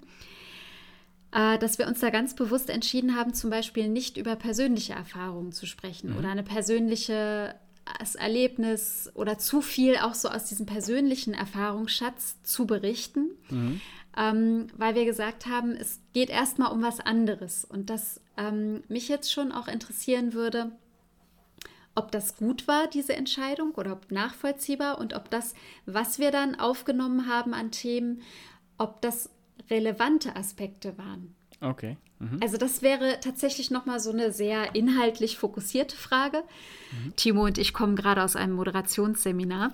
dass 1.31 1.79
wir 1.79 1.87
uns 1.87 2.01
da 2.01 2.11
ganz 2.11 2.35
bewusst 2.35 2.71
entschieden 2.71 3.15
haben, 3.17 3.35
zum 3.35 3.51
Beispiel 3.51 3.89
nicht 3.89 4.17
über 4.17 4.35
persönliche 4.37 4.95
Erfahrungen 4.95 5.53
zu 5.53 5.67
sprechen 5.67 6.11
mhm. 6.11 6.19
oder 6.19 6.29
eine 6.31 6.43
persönliche 6.43 7.55
das 7.99 8.15
Erlebnis 8.15 9.11
oder 9.15 9.39
zu 9.39 9.61
viel 9.61 9.97
auch 9.97 10.15
so 10.15 10.29
aus 10.29 10.45
diesem 10.45 10.67
persönlichen 10.67 11.35
Erfahrungsschatz 11.35 12.43
zu 12.43 12.67
berichten, 12.67 13.31
mhm. 13.49 13.81
ähm, 14.17 14.67
weil 14.77 14.95
wir 14.95 15.05
gesagt 15.05 15.47
haben, 15.47 15.73
es 15.73 16.01
geht 16.13 16.31
erstmal 16.31 16.73
um 16.73 16.83
was 16.83 17.01
anderes 17.01 17.65
und 17.65 17.91
das 17.91 18.21
ähm, 18.37 18.83
mich 18.89 19.09
jetzt 19.09 19.33
schon 19.33 19.53
auch 19.53 19.69
interessieren 19.69 20.33
würde, 20.33 20.73
ob 21.95 22.13
das 22.13 22.37
gut 22.37 22.69
war, 22.69 22.87
diese 22.87 23.15
Entscheidung, 23.15 23.73
oder 23.73 23.93
ob 23.93 24.11
nachvollziehbar 24.13 24.99
und 24.99 25.15
ob 25.15 25.29
das, 25.31 25.55
was 25.87 26.19
wir 26.19 26.31
dann 26.31 26.55
aufgenommen 26.55 27.27
haben 27.27 27.53
an 27.53 27.73
Themen, 27.73 28.23
ob 28.79 29.03
das 29.03 29.29
relevante 29.71 30.37
Aspekte 30.37 30.99
waren. 30.99 31.35
Okay. 31.61 31.97
Mhm. 32.21 32.39
Also 32.43 32.57
das 32.57 32.81
wäre 32.83 33.19
tatsächlich 33.21 33.71
nochmal 33.71 34.01
so 34.01 34.11
eine 34.11 34.33
sehr 34.33 34.75
inhaltlich 34.75 35.37
fokussierte 35.37 35.97
Frage. 35.97 36.43
Mhm. 36.93 37.17
Timo 37.17 37.45
und 37.45 37.59
ich 37.59 37.73
kommen 37.73 37.97
gerade 37.97 38.23
aus 38.23 38.37
einem 38.37 38.55
Moderationsseminar. 38.55 39.73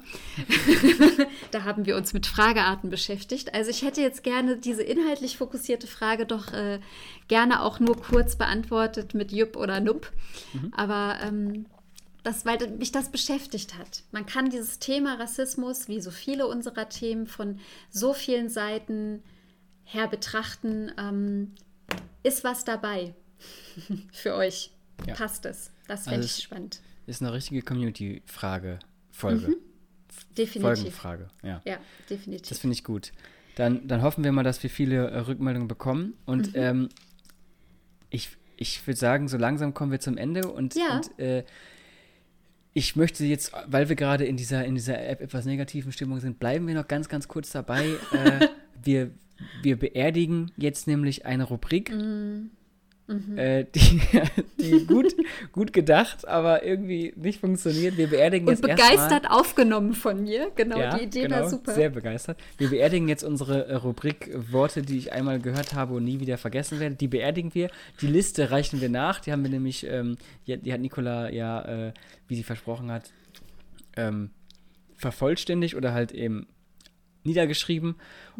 da 1.50 1.64
haben 1.64 1.86
wir 1.86 1.96
uns 1.96 2.12
mit 2.12 2.26
Fragearten 2.26 2.90
beschäftigt. 2.90 3.54
Also 3.54 3.70
ich 3.70 3.82
hätte 3.82 4.00
jetzt 4.00 4.22
gerne 4.24 4.56
diese 4.56 4.82
inhaltlich 4.82 5.38
fokussierte 5.38 5.86
Frage 5.86 6.26
doch 6.26 6.52
äh, 6.52 6.80
gerne 7.28 7.62
auch 7.62 7.78
nur 7.78 7.96
kurz 7.96 8.36
beantwortet 8.36 9.14
mit 9.14 9.32
Jupp 9.32 9.56
oder 9.56 9.80
Nupp. 9.80 10.10
Mhm. 10.54 10.72
Aber 10.76 11.18
ähm, 11.22 11.66
das, 12.24 12.44
weil 12.44 12.58
mich 12.70 12.90
das 12.90 13.10
beschäftigt 13.10 13.78
hat. 13.78 14.02
Man 14.10 14.26
kann 14.26 14.50
dieses 14.50 14.80
Thema 14.80 15.14
Rassismus, 15.14 15.86
wie 15.86 16.00
so 16.00 16.10
viele 16.10 16.48
unserer 16.48 16.88
Themen, 16.88 17.28
von 17.28 17.60
so 17.90 18.12
vielen 18.12 18.48
Seiten 18.48 19.22
her 19.86 20.08
betrachten. 20.08 20.92
Ähm, 20.98 21.52
ist 22.22 22.44
was 22.44 22.64
dabei 22.64 23.14
für 24.12 24.34
euch? 24.34 24.70
Ja. 25.06 25.14
Passt 25.14 25.46
es? 25.46 25.72
Das 25.88 26.04
fände 26.04 26.18
also 26.18 26.26
ich 26.26 26.44
spannend. 26.44 26.80
Ist 27.06 27.22
eine 27.22 27.32
richtige 27.32 27.62
Community-Frage, 27.62 28.78
Folge. 29.10 29.48
Mhm. 29.48 29.56
Definitiv. 30.36 30.62
Folgenfrage, 30.62 31.28
ja. 31.42 31.62
Ja, 31.64 31.78
definitiv. 32.10 32.48
Das 32.48 32.58
finde 32.58 32.74
ich 32.74 32.84
gut. 32.84 33.12
Dann, 33.54 33.88
dann 33.88 34.02
hoffen 34.02 34.24
wir 34.24 34.32
mal, 34.32 34.42
dass 34.42 34.62
wir 34.62 34.70
viele 34.70 35.08
äh, 35.08 35.18
Rückmeldungen 35.20 35.68
bekommen. 35.68 36.14
Und 36.26 36.48
mhm. 36.48 36.60
ähm, 36.60 36.88
ich, 38.10 38.30
ich 38.56 38.86
würde 38.86 38.98
sagen, 38.98 39.28
so 39.28 39.36
langsam 39.36 39.72
kommen 39.72 39.92
wir 39.92 40.00
zum 40.00 40.18
Ende. 40.18 40.50
Und, 40.50 40.74
ja. 40.74 40.96
und 40.96 41.18
äh, 41.18 41.44
ich 42.74 42.96
möchte 42.96 43.24
jetzt, 43.24 43.52
weil 43.66 43.88
wir 43.88 43.96
gerade 43.96 44.26
in 44.26 44.36
dieser, 44.36 44.64
in 44.64 44.74
dieser 44.74 45.02
App 45.06 45.22
etwas 45.22 45.46
negativen 45.46 45.92
Stimmung 45.92 46.20
sind, 46.20 46.38
bleiben 46.38 46.66
wir 46.66 46.74
noch 46.74 46.88
ganz, 46.88 47.08
ganz 47.08 47.28
kurz 47.28 47.50
dabei. 47.50 47.86
äh, 48.12 48.48
wir, 48.82 49.10
wir 49.62 49.78
beerdigen 49.78 50.52
jetzt 50.56 50.86
nämlich 50.86 51.26
eine 51.26 51.44
Rubrik, 51.44 51.92
mm. 51.92 52.50
mhm. 53.06 53.38
äh, 53.38 53.64
die, 53.64 54.00
die 54.60 54.86
gut, 54.86 55.14
gut 55.52 55.72
gedacht, 55.72 56.26
aber 56.26 56.64
irgendwie 56.64 57.12
nicht 57.16 57.40
funktioniert. 57.40 57.96
Wir 57.96 58.08
beerdigen 58.08 58.48
Und 58.48 58.54
jetzt 58.54 58.62
begeistert 58.62 59.24
mal, 59.24 59.38
aufgenommen 59.38 59.94
von 59.94 60.22
mir. 60.22 60.50
Genau, 60.54 60.78
ja, 60.78 60.96
die 60.96 61.04
Idee 61.04 61.22
genau, 61.22 61.36
war 61.36 61.48
super. 61.48 61.74
Sehr 61.74 61.90
begeistert. 61.90 62.38
Wir 62.58 62.70
beerdigen 62.70 63.08
jetzt 63.08 63.24
unsere 63.24 63.66
äh, 63.66 63.74
Rubrik 63.74 64.30
Worte, 64.50 64.82
die 64.82 64.98
ich 64.98 65.12
einmal 65.12 65.40
gehört 65.40 65.74
habe 65.74 65.94
und 65.94 66.04
nie 66.04 66.20
wieder 66.20 66.38
vergessen 66.38 66.80
werde. 66.80 66.96
Die 66.96 67.08
beerdigen 67.08 67.54
wir. 67.54 67.70
Die 68.00 68.08
Liste 68.08 68.50
reichen 68.50 68.80
wir 68.80 68.88
nach. 68.88 69.20
Die 69.20 69.32
haben 69.32 69.42
wir 69.42 69.50
nämlich, 69.50 69.86
ähm, 69.86 70.16
die, 70.46 70.56
die, 70.56 70.72
hat 70.72 70.80
Nicola 70.80 71.30
ja, 71.30 71.88
äh, 71.88 71.92
wie 72.28 72.36
sie 72.36 72.42
versprochen 72.42 72.90
hat, 72.90 73.12
ähm, 73.96 74.30
vervollständigt 74.96 75.74
oder 75.74 75.92
halt 75.92 76.12
eben 76.12 76.46
niedergeschrieben. 77.26 77.96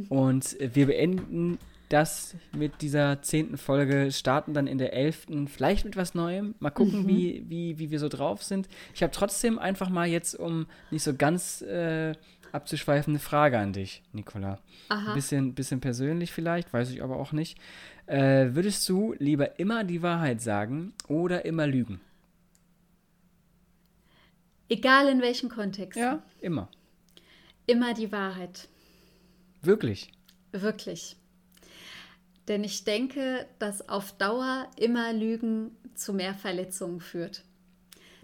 Und 0.09 0.57
wir 0.59 0.87
beenden 0.87 1.59
das 1.89 2.35
mit 2.57 2.83
dieser 2.83 3.23
zehnten 3.23 3.59
Folge, 3.59 4.11
starten 4.11 4.55
dann 4.55 4.67
in 4.67 4.79
der 4.79 4.93
elften, 4.93 5.47
vielleicht 5.49 5.85
mit 5.85 5.97
was 5.97 6.15
Neuem. 6.15 6.55
Mal 6.59 6.71
gucken, 6.71 7.03
mhm. 7.03 7.09
wie, 7.09 7.45
wie, 7.49 7.79
wie 7.79 7.91
wir 7.91 8.01
so 8.01 8.09
drauf 8.09 8.43
sind. 8.43 8.69
Ich 8.95 9.03
habe 9.03 9.13
trotzdem 9.13 9.59
einfach 9.59 9.89
mal 9.89 10.07
jetzt, 10.07 10.35
um 10.35 10.67
nicht 10.91 11.05
so 11.05 11.15
ganz 11.15 11.63
äh, 11.63 12.15
abzuschweifen, 12.53 13.13
eine 13.13 13.19
Frage 13.19 13.59
an 13.59 13.73
dich, 13.73 14.03
Nicola. 14.13 14.59
Aha. 14.89 15.11
Ein 15.11 15.15
bisschen, 15.15 15.55
bisschen 15.55 15.81
persönlich 15.81 16.33
vielleicht, 16.33 16.73
weiß 16.73 16.91
ich 16.91 17.03
aber 17.03 17.17
auch 17.17 17.33
nicht. 17.33 17.59
Äh, 18.07 18.55
würdest 18.55 18.89
du 18.89 19.15
lieber 19.19 19.59
immer 19.59 19.85
die 19.85 20.03
Wahrheit 20.03 20.41
sagen 20.41 20.93
oder 21.09 21.45
immer 21.45 21.67
lügen? 21.67 22.01
Egal 24.69 25.09
in 25.09 25.21
welchem 25.21 25.49
Kontext. 25.49 25.99
Ja, 25.99 26.23
immer. 26.41 26.69
Immer 27.67 27.95
die 27.95 28.11
Wahrheit. 28.11 28.69
Wirklich? 29.63 30.13
Wirklich. 30.53 31.17
Denn 32.49 32.63
ich 32.63 32.85
denke, 32.85 33.47
dass 33.59 33.89
auf 33.89 34.13
Dauer 34.13 34.71
immer 34.77 35.13
Lügen 35.13 35.77
zu 35.95 36.13
mehr 36.13 36.35
Verletzungen 36.35 37.01
führt. 37.01 37.43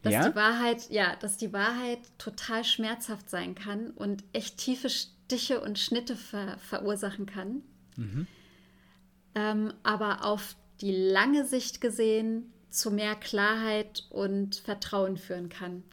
Dass 0.03 0.13
ja? 0.13 0.29
die 0.29 0.35
Wahrheit, 0.35 0.91
ja, 0.91 1.17
dass 1.17 1.37
die 1.37 1.53
Wahrheit 1.53 1.99
total 2.19 2.65
schmerzhaft 2.65 3.31
sein 3.31 3.55
kann 3.55 3.91
und 3.91 4.25
echt 4.33 4.59
tiefe 4.59 4.91
Stiche 4.91 5.61
und 5.61 5.79
Schnitte 5.79 6.17
ver 6.17 6.59
verursachen 6.59 7.27
kann. 7.27 7.63
Mhm. 7.97 8.27
Ähm, 9.35 9.73
aber 9.83 10.25
auf 10.25 10.57
die 10.81 10.93
lange 10.93 11.47
Sicht 11.47 11.81
gesehen 11.81 12.53
zu 12.69 12.91
mehr 12.91 13.15
Klarheit 13.15 14.05
und 14.11 14.57
Vertrauen 14.57 15.17
führen 15.17 15.49
kann. 15.49 15.85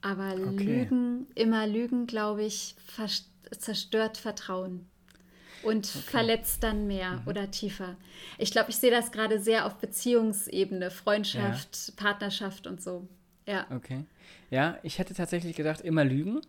Aber 0.00 0.34
okay. 0.34 0.64
Lügen, 0.64 1.26
immer 1.34 1.66
Lügen, 1.66 2.06
glaube 2.06 2.44
ich, 2.44 2.74
verstehe 2.84 3.31
zerstört 3.58 4.18
Vertrauen 4.18 4.86
und 5.62 5.86
okay. 5.86 6.10
verletzt 6.10 6.62
dann 6.62 6.86
mehr 6.86 7.20
mhm. 7.20 7.28
oder 7.28 7.50
tiefer. 7.50 7.96
Ich 8.38 8.50
glaube, 8.50 8.70
ich 8.70 8.76
sehe 8.76 8.90
das 8.90 9.12
gerade 9.12 9.40
sehr 9.40 9.66
auf 9.66 9.76
Beziehungsebene, 9.76 10.90
Freundschaft, 10.90 11.88
ja. 11.88 11.94
Partnerschaft 11.96 12.66
und 12.66 12.82
so. 12.82 13.06
Ja. 13.46 13.66
Okay. 13.70 14.04
Ja, 14.50 14.78
ich 14.82 14.98
hätte 14.98 15.14
tatsächlich 15.14 15.56
gedacht, 15.56 15.80
immer 15.80 16.04
lügen. 16.04 16.40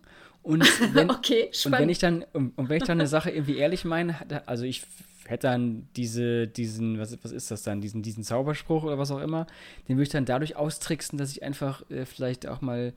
Und 0.42 0.62
wenn, 0.94 1.10
okay, 1.10 1.50
und 1.64 1.72
wenn 1.72 1.88
ich 1.88 1.98
dann, 1.98 2.24
und, 2.32 2.56
und 2.58 2.68
wenn 2.68 2.76
ich 2.76 2.84
dann 2.84 3.00
eine 3.00 3.08
Sache 3.08 3.30
irgendwie 3.30 3.56
ehrlich 3.56 3.84
meine, 3.84 4.16
also 4.46 4.64
ich 4.64 4.82
hätte 5.26 5.46
dann 5.46 5.88
diese, 5.96 6.46
diesen, 6.46 6.98
was, 6.98 7.16
was 7.24 7.32
ist 7.32 7.50
das 7.50 7.62
dann, 7.62 7.80
diesen, 7.80 8.02
diesen 8.02 8.22
Zauberspruch 8.24 8.84
oder 8.84 8.98
was 8.98 9.10
auch 9.10 9.20
immer, 9.20 9.46
den 9.88 9.96
würde 9.96 10.04
ich 10.04 10.08
dann 10.10 10.26
dadurch 10.26 10.56
austricksen, 10.56 11.18
dass 11.18 11.30
ich 11.30 11.42
einfach 11.42 11.88
äh, 11.90 12.04
vielleicht 12.04 12.46
auch 12.46 12.60
mal 12.60 12.92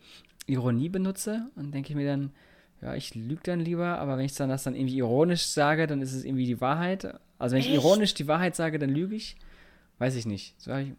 Ironie 0.45 0.89
benutze 0.89 1.49
und 1.55 1.73
denke 1.73 1.89
ich 1.89 1.95
mir 1.95 2.05
dann, 2.05 2.31
ja, 2.81 2.93
ich 2.95 3.15
lüge 3.15 3.41
dann 3.43 3.59
lieber, 3.59 3.99
aber 3.99 4.17
wenn 4.17 4.25
ich 4.25 4.35
dann 4.35 4.49
das 4.49 4.63
dann 4.63 4.75
irgendwie 4.75 4.97
ironisch 4.97 5.45
sage, 5.45 5.87
dann 5.87 6.01
ist 6.01 6.13
es 6.13 6.23
irgendwie 6.23 6.45
die 6.45 6.61
Wahrheit. 6.61 7.05
Also 7.39 7.53
wenn 7.53 7.61
Echt? 7.61 7.69
ich 7.69 7.75
ironisch 7.75 8.13
die 8.13 8.27
Wahrheit 8.27 8.55
sage, 8.55 8.79
dann 8.79 8.89
lüge 8.89 9.15
ich. 9.15 9.35
Weiß 9.99 10.15
ich 10.15 10.25
nicht. 10.25 10.59
So, 10.61 10.75
ich, 10.75 10.91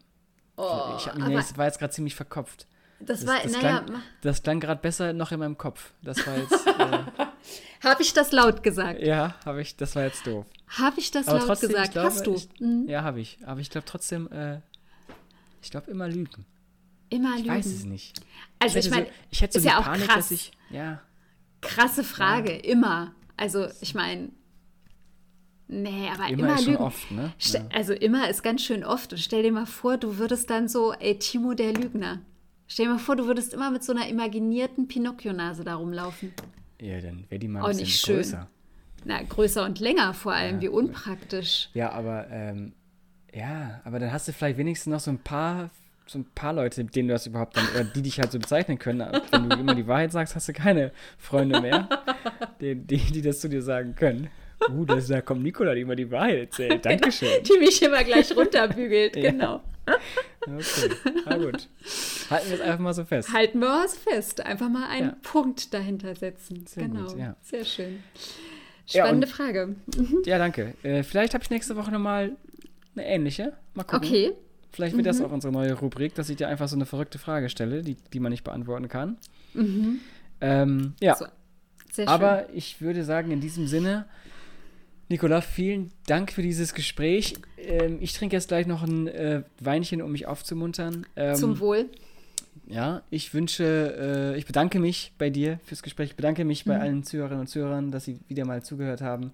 oh, 0.56 0.94
ich 0.96 1.06
hab, 1.06 1.16
nee, 1.18 1.34
das 1.34 1.56
war 1.56 1.66
jetzt 1.66 1.78
gerade 1.78 1.92
ziemlich 1.92 2.16
verkopft. 2.16 2.66
Das, 3.00 3.20
das 3.20 3.28
war, 3.28 3.42
das 3.42 3.52
naja. 3.52 3.80
Klang, 3.80 4.02
das 4.22 4.42
klang 4.42 4.60
gerade 4.60 4.80
besser 4.80 5.12
noch 5.12 5.30
in 5.30 5.38
meinem 5.38 5.56
Kopf. 5.56 5.92
Das 6.02 6.26
war 6.26 6.36
jetzt. 6.36 6.66
äh, 6.66 7.04
habe 7.88 8.02
ich 8.02 8.12
das 8.12 8.32
laut 8.32 8.64
gesagt? 8.64 9.00
Ja, 9.00 9.36
habe 9.44 9.62
ich. 9.62 9.76
Das 9.76 9.94
war 9.94 10.02
jetzt 10.02 10.26
doof. 10.26 10.46
Habe 10.66 10.98
ich 10.98 11.12
das 11.12 11.28
aber 11.28 11.38
laut 11.38 11.46
trotzdem, 11.46 11.68
gesagt? 11.68 11.92
Glaube, 11.92 12.08
Hast 12.08 12.26
du? 12.26 12.34
Ich, 12.34 12.48
mhm. 12.60 12.88
Ja, 12.88 13.04
habe 13.04 13.20
ich. 13.20 13.38
Aber 13.46 13.60
ich 13.60 13.70
glaube 13.70 13.86
trotzdem, 13.86 14.30
äh, 14.32 14.60
ich 15.62 15.70
glaube 15.70 15.90
immer 15.92 16.08
lügen. 16.08 16.44
Immer 17.08 17.36
ich 17.36 17.44
lügen. 17.44 17.56
Ich 17.56 17.58
weiß 17.58 17.66
es 17.66 17.84
nicht. 17.84 18.20
Also 18.58 18.78
ich, 18.78 18.86
ich 18.86 18.90
meine, 18.90 19.06
so, 19.06 19.12
ich 19.30 19.40
hätte 19.42 19.52
so 19.52 19.58
ist 19.58 19.64
die 19.64 19.68
ja 19.68 19.80
Panik, 19.80 20.02
auch 20.02 20.06
krass. 20.06 20.16
dass 20.16 20.30
ich, 20.32 20.52
ja. 20.70 21.00
Krasse 21.60 22.04
Frage, 22.04 22.52
ja. 22.52 22.72
immer. 22.72 23.12
Also 23.36 23.66
ich 23.80 23.94
meine, 23.94 24.30
nee, 25.68 26.08
aber 26.12 26.28
immer, 26.28 26.44
immer 26.44 26.54
ist 26.54 26.66
lügen. 26.66 26.78
Oft, 26.78 27.10
ne? 27.10 27.32
ja. 27.38 27.60
Also 27.72 27.92
immer 27.92 28.28
ist 28.28 28.42
ganz 28.42 28.62
schön 28.62 28.84
oft. 28.84 29.12
Und 29.12 29.18
stell 29.18 29.42
dir 29.42 29.52
mal 29.52 29.66
vor, 29.66 29.96
du 29.96 30.18
würdest 30.18 30.50
dann 30.50 30.68
so, 30.68 30.92
ey, 30.92 31.18
Timo 31.18 31.54
der 31.54 31.72
Lügner. 31.72 32.20
Stell 32.66 32.86
dir 32.86 32.92
mal 32.92 32.98
vor, 32.98 33.16
du 33.16 33.26
würdest 33.26 33.54
immer 33.54 33.70
mit 33.70 33.82
so 33.82 33.92
einer 33.92 34.08
imaginierten 34.08 34.88
Pinocchio-Nase 34.88 35.64
da 35.64 35.76
rumlaufen. 35.76 36.32
Ja, 36.80 37.00
dann 37.00 37.24
wäre 37.28 37.38
die 37.38 37.48
mal 37.48 37.64
ein 37.64 37.76
bisschen 37.76 38.16
größer. 38.16 38.48
Na, 39.04 39.22
größer 39.22 39.64
und 39.64 39.80
länger 39.80 40.12
vor 40.12 40.32
allem, 40.32 40.56
ja, 40.56 40.62
wie 40.62 40.68
unpraktisch. 40.68 41.70
Ja, 41.72 41.92
aber 41.92 42.28
ähm, 42.30 42.72
ja, 43.32 43.80
aber 43.84 43.98
dann 43.98 44.12
hast 44.12 44.28
du 44.28 44.32
vielleicht 44.32 44.58
wenigstens 44.58 44.90
noch 44.90 45.00
so 45.00 45.10
ein 45.10 45.18
paar 45.18 45.70
so 46.10 46.18
ein 46.18 46.26
paar 46.34 46.52
Leute, 46.52 46.82
mit 46.82 46.96
denen 46.96 47.08
du 47.08 47.14
das 47.14 47.26
überhaupt 47.26 47.56
dann, 47.56 47.68
oder 47.74 47.84
die 47.84 48.02
dich 48.02 48.18
halt 48.18 48.32
so 48.32 48.38
bezeichnen 48.38 48.78
können. 48.78 49.06
Wenn 49.30 49.48
du 49.48 49.56
immer 49.56 49.74
die 49.74 49.86
Wahrheit 49.86 50.12
sagst, 50.12 50.34
hast 50.34 50.48
du 50.48 50.52
keine 50.52 50.92
Freunde 51.18 51.60
mehr, 51.60 51.88
die, 52.60 52.74
die, 52.74 52.98
die 52.98 53.22
das 53.22 53.40
zu 53.40 53.48
dir 53.48 53.62
sagen 53.62 53.94
können. 53.94 54.28
Uh, 54.70 54.84
das, 54.84 55.06
da 55.06 55.20
kommt 55.20 55.42
Nicola, 55.42 55.74
die 55.74 55.82
immer 55.82 55.94
die 55.94 56.10
Wahrheit 56.10 56.38
erzählt. 56.38 56.84
Dankeschön. 56.84 57.42
die 57.44 57.58
mich 57.58 57.80
immer 57.82 58.02
gleich 58.02 58.34
runterbügelt, 58.36 59.12
genau. 59.14 59.62
Okay, 60.42 60.90
na 61.24 61.36
gut. 61.36 61.68
Halten 62.30 62.48
wir 62.48 62.54
es 62.56 62.60
einfach 62.60 62.78
mal 62.78 62.92
so 62.92 63.04
fest. 63.04 63.32
Halten 63.32 63.58
wir 63.60 63.84
es 63.84 63.96
fest. 63.96 64.44
Einfach 64.44 64.68
mal 64.68 64.88
einen 64.88 65.10
ja. 65.10 65.16
Punkt 65.22 65.72
dahinter 65.72 66.14
setzen. 66.14 66.66
Sehr 66.66 66.88
genau. 66.88 67.06
Gut, 67.06 67.18
ja. 67.18 67.36
Sehr 67.42 67.64
schön. 67.64 68.02
Spannende 68.86 69.26
ja, 69.26 69.32
Frage. 69.32 69.76
Mhm. 69.96 70.22
Ja, 70.24 70.38
danke. 70.38 70.74
Äh, 70.82 71.02
vielleicht 71.02 71.34
habe 71.34 71.44
ich 71.44 71.50
nächste 71.50 71.76
Woche 71.76 71.90
nochmal 71.90 72.36
eine 72.96 73.06
ähnliche. 73.06 73.52
Mal 73.74 73.84
gucken. 73.84 74.08
Okay. 74.08 74.32
Vielleicht 74.78 74.94
wird 74.94 75.06
mhm. 75.06 75.08
das 75.08 75.20
auch 75.20 75.32
unsere 75.32 75.52
neue 75.52 75.72
Rubrik, 75.72 76.14
dass 76.14 76.30
ich 76.30 76.36
dir 76.36 76.46
einfach 76.46 76.68
so 76.68 76.76
eine 76.76 76.86
verrückte 76.86 77.18
Frage 77.18 77.48
stelle, 77.48 77.82
die, 77.82 77.96
die 78.12 78.20
man 78.20 78.30
nicht 78.30 78.44
beantworten 78.44 78.86
kann. 78.86 79.16
Mhm. 79.52 79.98
Ähm, 80.40 80.92
ja. 81.00 81.16
So. 81.16 81.26
Aber 82.06 82.48
ich 82.54 82.80
würde 82.80 83.02
sagen, 83.02 83.32
in 83.32 83.40
diesem 83.40 83.66
Sinne, 83.66 84.04
Nicola, 85.08 85.40
vielen 85.40 85.90
Dank 86.06 86.30
für 86.30 86.42
dieses 86.42 86.74
Gespräch. 86.74 87.34
Ähm, 87.56 87.98
ich 88.00 88.12
trinke 88.12 88.36
jetzt 88.36 88.46
gleich 88.46 88.68
noch 88.68 88.84
ein 88.84 89.08
äh, 89.08 89.42
Weinchen, 89.58 90.00
um 90.00 90.12
mich 90.12 90.28
aufzumuntern. 90.28 91.08
Ähm, 91.16 91.34
Zum 91.34 91.58
Wohl. 91.58 91.86
Ja, 92.68 93.02
ich 93.10 93.34
wünsche, 93.34 94.34
äh, 94.34 94.38
ich 94.38 94.46
bedanke 94.46 94.78
mich 94.78 95.12
bei 95.18 95.28
dir 95.28 95.58
fürs 95.64 95.82
Gespräch. 95.82 96.10
Ich 96.10 96.16
bedanke 96.16 96.44
mich 96.44 96.66
mhm. 96.66 96.70
bei 96.70 96.78
allen 96.78 97.02
Zuhörerinnen 97.02 97.40
und 97.40 97.48
Zuhörern, 97.48 97.90
dass 97.90 98.04
sie 98.04 98.20
wieder 98.28 98.44
mal 98.44 98.62
zugehört 98.62 99.00
haben. 99.00 99.32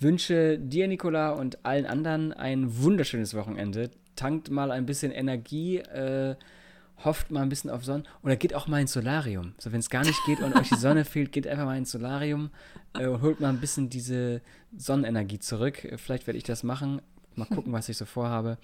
Wünsche 0.00 0.58
dir, 0.58 0.88
Nicola, 0.88 1.30
und 1.30 1.64
allen 1.64 1.86
anderen 1.86 2.32
ein 2.32 2.82
wunderschönes 2.82 3.34
Wochenende. 3.34 3.90
Tankt 4.20 4.50
mal 4.50 4.70
ein 4.70 4.84
bisschen 4.84 5.12
Energie. 5.12 5.78
Äh, 5.78 6.36
hofft 7.04 7.30
mal 7.30 7.40
ein 7.40 7.48
bisschen 7.48 7.70
auf 7.70 7.84
Sonne 7.86 8.04
oder 8.22 8.36
geht 8.36 8.54
auch 8.54 8.66
mal 8.66 8.82
ins 8.82 8.92
Solarium. 8.92 9.54
So, 9.56 9.72
wenn 9.72 9.80
es 9.80 9.88
gar 9.88 10.04
nicht 10.04 10.18
geht 10.26 10.40
und 10.40 10.54
euch 10.54 10.68
die 10.68 10.76
Sonne 10.76 11.06
fehlt, 11.06 11.32
geht 11.32 11.46
einfach 11.46 11.64
mal 11.64 11.78
ins 11.78 11.90
Solarium 11.90 12.50
äh, 12.98 13.06
und 13.06 13.22
holt 13.22 13.40
mal 13.40 13.48
ein 13.48 13.60
bisschen 13.60 13.88
diese 13.88 14.42
Sonnenenergie 14.76 15.38
zurück. 15.38 15.94
Vielleicht 15.96 16.26
werde 16.26 16.36
ich 16.36 16.44
das 16.44 16.62
machen. 16.62 17.00
Mal 17.34 17.46
gucken, 17.46 17.72
was 17.72 17.88
ich 17.88 17.96
so 17.96 18.04
vorhabe. 18.04 18.58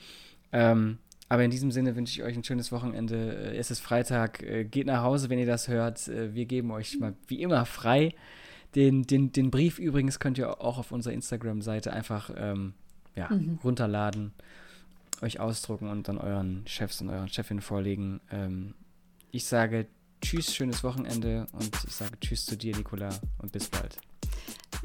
Ähm, 0.52 0.98
aber 1.30 1.44
in 1.44 1.50
diesem 1.50 1.72
Sinne 1.72 1.96
wünsche 1.96 2.20
ich 2.20 2.22
euch 2.22 2.36
ein 2.36 2.44
schönes 2.44 2.70
Wochenende. 2.70 3.52
Äh, 3.52 3.56
es 3.56 3.70
ist 3.70 3.80
Freitag. 3.80 4.42
Äh, 4.42 4.64
geht 4.64 4.86
nach 4.86 5.02
Hause, 5.02 5.30
wenn 5.30 5.38
ihr 5.38 5.46
das 5.46 5.68
hört. 5.68 6.06
Äh, 6.08 6.34
wir 6.34 6.44
geben 6.44 6.70
euch 6.70 6.98
mal 6.98 7.14
wie 7.28 7.40
immer 7.40 7.64
frei. 7.64 8.14
Den, 8.74 9.04
den, 9.04 9.32
den 9.32 9.50
Brief 9.50 9.78
übrigens 9.78 10.18
könnt 10.18 10.36
ihr 10.36 10.60
auch 10.60 10.76
auf 10.76 10.92
unserer 10.92 11.14
Instagram-Seite 11.14 11.94
einfach 11.94 12.30
ähm, 12.36 12.74
ja, 13.14 13.30
mhm. 13.30 13.58
runterladen 13.64 14.32
euch 15.22 15.40
ausdrucken 15.40 15.88
und 15.88 16.08
dann 16.08 16.18
euren 16.18 16.66
Chefs 16.66 17.00
und 17.00 17.10
euren 17.10 17.28
Chefinnen 17.28 17.62
vorlegen. 17.62 18.20
Ähm, 18.30 18.74
ich 19.30 19.44
sage 19.44 19.86
Tschüss, 20.22 20.54
schönes 20.54 20.82
Wochenende 20.82 21.46
und 21.52 21.70
ich 21.86 21.94
sage 21.94 22.18
Tschüss 22.20 22.46
zu 22.46 22.56
dir, 22.56 22.76
Nicola, 22.76 23.10
und 23.38 23.52
bis 23.52 23.68
bald. 23.68 23.98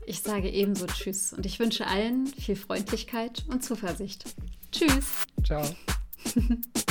Ich 0.05 0.21
sage 0.21 0.49
ebenso 0.49 0.87
Tschüss 0.87 1.33
und 1.33 1.45
ich 1.45 1.59
wünsche 1.59 1.87
allen 1.87 2.27
viel 2.27 2.55
Freundlichkeit 2.55 3.45
und 3.49 3.63
Zuversicht. 3.63 4.25
Tschüss. 4.71 5.25
Ciao. 5.43 5.63